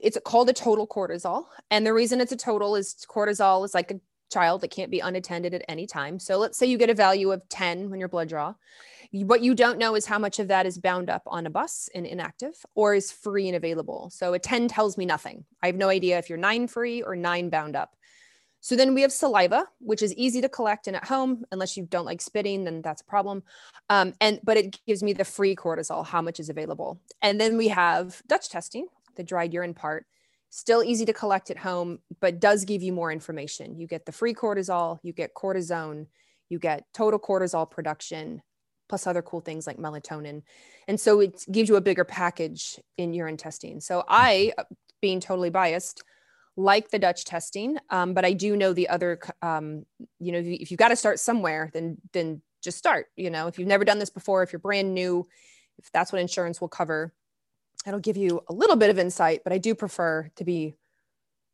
it's 0.00 0.18
called 0.24 0.48
a 0.48 0.52
total 0.52 0.86
cortisol. 0.86 1.44
And 1.70 1.86
the 1.86 1.92
reason 1.92 2.20
it's 2.20 2.32
a 2.32 2.36
total 2.36 2.76
is 2.76 3.06
cortisol 3.08 3.64
is 3.64 3.74
like 3.74 3.90
a 3.90 4.00
child 4.32 4.62
that 4.62 4.70
can't 4.70 4.90
be 4.90 5.00
unattended 5.00 5.54
at 5.54 5.64
any 5.68 5.86
time. 5.86 6.18
So 6.18 6.38
let's 6.38 6.58
say 6.58 6.66
you 6.66 6.78
get 6.78 6.90
a 6.90 6.94
value 6.94 7.30
of 7.32 7.46
10 7.48 7.90
when 7.90 8.00
your 8.00 8.08
blood 8.08 8.28
draw. 8.28 8.54
What 9.12 9.42
you 9.42 9.54
don't 9.54 9.78
know 9.78 9.94
is 9.94 10.06
how 10.06 10.18
much 10.18 10.38
of 10.38 10.48
that 10.48 10.64
is 10.64 10.78
bound 10.78 11.10
up 11.10 11.22
on 11.26 11.46
a 11.46 11.50
bus 11.50 11.90
and 11.94 12.06
inactive 12.06 12.54
or 12.74 12.94
is 12.94 13.12
free 13.12 13.46
and 13.46 13.56
available. 13.56 14.08
So 14.10 14.32
a 14.32 14.38
10 14.38 14.68
tells 14.68 14.96
me 14.96 15.04
nothing. 15.04 15.44
I 15.62 15.66
have 15.66 15.76
no 15.76 15.90
idea 15.90 16.18
if 16.18 16.30
you're 16.30 16.38
nine 16.38 16.66
free 16.66 17.02
or 17.02 17.14
nine 17.14 17.50
bound 17.50 17.76
up. 17.76 17.94
So 18.62 18.76
then 18.76 18.94
we 18.94 19.02
have 19.02 19.12
saliva, 19.12 19.66
which 19.80 20.02
is 20.02 20.14
easy 20.14 20.40
to 20.40 20.48
collect 20.48 20.86
and 20.86 20.94
at 20.94 21.04
home, 21.04 21.44
unless 21.50 21.76
you 21.76 21.84
don't 21.84 22.04
like 22.04 22.20
spitting, 22.20 22.62
then 22.62 22.80
that's 22.80 23.02
a 23.02 23.04
problem. 23.04 23.42
Um, 23.90 24.14
and 24.20 24.38
but 24.44 24.56
it 24.56 24.78
gives 24.86 25.02
me 25.02 25.12
the 25.12 25.24
free 25.24 25.56
cortisol, 25.56 26.06
how 26.06 26.22
much 26.22 26.38
is 26.38 26.48
available. 26.48 27.00
And 27.20 27.40
then 27.40 27.56
we 27.56 27.68
have 27.68 28.22
Dutch 28.28 28.48
testing, 28.48 28.86
the 29.16 29.24
dried 29.24 29.52
urine 29.52 29.74
part, 29.74 30.06
still 30.50 30.84
easy 30.84 31.04
to 31.06 31.12
collect 31.12 31.50
at 31.50 31.58
home, 31.58 31.98
but 32.20 32.38
does 32.38 32.64
give 32.64 32.84
you 32.84 32.92
more 32.92 33.10
information. 33.10 33.76
You 33.76 33.88
get 33.88 34.06
the 34.06 34.12
free 34.12 34.32
cortisol, 34.32 35.00
you 35.02 35.12
get 35.12 35.34
cortisone, 35.34 36.06
you 36.48 36.60
get 36.60 36.84
total 36.94 37.18
cortisol 37.18 37.68
production, 37.68 38.42
plus 38.88 39.08
other 39.08 39.22
cool 39.22 39.40
things 39.40 39.66
like 39.66 39.78
melatonin. 39.78 40.42
And 40.86 41.00
so 41.00 41.18
it 41.18 41.44
gives 41.50 41.68
you 41.68 41.74
a 41.74 41.80
bigger 41.80 42.04
package 42.04 42.78
in 42.96 43.12
urine 43.12 43.38
testing. 43.38 43.80
So 43.80 44.04
I, 44.06 44.52
being 45.00 45.18
totally 45.18 45.50
biased, 45.50 46.04
like 46.56 46.90
the 46.90 46.98
Dutch 46.98 47.24
testing, 47.24 47.78
um, 47.90 48.14
but 48.14 48.24
I 48.24 48.32
do 48.32 48.56
know 48.56 48.72
the 48.72 48.88
other. 48.88 49.18
Um, 49.40 49.86
you 50.18 50.32
know, 50.32 50.38
if, 50.38 50.46
you, 50.46 50.58
if 50.60 50.70
you've 50.70 50.78
got 50.78 50.88
to 50.88 50.96
start 50.96 51.18
somewhere, 51.18 51.70
then 51.72 51.98
then 52.12 52.42
just 52.62 52.78
start. 52.78 53.06
You 53.16 53.30
know, 53.30 53.46
if 53.46 53.58
you've 53.58 53.68
never 53.68 53.84
done 53.84 53.98
this 53.98 54.10
before, 54.10 54.42
if 54.42 54.52
you're 54.52 54.60
brand 54.60 54.94
new, 54.94 55.26
if 55.78 55.90
that's 55.92 56.12
what 56.12 56.20
insurance 56.20 56.60
will 56.60 56.68
cover, 56.68 57.12
it'll 57.86 58.00
give 58.00 58.16
you 58.16 58.42
a 58.48 58.52
little 58.52 58.76
bit 58.76 58.90
of 58.90 58.98
insight. 58.98 59.42
But 59.44 59.52
I 59.52 59.58
do 59.58 59.74
prefer 59.74 60.30
to 60.36 60.44
be, 60.44 60.74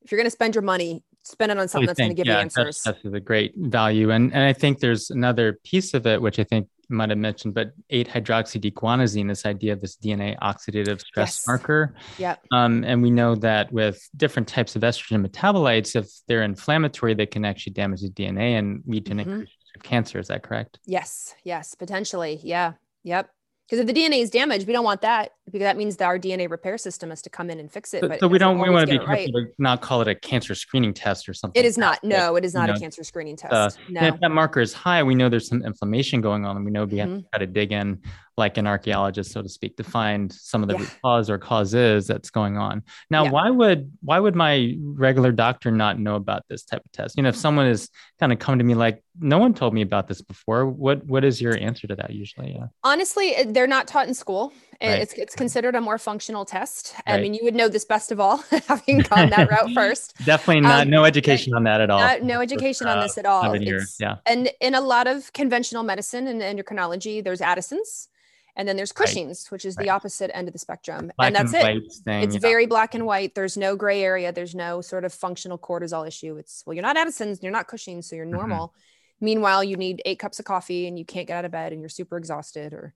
if 0.02 0.10
you're 0.10 0.18
going 0.18 0.26
to 0.26 0.30
spend 0.30 0.54
your 0.54 0.62
money, 0.62 1.04
spend 1.22 1.52
it 1.52 1.58
on 1.58 1.68
something 1.68 1.86
that's 1.86 1.98
going 1.98 2.10
to 2.10 2.14
give 2.14 2.26
yeah, 2.26 2.34
you 2.34 2.40
answers. 2.40 2.82
That's, 2.84 3.02
that's 3.02 3.14
a 3.14 3.20
great 3.20 3.54
value, 3.56 4.10
and 4.10 4.32
and 4.32 4.42
I 4.42 4.52
think 4.52 4.80
there's 4.80 5.10
another 5.10 5.58
piece 5.64 5.94
of 5.94 6.06
it 6.06 6.20
which 6.20 6.38
I 6.38 6.44
think 6.44 6.68
might 6.88 7.10
have 7.10 7.18
mentioned, 7.18 7.54
but 7.54 7.72
8 7.90 8.08
hydroxydeoxyguanosine, 8.08 9.28
this 9.28 9.46
idea 9.46 9.72
of 9.72 9.80
this 9.80 9.96
DNA 9.96 10.38
oxidative 10.38 11.00
stress 11.00 11.38
yes. 11.38 11.46
marker. 11.46 11.94
Yeah. 12.18 12.36
Um, 12.52 12.84
and 12.84 13.02
we 13.02 13.10
know 13.10 13.34
that 13.36 13.72
with 13.72 14.08
different 14.16 14.48
types 14.48 14.76
of 14.76 14.82
estrogen 14.82 15.26
metabolites, 15.26 15.96
if 15.96 16.08
they're 16.26 16.42
inflammatory, 16.42 17.14
they 17.14 17.26
can 17.26 17.44
actually 17.44 17.74
damage 17.74 18.02
the 18.02 18.10
DNA 18.10 18.58
and 18.58 18.82
lead 18.86 19.06
to 19.06 19.12
an 19.12 19.18
mm-hmm. 19.18 19.30
increase 19.30 19.50
of 19.76 19.82
cancer. 19.82 20.18
Is 20.18 20.28
that 20.28 20.42
correct? 20.42 20.78
Yes. 20.86 21.34
Yes. 21.44 21.74
Potentially. 21.74 22.40
Yeah. 22.42 22.72
Yep. 23.04 23.30
Because 23.68 23.80
if 23.80 23.86
the 23.86 23.92
DNA 23.92 24.22
is 24.22 24.30
damaged, 24.30 24.66
we 24.66 24.72
don't 24.72 24.84
want 24.84 25.02
that 25.02 25.32
because 25.44 25.60
that 25.60 25.76
means 25.76 25.98
that 25.98 26.06
our 26.06 26.18
DNA 26.18 26.50
repair 26.50 26.78
system 26.78 27.10
has 27.10 27.20
to 27.20 27.28
come 27.28 27.50
in 27.50 27.60
and 27.60 27.70
fix 27.70 27.92
it. 27.92 28.00
But 28.00 28.20
so 28.20 28.26
we 28.26 28.38
don't. 28.38 28.58
We 28.58 28.70
want 28.70 28.88
to 28.88 28.98
be 28.98 29.04
careful 29.04 29.14
right. 29.14 29.26
to 29.26 29.46
not 29.58 29.82
call 29.82 30.00
it 30.00 30.08
a 30.08 30.14
cancer 30.14 30.54
screening 30.54 30.94
test 30.94 31.28
or 31.28 31.34
something. 31.34 31.60
It 31.62 31.66
is 31.66 31.76
not. 31.76 32.02
No, 32.02 32.36
it 32.36 32.46
is 32.46 32.54
not 32.54 32.68
you 32.68 32.74
know, 32.74 32.76
a 32.78 32.80
cancer 32.80 33.04
screening 33.04 33.36
test. 33.36 33.52
Uh, 33.52 33.70
no. 33.90 34.06
If 34.06 34.20
that 34.20 34.30
marker 34.30 34.60
is 34.60 34.72
high, 34.72 35.02
we 35.02 35.14
know 35.14 35.28
there's 35.28 35.48
some 35.48 35.62
inflammation 35.62 36.22
going 36.22 36.46
on, 36.46 36.56
and 36.56 36.64
we 36.64 36.70
know 36.70 36.86
we 36.86 36.92
mm-hmm. 36.92 37.12
have 37.12 37.22
to 37.22 37.28
try 37.30 37.38
to 37.40 37.46
dig 37.46 37.72
in 37.72 38.00
like 38.38 38.56
an 38.56 38.66
archaeologist, 38.66 39.32
so 39.32 39.42
to 39.42 39.48
speak, 39.48 39.76
to 39.76 39.84
find 39.84 40.32
some 40.32 40.62
of 40.62 40.68
the 40.68 40.78
yeah. 40.78 40.86
cause 41.02 41.28
or 41.28 41.38
causes 41.38 42.06
that's 42.06 42.30
going 42.30 42.56
on. 42.56 42.82
Now, 43.10 43.24
yeah. 43.24 43.30
why 43.30 43.50
would 43.50 43.90
why 44.00 44.18
would 44.20 44.34
my 44.34 44.76
regular 44.80 45.32
doctor 45.32 45.70
not 45.70 45.98
know 45.98 46.14
about 46.14 46.44
this 46.48 46.62
type 46.62 46.82
of 46.84 46.92
test? 46.92 47.16
You 47.16 47.24
know, 47.24 47.28
if 47.28 47.36
someone 47.36 47.66
is 47.66 47.90
kind 48.20 48.32
of 48.32 48.38
come 48.38 48.58
to 48.58 48.64
me 48.64 48.74
like, 48.74 49.02
no 49.20 49.38
one 49.38 49.52
told 49.52 49.74
me 49.74 49.82
about 49.82 50.06
this 50.08 50.22
before, 50.22 50.66
what 50.66 51.04
what 51.04 51.24
is 51.24 51.40
your 51.40 51.58
answer 51.58 51.86
to 51.88 51.96
that 51.96 52.10
usually? 52.10 52.52
Yeah. 52.52 52.66
Honestly, 52.84 53.34
they're 53.46 53.66
not 53.66 53.88
taught 53.88 54.08
in 54.08 54.14
school. 54.14 54.52
Right. 54.80 55.00
It's 55.00 55.12
it's 55.14 55.34
considered 55.34 55.74
a 55.74 55.80
more 55.80 55.98
functional 55.98 56.44
test. 56.44 56.94
Right. 57.06 57.16
I 57.16 57.20
mean, 57.20 57.34
you 57.34 57.40
would 57.42 57.54
know 57.54 57.68
this 57.68 57.84
best 57.84 58.12
of 58.12 58.20
all, 58.20 58.36
having 58.68 59.00
gone 59.00 59.30
that 59.30 59.50
route 59.50 59.72
first. 59.72 60.16
Definitely 60.24 60.60
not 60.60 60.82
um, 60.82 60.90
no 60.90 61.04
education 61.04 61.52
on 61.54 61.64
that 61.64 61.80
at 61.80 61.90
all. 61.90 61.98
Not, 61.98 62.22
no 62.22 62.40
education 62.40 62.86
uh, 62.86 62.94
on 62.94 63.00
this 63.00 63.18
at 63.18 63.26
all. 63.26 63.56
Yeah. 63.98 64.16
And 64.24 64.50
in 64.60 64.76
a 64.76 64.80
lot 64.80 65.08
of 65.08 65.32
conventional 65.32 65.82
medicine 65.82 66.28
and 66.28 66.40
endocrinology, 66.40 67.24
there's 67.24 67.40
Addison's 67.40 68.08
and 68.58 68.66
then 68.66 68.76
there's 68.76 68.90
Cushing's, 68.90 69.46
right. 69.46 69.52
which 69.52 69.64
is 69.64 69.76
right. 69.76 69.84
the 69.84 69.90
opposite 69.90 70.36
end 70.36 70.48
of 70.48 70.52
the 70.52 70.58
spectrum. 70.58 71.12
Black 71.16 71.28
and 71.28 71.36
that's 71.36 71.54
and 71.54 71.78
it. 71.78 71.92
Thing, 72.04 72.22
it's 72.24 72.34
very 72.34 72.66
black 72.66 72.96
and 72.96 73.06
white. 73.06 73.36
There's 73.36 73.56
no 73.56 73.76
gray 73.76 74.02
area. 74.02 74.32
There's 74.32 74.54
no 74.54 74.80
sort 74.80 75.04
of 75.04 75.14
functional 75.14 75.56
cortisol 75.56 76.06
issue. 76.06 76.36
It's, 76.36 76.64
well, 76.66 76.74
you're 76.74 76.82
not 76.82 76.96
Addison's, 76.96 77.40
you're 77.40 77.52
not 77.52 77.68
Cushing's, 77.68 78.08
so 78.08 78.16
you're 78.16 78.26
mm-hmm. 78.26 78.34
normal. 78.34 78.68
Mm-hmm. 78.68 79.24
Meanwhile, 79.24 79.64
you 79.64 79.76
need 79.76 80.02
eight 80.04 80.18
cups 80.18 80.40
of 80.40 80.44
coffee 80.44 80.88
and 80.88 80.98
you 80.98 81.04
can't 81.04 81.28
get 81.28 81.36
out 81.36 81.44
of 81.44 81.52
bed 81.52 81.72
and 81.72 81.80
you're 81.80 81.88
super 81.88 82.16
exhausted 82.16 82.72
or 82.72 82.94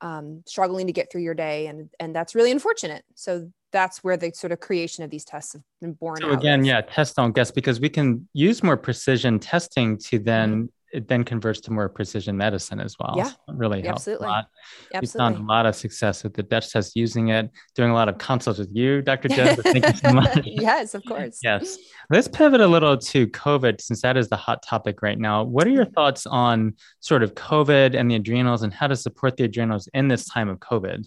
um, 0.00 0.44
struggling 0.46 0.86
to 0.86 0.92
get 0.92 1.10
through 1.10 1.22
your 1.22 1.34
day. 1.34 1.66
And, 1.66 1.90
and 1.98 2.14
that's 2.14 2.36
really 2.36 2.52
unfortunate. 2.52 3.04
So 3.16 3.50
that's 3.72 4.04
where 4.04 4.16
the 4.16 4.30
sort 4.30 4.52
of 4.52 4.60
creation 4.60 5.02
of 5.02 5.10
these 5.10 5.24
tests 5.24 5.54
have 5.54 5.62
been 5.80 5.94
born. 5.94 6.18
So 6.20 6.30
again, 6.30 6.64
yeah, 6.64 6.82
test 6.82 7.16
don't 7.16 7.34
guess 7.34 7.50
because 7.50 7.80
we 7.80 7.88
can 7.88 8.28
use 8.32 8.62
more 8.62 8.76
precision 8.76 9.40
testing 9.40 9.98
to 9.98 10.20
then 10.20 10.50
mm-hmm 10.50 10.66
it 10.92 11.08
then 11.08 11.24
converts 11.24 11.60
to 11.60 11.72
more 11.72 11.88
precision 11.88 12.36
medicine 12.36 12.80
as 12.80 12.96
well. 12.98 13.14
Yeah, 13.16 13.30
so 13.30 13.36
really 13.48 13.82
helps 13.82 14.00
absolutely. 14.02 14.26
a 14.26 14.30
lot. 14.30 14.48
Absolutely. 14.94 15.00
We've 15.00 15.12
found 15.12 15.36
a 15.44 15.52
lot 15.52 15.66
of 15.66 15.74
success 15.74 16.24
with 16.24 16.34
the 16.34 16.42
Dutch 16.42 16.72
test 16.72 16.96
using 16.96 17.28
it, 17.28 17.50
doing 17.74 17.90
a 17.90 17.94
lot 17.94 18.08
of 18.08 18.18
consults 18.18 18.58
with 18.58 18.70
you, 18.72 19.02
Dr. 19.02 19.28
Joseph. 19.36 19.64
Thank 19.64 19.86
you 19.86 19.94
so 19.94 20.12
much. 20.12 20.40
yes, 20.44 20.94
of 20.94 21.04
course. 21.06 21.38
Yes. 21.50 21.78
Let's 22.10 22.28
pivot 22.28 22.60
a 22.60 22.66
little 22.66 22.96
to 22.96 23.26
COVID 23.28 23.80
since 23.80 24.02
that 24.02 24.16
is 24.16 24.28
the 24.28 24.36
hot 24.36 24.62
topic 24.62 25.02
right 25.02 25.18
now. 25.18 25.42
What 25.42 25.66
are 25.66 25.70
your 25.70 25.84
thoughts 25.84 26.26
on 26.26 26.74
sort 27.00 27.22
of 27.22 27.34
COVID 27.34 27.98
and 27.98 28.10
the 28.10 28.16
adrenals 28.16 28.62
and 28.62 28.72
how 28.72 28.86
to 28.86 28.96
support 28.96 29.36
the 29.36 29.44
adrenals 29.44 29.88
in 29.94 30.08
this 30.08 30.26
time 30.26 30.48
of 30.48 30.58
COVID? 30.58 31.06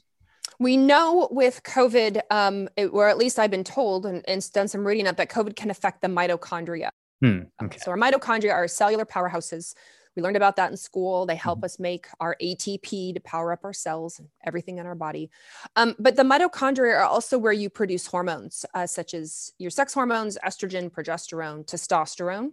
We 0.59 0.77
know 0.77 1.27
with 1.31 1.63
COVID, 1.63 2.21
um, 2.29 2.69
it, 2.77 2.87
or 2.87 3.07
at 3.07 3.17
least 3.17 3.39
I've 3.39 3.51
been 3.51 3.63
told 3.63 4.05
and, 4.05 4.23
and 4.27 4.51
done 4.53 4.67
some 4.67 4.85
reading 4.85 5.07
up 5.07 5.17
that 5.17 5.29
COVID 5.29 5.55
can 5.55 5.69
affect 5.69 6.01
the 6.01 6.07
mitochondria. 6.07 6.89
Hmm, 7.23 7.43
okay. 7.63 7.77
So 7.77 7.89
our 7.89 7.97
mitochondria 7.97 8.51
are 8.51 8.67
cellular 8.67 9.05
powerhouses. 9.05 9.75
We 10.17 10.21
learned 10.21 10.35
about 10.35 10.57
that 10.57 10.71
in 10.71 10.75
school. 10.75 11.25
They 11.25 11.37
help 11.37 11.59
mm-hmm. 11.59 11.65
us 11.65 11.79
make 11.79 12.07
our 12.19 12.35
ATP 12.41 13.13
to 13.13 13.19
power 13.21 13.53
up 13.53 13.61
our 13.63 13.71
cells 13.71 14.19
and 14.19 14.27
everything 14.45 14.77
in 14.77 14.85
our 14.85 14.93
body. 14.93 15.31
Um, 15.77 15.95
but 15.99 16.17
the 16.17 16.23
mitochondria 16.23 16.97
are 16.97 17.05
also 17.05 17.37
where 17.37 17.53
you 17.53 17.69
produce 17.69 18.05
hormones, 18.07 18.65
uh, 18.73 18.85
such 18.85 19.13
as 19.13 19.53
your 19.57 19.71
sex 19.71 19.93
hormones, 19.93 20.37
estrogen, 20.45 20.91
progesterone, 20.91 21.65
testosterone, 21.65 22.49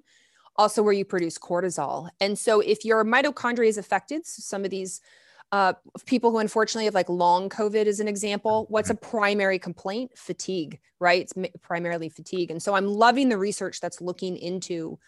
also 0.55 0.85
where 0.85 0.93
you 0.93 1.05
produce 1.05 1.37
cortisol. 1.37 2.09
And 2.21 2.39
so 2.39 2.61
if 2.61 2.85
your 2.85 3.05
mitochondria 3.05 3.67
is 3.67 3.77
affected, 3.77 4.25
so 4.25 4.41
some 4.41 4.65
of 4.65 4.71
these 4.71 5.01
uh, 5.53 5.73
people 6.07 6.31
who 6.31 6.39
unfortunately 6.39 6.85
have 6.85 6.95
like 6.95 7.09
long 7.09 7.49
COVID 7.49 7.87
as 7.87 8.01
an 8.01 8.09
example, 8.09 8.67
what's 8.69 8.91
a 8.91 8.95
primary 8.95 9.59
complaint? 9.59 10.13
Fatigue, 10.17 10.79
right? 11.01 11.23
It's 11.23 11.35
primarily 11.63 12.09
fatigue. 12.09 12.51
And 12.51 12.63
so 12.63 12.75
I'm 12.75 12.87
loving 12.87 13.29
the 13.29 13.39
research 13.39 13.81
that's 13.81 14.01
looking 14.01 14.37
into 14.37 14.99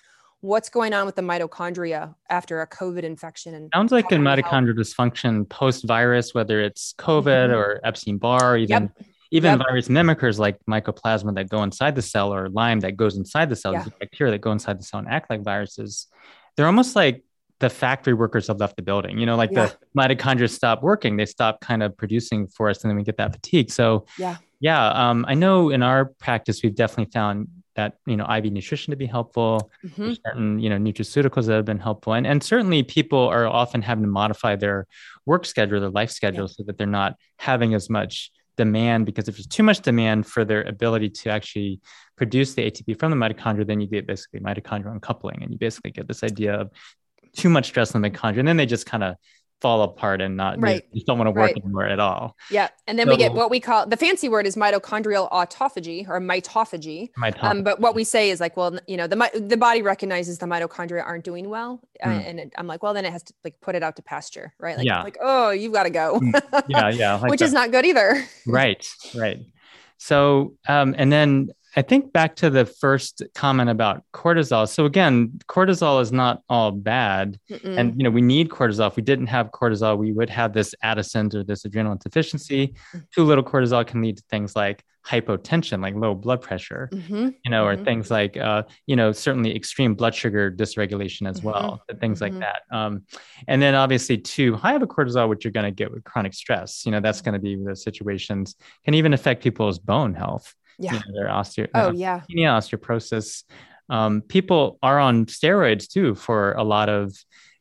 what's 0.40 0.68
going 0.68 0.92
on 0.92 1.06
with 1.06 1.14
the 1.14 1.22
mitochondria 1.22 2.14
after 2.28 2.60
a 2.60 2.66
COVID 2.66 3.04
infection. 3.04 3.54
And 3.54 3.70
sounds 3.72 3.92
like 3.92 4.10
a 4.10 4.16
mitochondrial 4.16 4.76
dysfunction 4.76 5.48
post 5.48 5.86
virus, 5.86 6.34
whether 6.34 6.60
it's 6.60 6.94
COVID 6.98 7.50
mm-hmm. 7.50 7.54
or 7.54 7.80
Epstein 7.84 8.18
Barr, 8.18 8.56
even. 8.56 8.90
Yep. 8.98 9.06
Even 9.34 9.52
yep. 9.52 9.66
virus 9.66 9.88
mimickers 9.88 10.38
like 10.38 10.58
mycoplasma 10.68 11.34
that 11.36 11.48
go 11.48 11.62
inside 11.62 11.94
the 11.94 12.02
cell 12.02 12.34
or 12.34 12.50
Lyme 12.50 12.80
that 12.80 12.98
goes 12.98 13.16
inside 13.16 13.48
the 13.48 13.56
cell, 13.56 13.72
yeah. 13.72 13.86
bacteria 13.98 14.30
that 14.30 14.42
go 14.42 14.52
inside 14.52 14.78
the 14.78 14.84
cell 14.84 15.00
and 15.00 15.08
act 15.08 15.30
like 15.30 15.42
viruses, 15.42 16.06
they're 16.54 16.66
almost 16.66 16.94
like 16.94 17.24
the 17.62 17.70
factory 17.70 18.12
workers 18.12 18.48
have 18.48 18.58
left 18.58 18.76
the 18.76 18.82
building. 18.82 19.18
You 19.18 19.24
know, 19.26 19.36
like 19.36 19.50
Yeah. 19.52 19.68
the 19.68 19.76
mitochondria 19.98 20.50
stop 20.50 20.82
working, 20.82 21.16
they 21.16 21.24
stop 21.26 21.60
kind 21.60 21.82
of 21.82 21.96
producing 21.96 22.46
for 22.48 22.68
us, 22.68 22.82
and 22.82 22.90
then 22.90 22.96
we 22.98 23.04
get 23.04 23.16
that 23.16 23.32
fatigue. 23.32 23.70
So 23.70 24.04
Yeah. 24.18 24.36
yeah, 24.60 24.88
um, 24.88 25.24
I 25.28 25.34
know 25.34 25.70
in 25.70 25.82
our 25.82 26.04
practice 26.26 26.62
we've 26.62 26.74
definitely 26.74 27.10
found 27.12 27.48
that 27.74 27.94
you 28.04 28.16
know 28.18 28.26
IV 28.26 28.52
nutrition 28.52 28.90
to 28.90 28.96
be 28.96 29.06
helpful, 29.06 29.70
Mhm. 29.86 30.18
certain 30.26 30.58
you 30.58 30.68
know 30.68 30.76
nutraceuticals 30.76 31.46
that 31.46 31.54
have 31.54 31.64
been 31.64 31.78
helpful, 31.78 32.12
and 32.12 32.26
and 32.26 32.42
certainly 32.42 32.82
people 32.82 33.22
are 33.36 33.46
often 33.46 33.80
having 33.80 34.04
to 34.04 34.10
modify 34.10 34.56
their 34.56 34.86
work 35.24 35.46
schedule, 35.46 35.80
their 35.80 35.88
life 36.00 36.10
schedule, 36.10 36.48
so 36.48 36.62
that 36.64 36.76
they're 36.76 36.96
not 37.02 37.14
having 37.38 37.72
as 37.74 37.88
much 37.88 38.30
demand 38.58 39.06
because 39.06 39.28
if 39.28 39.36
there's 39.36 39.46
too 39.46 39.62
much 39.62 39.80
demand 39.80 40.26
for 40.26 40.44
their 40.44 40.62
ability 40.64 41.08
to 41.08 41.30
actually 41.30 41.80
produce 42.16 42.52
the 42.52 42.62
ATP 42.70 42.92
from 43.00 43.10
the 43.10 43.16
mitochondria, 43.16 43.66
then 43.66 43.80
you 43.80 43.86
get 43.86 44.06
basically 44.06 44.40
mitochondrial 44.40 44.92
uncoupling, 44.92 45.38
and 45.42 45.50
you 45.52 45.58
basically 45.58 45.90
get 45.90 46.06
this 46.06 46.22
idea 46.22 46.52
of 46.60 46.68
too 47.36 47.48
much 47.48 47.66
stress 47.66 47.94
on 47.94 48.02
the 48.02 48.10
mitochondria, 48.10 48.40
and 48.40 48.48
then 48.48 48.56
they 48.56 48.66
just 48.66 48.86
kind 48.86 49.02
of 49.02 49.16
fall 49.60 49.82
apart 49.82 50.20
and 50.20 50.36
not 50.36 50.60
Right. 50.60 50.82
just 50.92 51.06
don't 51.06 51.18
want 51.18 51.28
to 51.28 51.30
work 51.30 51.52
Right. 51.52 51.56
anymore 51.62 51.86
at 51.86 52.00
all. 52.00 52.36
Yeah. 52.50 52.66
And 52.88 52.98
then 52.98 53.08
we 53.08 53.16
get 53.16 53.32
what 53.32 53.48
we 53.48 53.60
call 53.60 53.86
the 53.86 53.96
fancy 53.96 54.28
word 54.28 54.44
is 54.44 54.56
mitochondrial 54.56 55.30
autophagy 55.30 56.04
or 56.08 56.20
mitophagy. 56.20 57.10
Mitochondria. 57.16 57.44
Um, 57.44 57.62
but 57.62 57.78
what 57.78 57.94
we 57.94 58.02
say 58.02 58.30
is 58.30 58.40
like, 58.40 58.56
well, 58.56 58.76
you 58.88 58.96
know, 58.96 59.06
the 59.06 59.30
the 59.34 59.56
body 59.56 59.80
recognizes 59.80 60.38
the 60.38 60.46
mitochondria 60.46 61.04
aren't 61.06 61.22
doing 61.24 61.48
well, 61.48 61.80
uh, 62.02 62.08
Mm. 62.08 62.26
and 62.28 62.40
it, 62.40 62.52
I'm 62.58 62.66
like, 62.66 62.82
well, 62.82 62.92
then 62.92 63.04
it 63.04 63.12
has 63.12 63.22
to 63.22 63.34
like 63.44 63.54
put 63.60 63.76
it 63.76 63.84
out 63.84 63.94
to 63.96 64.02
pasture, 64.02 64.52
right? 64.58 64.76
Like, 64.76 64.84
Yeah. 64.86 65.02
like 65.04 65.16
oh, 65.22 65.50
you've 65.50 65.72
got 65.72 65.84
to 65.84 65.90
go, 65.90 66.20
yeah, 66.66 66.88
yeah, 66.90 67.14
like 67.22 67.30
which 67.30 67.40
is 67.42 67.52
not 67.52 67.70
good 67.70 67.84
either. 67.86 68.24
right 68.48 68.84
right 69.14 69.38
so 69.96 70.54
um, 70.66 70.96
and 70.98 71.12
then 71.12 71.50
i 71.76 71.82
think 71.82 72.12
back 72.12 72.36
to 72.36 72.50
the 72.50 72.64
first 72.66 73.22
comment 73.34 73.70
about 73.70 74.02
cortisol 74.12 74.68
so 74.68 74.84
again 74.84 75.38
cortisol 75.48 76.00
is 76.00 76.12
not 76.12 76.42
all 76.48 76.70
bad 76.70 77.38
Mm-mm. 77.50 77.78
and 77.78 77.96
you 77.96 78.04
know 78.04 78.10
we 78.10 78.22
need 78.22 78.48
cortisol 78.48 78.88
if 78.88 78.96
we 78.96 79.02
didn't 79.02 79.28
have 79.28 79.50
cortisol 79.50 79.96
we 79.98 80.12
would 80.12 80.30
have 80.30 80.52
this 80.52 80.74
addison's 80.82 81.34
or 81.34 81.44
this 81.44 81.64
adrenal 81.64 81.92
insufficiency 81.92 82.74
Mm. 82.94 83.04
too 83.14 83.24
little 83.24 83.44
cortisol 83.44 83.86
can 83.86 84.00
lead 84.02 84.16
to 84.18 84.22
things 84.30 84.54
like 84.56 84.84
hypotension 85.04 85.82
like 85.82 85.94
low 85.96 86.14
blood 86.14 86.40
pressure 86.40 86.88
Mhm. 86.92 87.34
you 87.44 87.50
know, 87.50 87.66
or 87.66 87.76
Mhm. 87.76 87.84
things 87.84 88.08
like, 88.08 88.36
uh, 88.36 88.62
you 88.86 88.94
know, 88.94 89.10
certainly 89.10 89.54
extreme 89.56 89.94
blood 89.96 90.14
sugar 90.14 90.48
dysregulation 90.52 91.28
as 91.28 91.42
well, 91.42 91.82
and 91.88 91.98
things 92.00 92.20
like 92.20 92.38
that. 92.38 92.62
Um, 92.70 93.02
and 93.48 93.60
then 93.60 93.74
obviously 93.74 94.16
too 94.18 94.54
high 94.54 94.74
of 94.74 94.82
a 94.82 94.86
cortisol, 94.86 95.28
which 95.28 95.44
you're 95.44 95.50
going 95.50 95.64
to 95.66 95.72
get 95.82 95.90
with 95.90 96.04
chronic 96.04 96.34
stress, 96.34 96.86
you 96.86 96.92
know, 96.92 97.00
that's 97.00 97.20
going 97.20 97.32
to 97.34 97.40
be 97.40 97.56
the 97.56 97.74
situations 97.74 98.54
can 98.84 98.94
even 98.94 99.12
affect 99.12 99.42
people's 99.42 99.80
bone 99.80 100.14
health, 100.14 100.54
Yeah. 100.78 100.94
you 100.94 100.98
know, 100.98 101.20
their 101.20 101.28
osteo, 101.28 101.68
Oh 101.74 101.88
uh, 101.88 101.92
yeah. 101.92 102.20
osteoporosis. 102.30 103.44
Um, 103.88 104.22
people 104.22 104.78
are 104.82 104.98
on 104.98 105.26
steroids 105.26 105.88
too 105.88 106.14
for 106.14 106.52
a 106.52 106.62
lot 106.62 106.88
of 106.88 107.12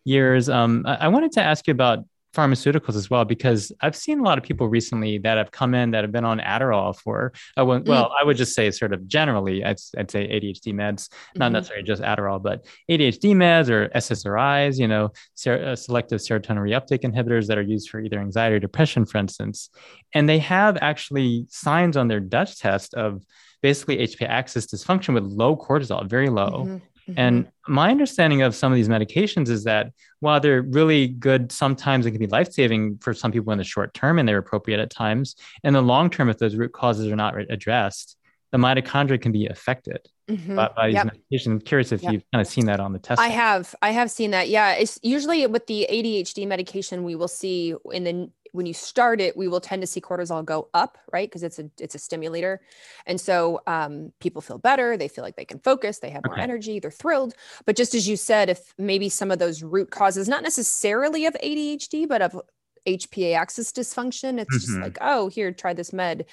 years. 0.06 0.50
Um, 0.50 0.84
I, 0.86 0.96
I 0.96 1.08
wanted 1.10 1.34
to 1.34 1.44
ask 1.44 1.68
you 1.68 1.72
about 1.72 2.00
pharmaceuticals 2.34 2.96
as 2.96 3.10
well 3.10 3.26
because 3.26 3.72
I've 3.82 3.96
seen 3.96 4.20
a 4.20 4.24
lot 4.24 4.38
of 4.38 4.44
people 4.44 4.70
recently 4.70 5.18
that 5.20 5.38
have 5.38 5.52
come 5.52 5.74
in 5.74 5.92
that 5.92 6.04
have 6.04 6.12
been 6.12 6.24
on 6.26 6.40
Adderall 6.40 6.96
for 6.98 7.34
uh, 7.58 7.66
well, 7.66 7.80
Mm. 7.82 7.88
well 7.90 8.14
I 8.20 8.24
would 8.24 8.38
just 8.38 8.56
say 8.56 8.72
sort 8.72 8.94
of 8.94 9.06
generally 9.08 9.64
I'd, 9.66 9.78
I'd 9.98 10.10
say 10.10 10.28
ADHD 10.28 10.74
meds 10.74 11.10
not 11.36 11.50
Mhm. 11.50 11.54
necessarily 11.54 11.84
just 11.84 12.02
Adderall 12.02 12.42
but 12.42 12.66
ADHD 12.90 13.34
meds 13.36 13.70
or 13.70 13.90
SSRIs 13.90 14.80
you 14.80 14.88
know 14.88 15.12
ser- 15.36 15.64
uh, 15.64 15.76
selective 15.76 16.20
serotonin 16.20 16.60
reuptake 16.60 17.02
inhibitors 17.04 17.48
that 17.48 17.58
are 17.58 17.62
used 17.64 17.90
for 17.90 18.00
either 18.00 18.20
anxiety 18.20 18.56
or 18.56 18.60
depression 18.60 19.06
for 19.06 19.18
instance 19.18 19.70
and 20.14 20.30
they 20.30 20.40
have 20.40 20.78
actually 20.82 21.46
signs 21.50 21.98
on 21.98 22.08
their 22.08 22.20
Dutch 22.22 22.60
test 22.60 22.94
of 22.94 23.24
basically 23.62 23.98
HPA 23.98 24.28
axis 24.28 24.66
dysfunction 24.68 25.14
with 25.14 25.24
low 25.24 25.56
cortisol 25.56 26.08
very 26.10 26.30
low 26.30 26.66
Mhm. 26.66 26.82
Mhm. 27.10 27.14
and 27.18 27.48
my 27.68 27.90
understanding 27.92 28.42
of 28.42 28.56
some 28.56 28.72
of 28.72 28.76
these 28.76 28.90
medications 28.90 29.50
is 29.50 29.64
that 29.66 29.92
while 30.20 30.40
they're 30.40 30.62
really 30.62 31.08
good, 31.08 31.52
sometimes 31.52 32.06
it 32.06 32.12
can 32.12 32.20
be 32.20 32.28
life 32.28 32.52
saving 32.52 32.98
for 33.02 33.14
some 33.14 33.32
people 33.32 33.52
in 33.52 33.58
the 33.58 33.64
short 33.64 33.94
term 33.94 34.20
and 34.20 34.28
they're 34.28 34.38
appropriate 34.38 34.80
at 34.80 34.90
times. 34.90 35.36
In 35.64 35.74
the 35.74 35.82
long 35.82 36.10
term, 36.10 36.30
if 36.30 36.38
those 36.38 36.56
root 36.56 36.74
causes 36.74 37.08
are 37.12 37.16
not 37.16 37.36
addressed, 37.50 38.18
the 38.52 38.58
mitochondria 38.58 39.22
can 39.22 39.32
be 39.32 39.48
affected 39.48 40.00
Mhm. 40.30 40.56
by, 40.56 40.70
by 40.76 40.88
these 40.88 40.96
Yep. 40.96 41.08
medications. 41.08 41.48
I'm 41.52 41.60
curious 41.62 41.92
if 41.92 42.04
Yep. 42.04 42.14
you've 42.14 42.24
kind 42.34 42.42
of 42.42 42.48
seen 42.48 42.66
that 42.66 42.80
on 42.80 42.94
the 42.94 43.00
test. 43.00 43.20
I 43.22 43.30
have, 43.30 43.74
I 43.82 43.92
have 43.92 44.12
seen 44.12 44.32
that. 44.32 44.50
Yeah, 44.50 44.74
it's 44.74 45.00
usually 45.02 45.46
with 45.48 45.68
the 45.68 45.88
ADHD 45.90 46.46
medication, 46.46 47.04
we 47.04 47.16
will 47.16 47.28
see 47.28 47.74
in 47.92 48.04
the 48.04 48.30
when 48.54 48.66
you 48.66 48.74
start 48.74 49.22
it, 49.22 49.38
we 49.38 49.48
will 49.48 49.62
tend 49.62 49.82
to 49.82 49.88
see 49.88 50.02
cortisol 50.02 50.44
go 50.44 50.70
up, 50.74 50.98
right? 51.14 51.30
Because 51.30 51.44
it's 51.44 51.60
a 51.60 51.70
it's 51.80 51.96
a 51.96 52.00
stimulator, 52.00 52.62
and 53.06 53.20
so 53.20 53.62
um, 53.68 54.12
people 54.20 54.42
feel 54.42 54.58
better. 54.58 54.98
They 54.98 55.08
feel 55.08 55.24
like 55.24 55.36
they 55.36 55.46
can 55.46 55.60
focus. 55.60 56.00
They 56.00 56.10
have 56.10 56.26
more 56.26 56.38
Okay. 56.38 56.42
energy. 56.42 56.80
They're 56.80 56.92
thrilled. 56.92 57.34
But 57.66 57.76
just 57.78 57.96
as 57.96 58.08
you 58.08 58.18
said, 58.18 58.50
if 58.50 58.74
maybe 58.78 59.10
some 59.10 59.32
of 59.32 59.40
those 59.40 59.64
root 59.64 59.92
causes, 59.92 60.28
not 60.28 60.44
necessarily 60.44 61.26
of 61.26 61.36
ADHD, 61.44 62.08
but 62.08 62.22
of 62.22 62.40
HPA 62.88 63.34
axis 63.36 63.72
dysfunction, 63.72 64.40
it's 64.40 64.60
just 64.60 64.78
Mhm. 64.78 64.82
like, 64.82 64.98
oh, 65.02 65.28
here, 65.30 65.52
try 65.52 65.74
this 65.74 65.94
med, 65.94 66.26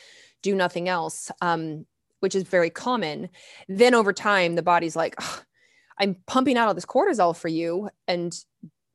do 0.43 0.55
nothing 0.55 0.89
else. 0.89 1.31
Um, 1.41 1.87
which 2.21 2.35
is 2.35 2.43
very 2.43 2.69
common. 2.71 3.29
Then 3.69 3.95
over 3.95 4.13
time, 4.13 4.57
the 4.57 4.63
body's 4.63 4.97
like, 4.97 5.15
"Ugh, 5.23 5.45
I'm 5.99 6.17
pumping 6.27 6.57
out 6.59 6.69
all 6.69 6.75
this 6.75 6.87
cortisol 6.87 7.37
for 7.37 7.49
you 7.49 7.91
and 8.09 8.33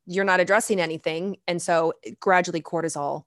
you're 0.06 0.24
not 0.24 0.40
addressing 0.40 0.80
anything. 0.80 1.38
And 1.46 1.60
so 1.62 1.94
gradually 2.20 2.62
cortisol 2.62 3.24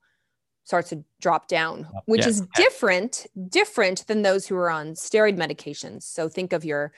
starts 0.63 0.89
to 0.89 1.03
drop 1.21 1.47
down, 1.47 1.87
which 2.05 2.25
Yeah. 2.25 2.27
is 2.27 2.41
different, 2.55 3.27
different 3.49 4.05
than 4.07 4.21
those 4.23 4.47
who 4.47 4.55
are 4.55 4.69
on 4.69 4.93
steroid 4.93 5.37
medications. 5.37 6.03
So 6.03 6.29
think 6.29 6.53
of 6.53 6.65
your 6.65 6.93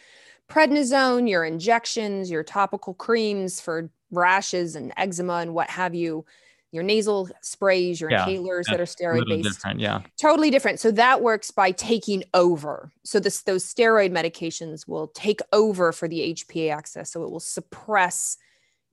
prednisone, 0.50 1.30
your 1.30 1.46
injections, 1.46 2.32
your 2.32 2.44
topical 2.44 2.94
creams 2.96 3.62
for 3.62 3.92
rashes 4.12 4.76
and 4.76 4.94
eczema 4.98 5.36
and 5.36 5.54
what 5.54 5.70
have 5.70 5.96
you, 5.96 6.26
your 6.72 6.84
nasal 6.84 7.30
sprays, 7.42 8.02
your 8.02 8.10
Yeah, 8.10 8.26
inhalers 8.26 8.70
that 8.70 8.80
are 8.80 8.86
steroid 8.86 9.28
based 9.28 9.44
different, 9.44 9.80
yeah. 9.80 10.02
totally 10.20 10.50
different 10.52 10.80
so 10.80 10.92
that 10.92 11.22
works 11.22 11.52
by 11.52 11.72
taking 11.72 12.24
over 12.34 12.92
so 13.06 13.20
this 13.20 13.44
those 13.44 13.64
steroid 13.66 14.12
medications 14.12 14.88
will 14.88 15.08
take 15.10 15.40
over 15.54 15.92
for 15.94 16.08
the 16.10 16.34
hpa 16.36 16.72
axis 16.72 17.12
so 17.12 17.24
it 17.24 17.32
will 17.32 17.40
suppress 17.40 18.38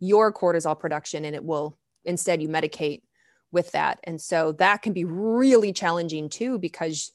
your 0.00 0.32
cortisol 0.32 0.78
production 0.78 1.24
and 1.24 1.34
it 1.34 1.44
will 1.44 1.78
instead 2.04 2.42
you 2.42 2.48
medicate 2.48 3.02
with 3.52 3.70
that 3.72 3.98
and 4.04 4.20
so 4.20 4.52
that 4.52 4.82
can 4.82 4.92
be 4.92 5.04
really 5.04 5.72
challenging 5.72 6.28
too 6.28 6.58
because 6.58 7.12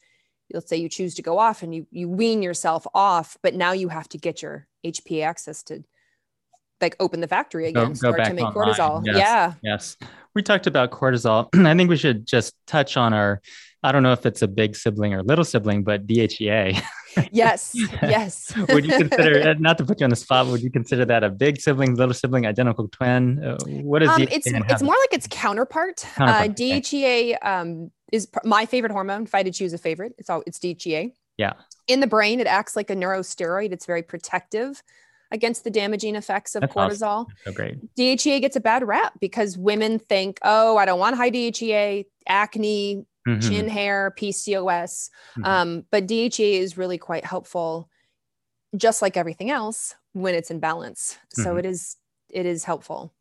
let's 0.53 0.69
say 0.69 0.77
you 0.77 0.89
choose 0.89 1.15
to 1.15 1.21
go 1.21 1.37
off 1.37 1.61
and 1.61 1.75
you 1.75 1.85
you 1.91 2.09
wean 2.09 2.41
yourself 2.41 2.87
off 2.93 3.37
but 3.43 3.53
now 3.53 3.71
you 3.71 3.89
have 3.89 4.09
to 4.09 4.17
get 4.17 4.41
your 4.41 4.67
hpa 4.83 5.23
axis 5.23 5.61
to 5.63 5.83
like 6.79 6.95
open 6.99 7.21
the 7.21 7.27
factory 7.27 7.71
Go- 7.71 7.81
again 7.81 7.91
go 7.91 7.95
start 7.95 8.17
back 8.17 8.27
to 8.29 8.33
make 8.33 8.45
online, 8.45 8.73
cortisol 8.73 9.05
yes. 9.05 9.17
yeah 9.17 9.53
Yes. 9.61 9.97
We 10.35 10.41
talked 10.41 10.67
about 10.67 10.91
cortisol. 10.91 11.49
I 11.67 11.75
think 11.75 11.89
we 11.89 11.97
should 11.97 12.25
just 12.25 12.53
touch 12.67 12.97
on 12.97 13.13
our, 13.13 13.41
I 13.83 13.91
don't 13.91 14.03
know 14.03 14.13
if 14.13 14.25
it's 14.25 14.41
a 14.41 14.47
big 14.47 14.75
sibling 14.75 15.13
or 15.13 15.23
little 15.23 15.43
sibling, 15.43 15.83
but 15.83 16.07
DHEA. 16.07 16.81
yes 17.33 17.75
yes 18.01 18.53
would 18.69 18.85
you 18.85 18.97
consider, 18.97 19.49
uh, 19.49 19.53
not 19.59 19.77
to 19.77 19.83
put 19.83 19.99
you 19.99 20.05
on 20.05 20.09
the 20.09 20.15
spot, 20.15 20.47
would 20.47 20.61
you 20.61 20.71
consider 20.71 21.03
that 21.03 21.25
a 21.25 21.29
big 21.29 21.59
sibling, 21.59 21.95
little 21.95 22.13
sibling, 22.13 22.45
identical 22.45 22.87
twin? 22.87 23.43
Uh, 23.43 23.57
what 23.65 24.01
is 24.01 24.09
it? 24.09 24.13
um, 24.13 24.21
DHEA 24.21 24.31
It's, 24.31 24.47
it's 24.47 24.81
more 24.81 24.95
like 24.95 25.13
its 25.13 25.27
counterpart. 25.29 26.05
Counterpart, 26.15 26.49
Uh. 26.51 26.53
DHEA 26.53 27.37
um, 27.45 27.91
is 28.13 28.27
pr- 28.27 28.39
my 28.45 28.65
favorite 28.65 28.91
hormone. 28.93 29.23
If 29.23 29.35
I 29.35 29.39
had 29.39 29.47
to 29.47 29.51
choose 29.51 29.73
a 29.73 29.77
favorite, 29.77 30.13
it's 30.17 30.29
all 30.29 30.43
it's 30.47 30.59
DHEA. 30.59 31.11
Yeah. 31.37 31.53
In 31.87 31.99
the 31.99 32.07
brain, 32.07 32.39
it 32.39 32.47
acts 32.47 32.75
like 32.75 32.89
a 32.89 32.95
neurosteroid. 32.95 33.71
It's 33.73 33.85
very 33.85 34.03
protective 34.03 34.81
against 35.31 35.63
the 35.63 35.69
damaging 35.71 36.15
effects 36.15 36.55
of 36.55 36.61
That's 36.61 36.73
cortisol. 36.73 37.25
awesome. 37.25 37.33
so 37.45 37.51
great. 37.53 37.95
DHEA 37.95 38.41
gets 38.41 38.55
a 38.55 38.59
bad 38.59 38.85
rap 38.85 39.13
because 39.19 39.57
women 39.57 39.97
think, 39.99 40.39
oh, 40.43 40.77
I 40.77 40.85
don't 40.85 40.99
want 40.99 41.15
high 41.15 41.31
DHEA, 41.31 42.05
acne, 42.27 43.05
Mhm. 43.27 43.41
chin 43.47 43.67
hair, 43.69 44.13
PCOS. 44.17 45.09
Mhm. 45.37 45.45
Um, 45.45 45.85
but 45.91 46.07
DHEA 46.07 46.59
is 46.59 46.77
really 46.77 46.97
quite 46.97 47.23
helpful, 47.25 47.89
just 48.75 49.01
like 49.01 49.15
everything 49.15 49.49
else, 49.51 49.95
when 50.13 50.35
it's 50.35 50.51
in 50.51 50.59
balance. 50.59 51.17
So 51.33 51.55
Mhm. 51.55 51.59
it 51.59 51.65
is 51.65 51.97
it 52.29 52.45
is 52.45 52.63
helpful. 52.63 53.13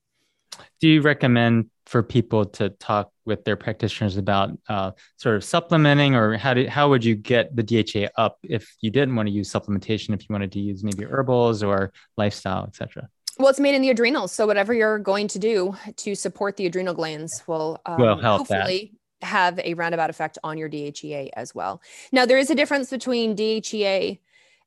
Do 0.81 0.89
you 0.89 1.03
recommend 1.03 1.69
for 1.91 2.05
people 2.05 2.45
to 2.45 2.69
talk 2.69 3.11
with 3.25 3.45
their 3.45 3.57
practitioners 3.57 4.17
about 4.17 4.57
uh, 4.69 4.93
sort 5.17 5.35
of 5.35 5.43
supplementing, 5.43 6.15
or 6.15 6.37
how 6.37 6.55
do 6.55 6.69
how 6.69 6.89
would 6.89 7.05
you 7.05 7.17
get 7.17 7.55
the 7.57 7.65
DHEA 7.65 8.11
up 8.17 8.39
if 8.45 8.77
you 8.81 8.93
didn't 8.93 9.17
want 9.17 9.27
to 9.27 9.33
use 9.33 9.53
supplementation? 9.53 10.15
If 10.15 10.21
you 10.23 10.33
wanted 10.33 10.53
to 10.53 10.61
use 10.61 10.85
maybe 10.85 11.03
herbals 11.05 11.65
or 11.65 11.93
lifestyle, 12.17 12.65
etc. 12.65 13.09
Well, 13.39 13.49
it's 13.49 13.59
made 13.59 13.75
in 13.75 13.83
the 13.83 13.91
adrenals. 13.91 14.31
So 14.31 14.47
whatever 14.47 14.73
you're 14.73 15.01
going 15.01 15.27
to 15.29 15.41
do 15.41 15.75
to 15.97 16.15
support 16.15 16.57
the 16.57 16.67
adrenal 16.67 16.95
glands 16.95 17.43
will, 17.49 17.81
um, 17.87 18.01
Will 18.01 18.17
help 18.19 18.47
that. 18.47 18.55
hopefully 18.55 18.93
have 19.23 19.59
a 19.59 19.75
roundabout 19.75 20.11
effect 20.11 20.39
on 20.45 20.59
your 20.59 20.71
DHEA 20.71 21.31
as 21.35 21.53
well. 21.57 21.83
Now, 22.13 22.25
there 22.25 22.39
is 22.39 22.51
a 22.51 22.55
difference 22.55 22.89
between 22.89 23.35
DHEA 23.35 24.21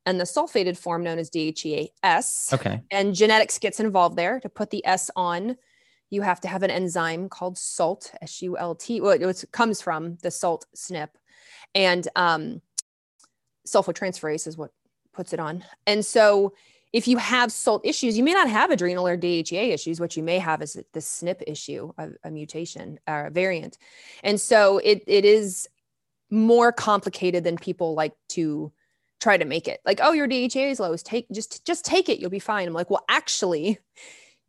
and 0.06 0.20
the 0.20 0.26
sulfated 0.26 0.78
form 0.78 1.04
known 1.04 1.20
as 1.20 1.30
DHEA-S. 1.30 2.50
Okay. 2.54 2.82
And 2.92 3.16
genetics 3.16 3.60
gets 3.60 3.80
involved 3.80 4.18
there. 4.18 4.42
To 4.42 4.50
put 4.50 4.72
the 4.72 4.86
S 4.86 5.10
on, 5.16 5.56
you 6.14 6.22
have 6.22 6.40
to 6.42 6.48
have 6.48 6.64
an 6.64 6.70
enzyme 6.70 7.28
called 7.28 7.58
SALT, 7.58 8.12
S-U-L-T. 8.22 9.02
Well, 9.02 9.12
it 9.12 9.46
comes 9.52 9.82
from 9.82 10.18
the 10.22 10.32
SALT 10.32 10.66
SNP. 10.76 11.10
And 11.76 12.08
um, 12.16 12.62
sulfotransferase 13.68 14.48
is 14.48 14.58
what 14.58 14.72
puts 15.14 15.34
it 15.34 15.40
on. 15.40 15.64
And 15.88 16.06
so 16.06 16.54
if 16.92 17.08
you 17.08 17.18
have 17.18 17.52
salt 17.52 17.84
issues, 17.84 18.16
you 18.16 18.24
may 18.24 18.34
not 18.34 18.48
have 18.48 18.70
adrenal 18.70 19.08
or 19.08 19.18
DHEA 19.18 19.74
issues. 19.74 20.00
What 20.00 20.16
you 20.16 20.22
may 20.22 20.38
have 20.38 20.62
is 20.62 20.74
the 20.74 21.00
SNP 21.00 21.44
issue, 21.48 21.92
a, 21.98 22.10
a 22.24 22.30
mutation 22.30 23.00
or 23.08 23.26
a 23.26 23.32
variant. 23.32 23.80
And 24.24 24.40
so 24.40 24.78
it, 24.78 25.04
it 25.08 25.26
is 25.26 25.68
more 26.30 26.72
complicated 26.72 27.44
than 27.44 27.58
people 27.58 27.96
like 27.96 28.14
to 28.30 28.72
try 29.20 29.38
to 29.38 29.46
make 29.46 29.68
it. 29.68 29.80
Like, 29.84 30.00
oh, 30.04 30.12
your 30.12 30.28
DHEA 30.28 30.70
is 30.70 30.80
low. 30.80 30.96
Take 30.98 31.28
just 31.32 31.66
just 31.66 31.86
take 31.86 32.10
it. 32.10 32.20
You'll 32.20 32.30
be 32.30 32.40
fine. 32.40 32.68
I'm 32.68 32.74
like, 32.74 32.90
well, 32.90 33.06
actually, 33.10 33.80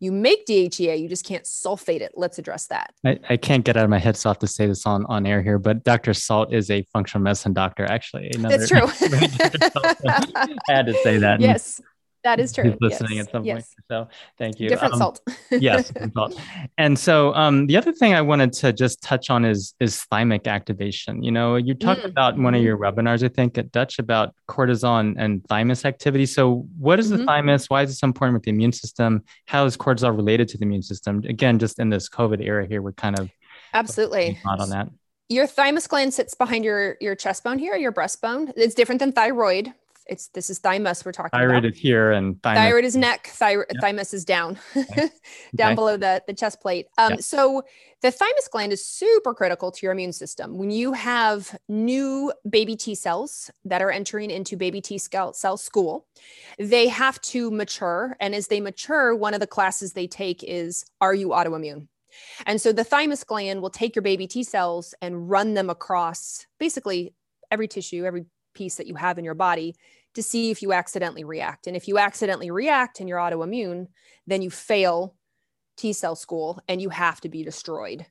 you 0.00 0.12
make 0.12 0.46
DHEA, 0.46 1.00
you 1.00 1.08
just 1.08 1.24
can't 1.24 1.44
sulfate 1.44 2.00
it. 2.00 2.12
Let's 2.14 2.38
address 2.38 2.66
that. 2.66 2.92
I, 3.04 3.18
I 3.30 3.36
can't 3.36 3.64
get 3.64 3.76
out 3.76 3.84
of 3.84 3.90
my 3.90 3.98
head, 3.98 4.16
so 4.16 4.28
I 4.28 4.32
have 4.32 4.38
to 4.40 4.46
say 4.46 4.66
this 4.66 4.86
on, 4.86 5.06
on 5.06 5.26
air 5.26 5.42
here, 5.42 5.58
but 5.58 5.84
Dr. 5.84 6.14
Salt 6.14 6.52
is 6.52 6.70
a 6.70 6.82
functional 6.92 7.22
medicine 7.22 7.52
doctor, 7.52 7.84
actually. 7.84 8.30
Another, 8.34 8.58
That's 8.58 8.68
true. 8.68 8.82
I 10.08 10.58
had 10.68 10.86
to 10.86 10.94
say 11.02 11.18
that. 11.18 11.40
Yes. 11.44 11.80
That 12.24 12.40
is 12.40 12.52
true. 12.54 12.76
Listening 12.80 13.18
yes. 13.18 13.26
at 13.26 13.32
some 13.32 13.44
yes. 13.44 13.54
point. 13.54 13.66
So 13.88 14.08
thank 14.38 14.58
you. 14.58 14.68
Different 14.68 14.94
um, 14.94 14.98
salt. 14.98 15.20
yes, 15.50 15.92
salt. 16.14 16.40
And 16.78 16.98
so 16.98 17.34
um, 17.34 17.66
the 17.66 17.76
other 17.76 17.92
thing 17.92 18.14
I 18.14 18.22
wanted 18.22 18.52
to 18.54 18.72
just 18.72 19.02
touch 19.02 19.30
on 19.30 19.44
is 19.44 19.74
is 19.78 20.04
thymic 20.10 20.46
activation. 20.46 21.22
You 21.22 21.30
know, 21.30 21.56
you 21.56 21.74
talked 21.74 22.02
mm. 22.02 22.06
about 22.06 22.36
one 22.36 22.54
of 22.54 22.58
mm-hmm. 22.58 22.66
your 22.66 22.78
webinars, 22.78 23.22
I 23.22 23.28
think, 23.28 23.58
at 23.58 23.70
Dutch 23.70 23.98
about 23.98 24.34
cortisol 24.48 25.00
and, 25.00 25.18
and 25.18 25.44
thymus 25.46 25.84
activity. 25.84 26.26
So 26.26 26.66
what 26.78 26.98
is 26.98 27.08
mm-hmm. 27.08 27.18
the 27.18 27.24
thymus? 27.26 27.70
Why 27.70 27.82
is 27.82 27.90
it 27.90 27.94
so 27.94 28.06
important 28.06 28.34
with 28.34 28.44
the 28.44 28.50
immune 28.50 28.72
system? 28.72 29.22
How 29.46 29.66
is 29.66 29.76
cortisol 29.76 30.16
related 30.16 30.48
to 30.48 30.58
the 30.58 30.64
immune 30.64 30.82
system? 30.82 31.22
Again, 31.28 31.58
just 31.58 31.78
in 31.78 31.90
this 31.90 32.08
COVID 32.08 32.44
era 32.44 32.66
here, 32.66 32.82
we're 32.82 32.92
kind 32.92 33.18
of 33.18 33.30
absolutely 33.74 34.38
not 34.44 34.60
on 34.60 34.70
that 34.70 34.88
your 35.30 35.46
thymus 35.46 35.86
gland 35.86 36.12
sits 36.12 36.34
behind 36.34 36.64
your 36.64 36.96
your 37.00 37.14
chest 37.14 37.44
bone 37.44 37.58
here, 37.58 37.74
your 37.76 37.92
breastbone. 37.92 38.52
It's 38.56 38.74
different 38.74 38.98
than 38.98 39.12
thyroid 39.12 39.72
it's 40.06 40.28
this 40.28 40.50
is 40.50 40.58
thymus 40.58 41.04
we're 41.04 41.12
talking 41.12 41.28
about. 41.32 41.38
thyroid 41.38 41.64
about. 41.64 41.72
is 41.72 41.78
here 41.78 42.12
and 42.12 42.42
thymus. 42.42 42.58
thyroid 42.58 42.84
is 42.84 42.96
neck 42.96 43.26
thyroid 43.28 43.66
yep. 43.72 43.80
thymus 43.80 44.12
is 44.14 44.24
down 44.24 44.58
okay. 44.76 45.08
down 45.56 45.68
okay. 45.68 45.74
below 45.74 45.96
the, 45.96 46.22
the 46.26 46.34
chest 46.34 46.60
plate 46.60 46.86
um, 46.98 47.12
yep. 47.12 47.22
so 47.22 47.62
the 48.02 48.10
thymus 48.10 48.48
gland 48.48 48.72
is 48.72 48.84
super 48.84 49.32
critical 49.32 49.70
to 49.70 49.86
your 49.86 49.92
immune 49.92 50.12
system 50.12 50.58
when 50.58 50.70
you 50.70 50.92
have 50.92 51.56
new 51.68 52.32
baby 52.48 52.76
t 52.76 52.94
cells 52.94 53.50
that 53.64 53.80
are 53.80 53.90
entering 53.90 54.30
into 54.30 54.56
baby 54.56 54.80
t 54.80 54.98
cell 54.98 55.56
school 55.56 56.06
they 56.58 56.88
have 56.88 57.20
to 57.20 57.50
mature 57.50 58.16
and 58.20 58.34
as 58.34 58.48
they 58.48 58.60
mature 58.60 59.14
one 59.14 59.34
of 59.34 59.40
the 59.40 59.46
classes 59.46 59.92
they 59.92 60.06
take 60.06 60.42
is 60.42 60.84
are 61.00 61.14
you 61.14 61.28
autoimmune 61.28 61.86
and 62.46 62.60
so 62.60 62.72
the 62.72 62.84
thymus 62.84 63.24
gland 63.24 63.62
will 63.62 63.70
take 63.70 63.96
your 63.96 64.02
baby 64.02 64.26
T 64.26 64.42
cells 64.42 64.94
and 65.00 65.28
run 65.28 65.54
them 65.54 65.70
across 65.70 66.46
basically 66.58 67.12
every 67.50 67.68
tissue, 67.68 68.04
every 68.04 68.26
piece 68.54 68.76
that 68.76 68.86
you 68.86 68.94
have 68.94 69.18
in 69.18 69.24
your 69.24 69.34
body 69.34 69.74
to 70.14 70.22
see 70.22 70.50
if 70.50 70.62
you 70.62 70.72
accidentally 70.72 71.24
react. 71.24 71.66
And 71.66 71.76
if 71.76 71.88
you 71.88 71.98
accidentally 71.98 72.50
react 72.50 73.00
and 73.00 73.08
you're 73.08 73.18
autoimmune, 73.18 73.88
then 74.26 74.42
you 74.42 74.50
fail 74.50 75.14
T 75.76 75.92
cell 75.92 76.16
school 76.16 76.60
and 76.68 76.80
you 76.80 76.88
have 76.88 77.20
to 77.22 77.28
be 77.28 77.42
destroyed. 77.42 78.06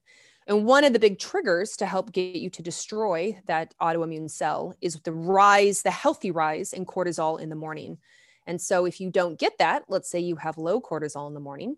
And 0.45 0.65
one 0.65 0.83
of 0.83 0.91
the 0.91 0.99
big 0.99 1.19
triggers 1.19 1.77
to 1.77 1.85
help 1.85 2.11
get 2.11 2.35
you 2.35 2.49
to 2.49 2.61
destroy 2.61 3.39
that 3.45 3.73
autoimmune 3.81 4.29
cell 4.29 4.75
is 4.81 4.99
the 4.99 5.13
rise, 5.13 5.81
the 5.81 5.91
healthy 5.91 6.31
rise 6.31 6.73
in 6.73 6.85
cortisol 6.85 7.39
in 7.39 7.49
the 7.49 7.55
morning. 7.55 7.97
And 8.45 8.59
so 8.61 8.85
if 8.85 8.99
you 8.99 9.09
don't 9.09 9.39
get 9.39 9.57
that, 9.59 9.83
let's 9.87 10.09
say 10.09 10.19
you 10.19 10.35
have 10.35 10.57
low 10.57 10.81
cortisol 10.81 11.27
in 11.29 11.33
the 11.33 11.39
morning, 11.39 11.77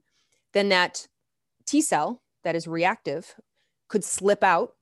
then 0.54 0.70
that 0.70 1.08
T 1.68 1.82
cell 1.82 2.24
that 2.44 2.56
is 2.56 2.68
reactive 2.68 3.36
could 3.88 4.04
slip 4.04 4.44
out 4.44 4.74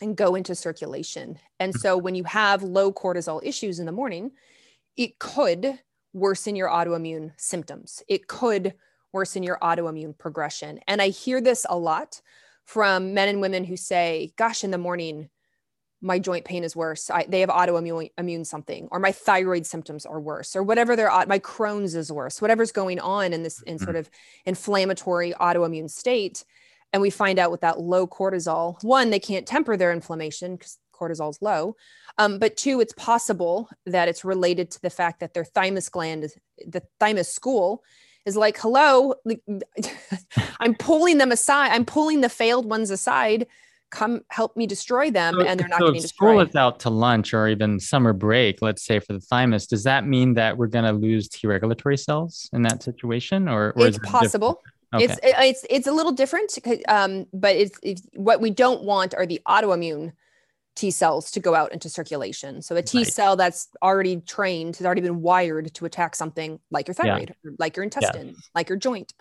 and 0.00 0.16
go 0.16 0.34
into 0.34 0.54
circulation. 0.54 1.38
And 1.60 1.72
mm-hmm. 1.72 1.80
so 1.80 1.96
when 1.96 2.14
you 2.14 2.24
have 2.24 2.62
low 2.62 2.92
cortisol 2.92 3.40
issues 3.44 3.78
in 3.78 3.86
the 3.86 3.92
morning, 3.92 4.32
it 4.96 5.18
could 5.18 5.78
worsen 6.12 6.56
your 6.56 6.68
autoimmune 6.68 7.32
symptoms. 7.36 8.02
It 8.08 8.28
could 8.28 8.74
worsen 9.12 9.42
your 9.42 9.58
autoimmune 9.60 10.16
progression. 10.16 10.80
And 10.86 11.00
I 11.00 11.08
hear 11.08 11.40
this 11.40 11.66
a 11.68 11.76
lot 11.76 12.20
from 12.64 13.14
men 13.14 13.28
and 13.28 13.40
women 13.40 13.64
who 13.64 13.76
say, 13.76 14.32
gosh, 14.36 14.64
in 14.64 14.70
the 14.70 14.78
morning, 14.78 15.28
my 16.00 16.18
joint 16.18 16.44
pain 16.44 16.64
is 16.64 16.76
worse. 16.76 17.08
I, 17.10 17.24
they 17.26 17.40
have 17.40 17.48
autoimmune 17.48 18.10
immune 18.18 18.44
something, 18.44 18.88
or 18.90 18.98
my 18.98 19.12
thyroid 19.12 19.64
symptoms 19.64 20.04
are 20.04 20.20
worse, 20.20 20.54
or 20.54 20.62
whatever 20.62 20.96
their 20.96 21.10
my 21.26 21.38
Crohn's 21.38 21.94
is 21.94 22.12
worse. 22.12 22.42
Whatever's 22.42 22.72
going 22.72 23.00
on 23.00 23.32
in 23.32 23.42
this 23.42 23.62
in 23.62 23.76
mm-hmm. 23.76 23.84
sort 23.84 23.96
of 23.96 24.10
inflammatory 24.44 25.32
autoimmune 25.40 25.88
state, 25.88 26.44
and 26.94 27.02
we 27.02 27.10
find 27.10 27.40
out 27.40 27.50
with 27.50 27.62
that 27.62 27.80
low 27.80 28.06
cortisol, 28.06 28.80
one, 28.84 29.10
they 29.10 29.18
can't 29.18 29.48
temper 29.48 29.76
their 29.76 29.90
inflammation 29.90 30.54
because 30.54 30.78
cortisol 30.94 31.30
is 31.30 31.42
low. 31.42 31.74
Um, 32.18 32.38
but 32.38 32.56
two, 32.56 32.80
it's 32.80 32.92
possible 32.92 33.68
that 33.84 34.06
it's 34.06 34.24
related 34.24 34.70
to 34.70 34.80
the 34.80 34.90
fact 34.90 35.18
that 35.18 35.34
their 35.34 35.44
thymus 35.44 35.88
gland, 35.88 36.28
the 36.64 36.82
thymus 37.00 37.34
school, 37.34 37.82
is 38.26 38.36
like, 38.36 38.56
hello, 38.58 39.14
I'm 40.60 40.76
pulling 40.76 41.18
them 41.18 41.32
aside. 41.32 41.72
I'm 41.72 41.84
pulling 41.84 42.20
the 42.20 42.28
failed 42.28 42.64
ones 42.64 42.90
aside. 42.90 43.48
Come 43.90 44.20
help 44.28 44.56
me 44.56 44.64
destroy 44.64 45.10
them, 45.10 45.34
so, 45.34 45.42
and 45.44 45.58
they're 45.58 45.68
not 45.68 45.80
so 45.80 45.86
getting 45.86 46.02
destroyed. 46.02 46.30
School 46.30 46.40
is 46.48 46.54
out 46.54 46.78
to 46.80 46.90
lunch 46.90 47.34
or 47.34 47.48
even 47.48 47.80
summer 47.80 48.12
break. 48.12 48.62
Let's 48.62 48.84
say 48.84 49.00
for 49.00 49.14
the 49.14 49.20
thymus. 49.20 49.66
Does 49.66 49.82
that 49.82 50.06
mean 50.06 50.34
that 50.34 50.56
we're 50.56 50.68
going 50.68 50.84
to 50.84 50.92
lose 50.92 51.28
T 51.28 51.48
regulatory 51.48 51.96
cells 51.96 52.48
in 52.52 52.62
that 52.62 52.84
situation, 52.84 53.48
or, 53.48 53.72
or 53.76 53.86
it's 53.86 53.98
possible? 53.98 54.62
Okay. 54.94 55.04
It's 55.04 55.18
it's 55.22 55.66
it's 55.70 55.86
a 55.86 55.92
little 55.92 56.12
different, 56.12 56.56
um, 56.88 57.26
but 57.32 57.56
it's, 57.56 57.78
it's 57.82 58.02
what 58.14 58.40
we 58.40 58.50
don't 58.50 58.84
want 58.84 59.14
are 59.14 59.26
the 59.26 59.40
autoimmune 59.46 60.12
T 60.74 60.90
cells 60.90 61.30
to 61.32 61.40
go 61.40 61.54
out 61.54 61.72
into 61.72 61.88
circulation. 61.88 62.60
So 62.62 62.76
a 62.76 62.82
T 62.82 62.98
right. 62.98 63.06
cell 63.06 63.36
that's 63.36 63.68
already 63.82 64.20
trained 64.20 64.76
has 64.76 64.86
already 64.86 65.00
been 65.00 65.22
wired 65.22 65.72
to 65.74 65.84
attack 65.84 66.16
something 66.16 66.58
like 66.70 66.88
your 66.88 66.94
thyroid, 66.94 67.34
yeah. 67.44 67.50
like 67.58 67.76
your 67.76 67.84
intestine, 67.84 68.28
yeah. 68.28 68.34
like 68.54 68.68
your 68.68 68.78
joint. 68.78 69.14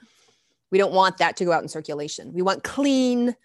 We 0.72 0.78
don't 0.80 0.94
want 0.94 1.20
that 1.20 1.38
to 1.38 1.46
go 1.46 1.52
out 1.52 1.62
in 1.62 1.70
circulation. 1.70 2.34
We 2.34 2.42
want 2.42 2.64
clean, 2.64 3.36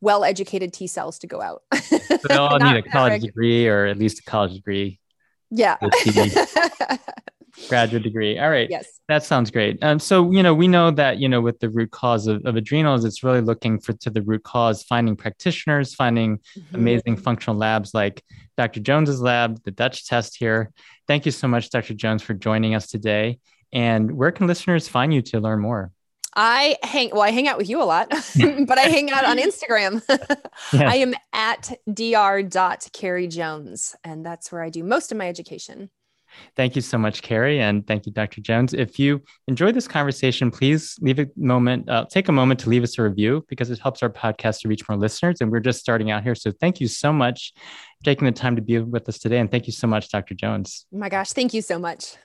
well-educated 0.00 0.72
T 0.72 0.88
cells 0.88 1.20
to 1.20 1.28
go 1.28 1.40
out. 1.40 1.62
so 1.84 1.98
they 2.28 2.34
all 2.34 2.58
need 2.58 2.76
a 2.76 2.82
college 2.82 3.22
degree 3.22 3.68
or 3.68 3.86
at 3.86 3.98
least 3.98 4.18
a 4.18 4.22
college 4.24 4.54
degree. 4.54 4.98
Yeah. 5.50 5.76
graduate 7.68 8.02
degree. 8.02 8.38
All 8.38 8.50
right. 8.50 8.68
Yes. 8.70 9.00
That 9.08 9.24
sounds 9.24 9.50
great. 9.50 9.82
Um, 9.82 9.98
so, 9.98 10.30
you 10.30 10.42
know, 10.42 10.54
we 10.54 10.68
know 10.68 10.90
that, 10.90 11.18
you 11.18 11.28
know, 11.28 11.40
with 11.40 11.60
the 11.60 11.68
root 11.70 11.90
cause 11.90 12.26
of, 12.26 12.44
of 12.44 12.56
adrenals, 12.56 13.04
it's 13.04 13.22
really 13.22 13.40
looking 13.40 13.78
for 13.80 13.92
to 13.94 14.10
the 14.10 14.22
root 14.22 14.42
cause, 14.42 14.82
finding 14.82 15.16
practitioners, 15.16 15.94
finding 15.94 16.38
mm-hmm. 16.38 16.74
amazing 16.74 17.16
functional 17.16 17.56
labs 17.56 17.94
like 17.94 18.22
Dr. 18.56 18.80
Jones's 18.80 19.20
lab, 19.20 19.62
the 19.64 19.70
Dutch 19.70 20.06
test 20.06 20.36
here. 20.36 20.72
Thank 21.06 21.26
you 21.26 21.32
so 21.32 21.48
much, 21.48 21.70
Dr. 21.70 21.94
Jones, 21.94 22.22
for 22.22 22.34
joining 22.34 22.74
us 22.74 22.86
today. 22.86 23.38
And 23.72 24.12
where 24.12 24.32
can 24.32 24.46
listeners 24.46 24.88
find 24.88 25.12
you 25.12 25.22
to 25.22 25.40
learn 25.40 25.60
more? 25.60 25.90
I 26.34 26.76
hang 26.82 27.10
well, 27.10 27.22
I 27.22 27.30
hang 27.30 27.46
out 27.46 27.58
with 27.58 27.68
you 27.68 27.82
a 27.82 27.84
lot, 27.84 28.08
but 28.36 28.78
I 28.78 28.82
hang 28.82 29.10
out 29.10 29.24
on 29.24 29.36
Instagram. 29.38 30.02
yeah. 30.72 30.90
I 30.90 30.96
am 30.96 31.14
at 31.32 31.72
dr. 31.92 33.26
Jones, 33.28 33.96
and 34.04 34.24
that's 34.24 34.50
where 34.50 34.62
I 34.62 34.70
do 34.70 34.82
most 34.82 35.12
of 35.12 35.18
my 35.18 35.28
education. 35.28 35.90
Thank 36.56 36.76
you 36.76 36.82
so 36.82 36.98
much, 36.98 37.22
Carrie, 37.22 37.60
and 37.60 37.86
thank 37.86 38.06
you, 38.06 38.12
Dr. 38.12 38.40
Jones. 38.40 38.74
If 38.74 38.98
you 38.98 39.22
enjoyed 39.48 39.74
this 39.74 39.88
conversation, 39.88 40.50
please 40.50 40.96
leave 41.00 41.18
a 41.18 41.26
moment, 41.36 41.88
uh, 41.88 42.06
take 42.10 42.28
a 42.28 42.32
moment 42.32 42.60
to 42.60 42.68
leave 42.68 42.82
us 42.82 42.98
a 42.98 43.02
review 43.02 43.44
because 43.48 43.70
it 43.70 43.78
helps 43.78 44.02
our 44.02 44.10
podcast 44.10 44.60
to 44.60 44.68
reach 44.68 44.88
more 44.88 44.98
listeners. 44.98 45.40
And 45.40 45.50
we're 45.50 45.60
just 45.60 45.80
starting 45.80 46.10
out 46.10 46.22
here. 46.22 46.34
So 46.34 46.52
thank 46.52 46.80
you 46.80 46.88
so 46.88 47.12
much 47.12 47.52
for 47.98 48.04
taking 48.04 48.26
the 48.26 48.32
time 48.32 48.56
to 48.56 48.62
be 48.62 48.78
with 48.78 49.08
us 49.08 49.18
today. 49.18 49.38
And 49.38 49.50
thank 49.50 49.66
you 49.66 49.72
so 49.72 49.86
much, 49.86 50.10
Dr. 50.10 50.34
Jones. 50.34 50.86
Oh 50.94 50.98
my 50.98 51.08
gosh, 51.08 51.32
thank 51.32 51.54
you 51.54 51.62
so 51.62 51.78
much. 51.78 52.16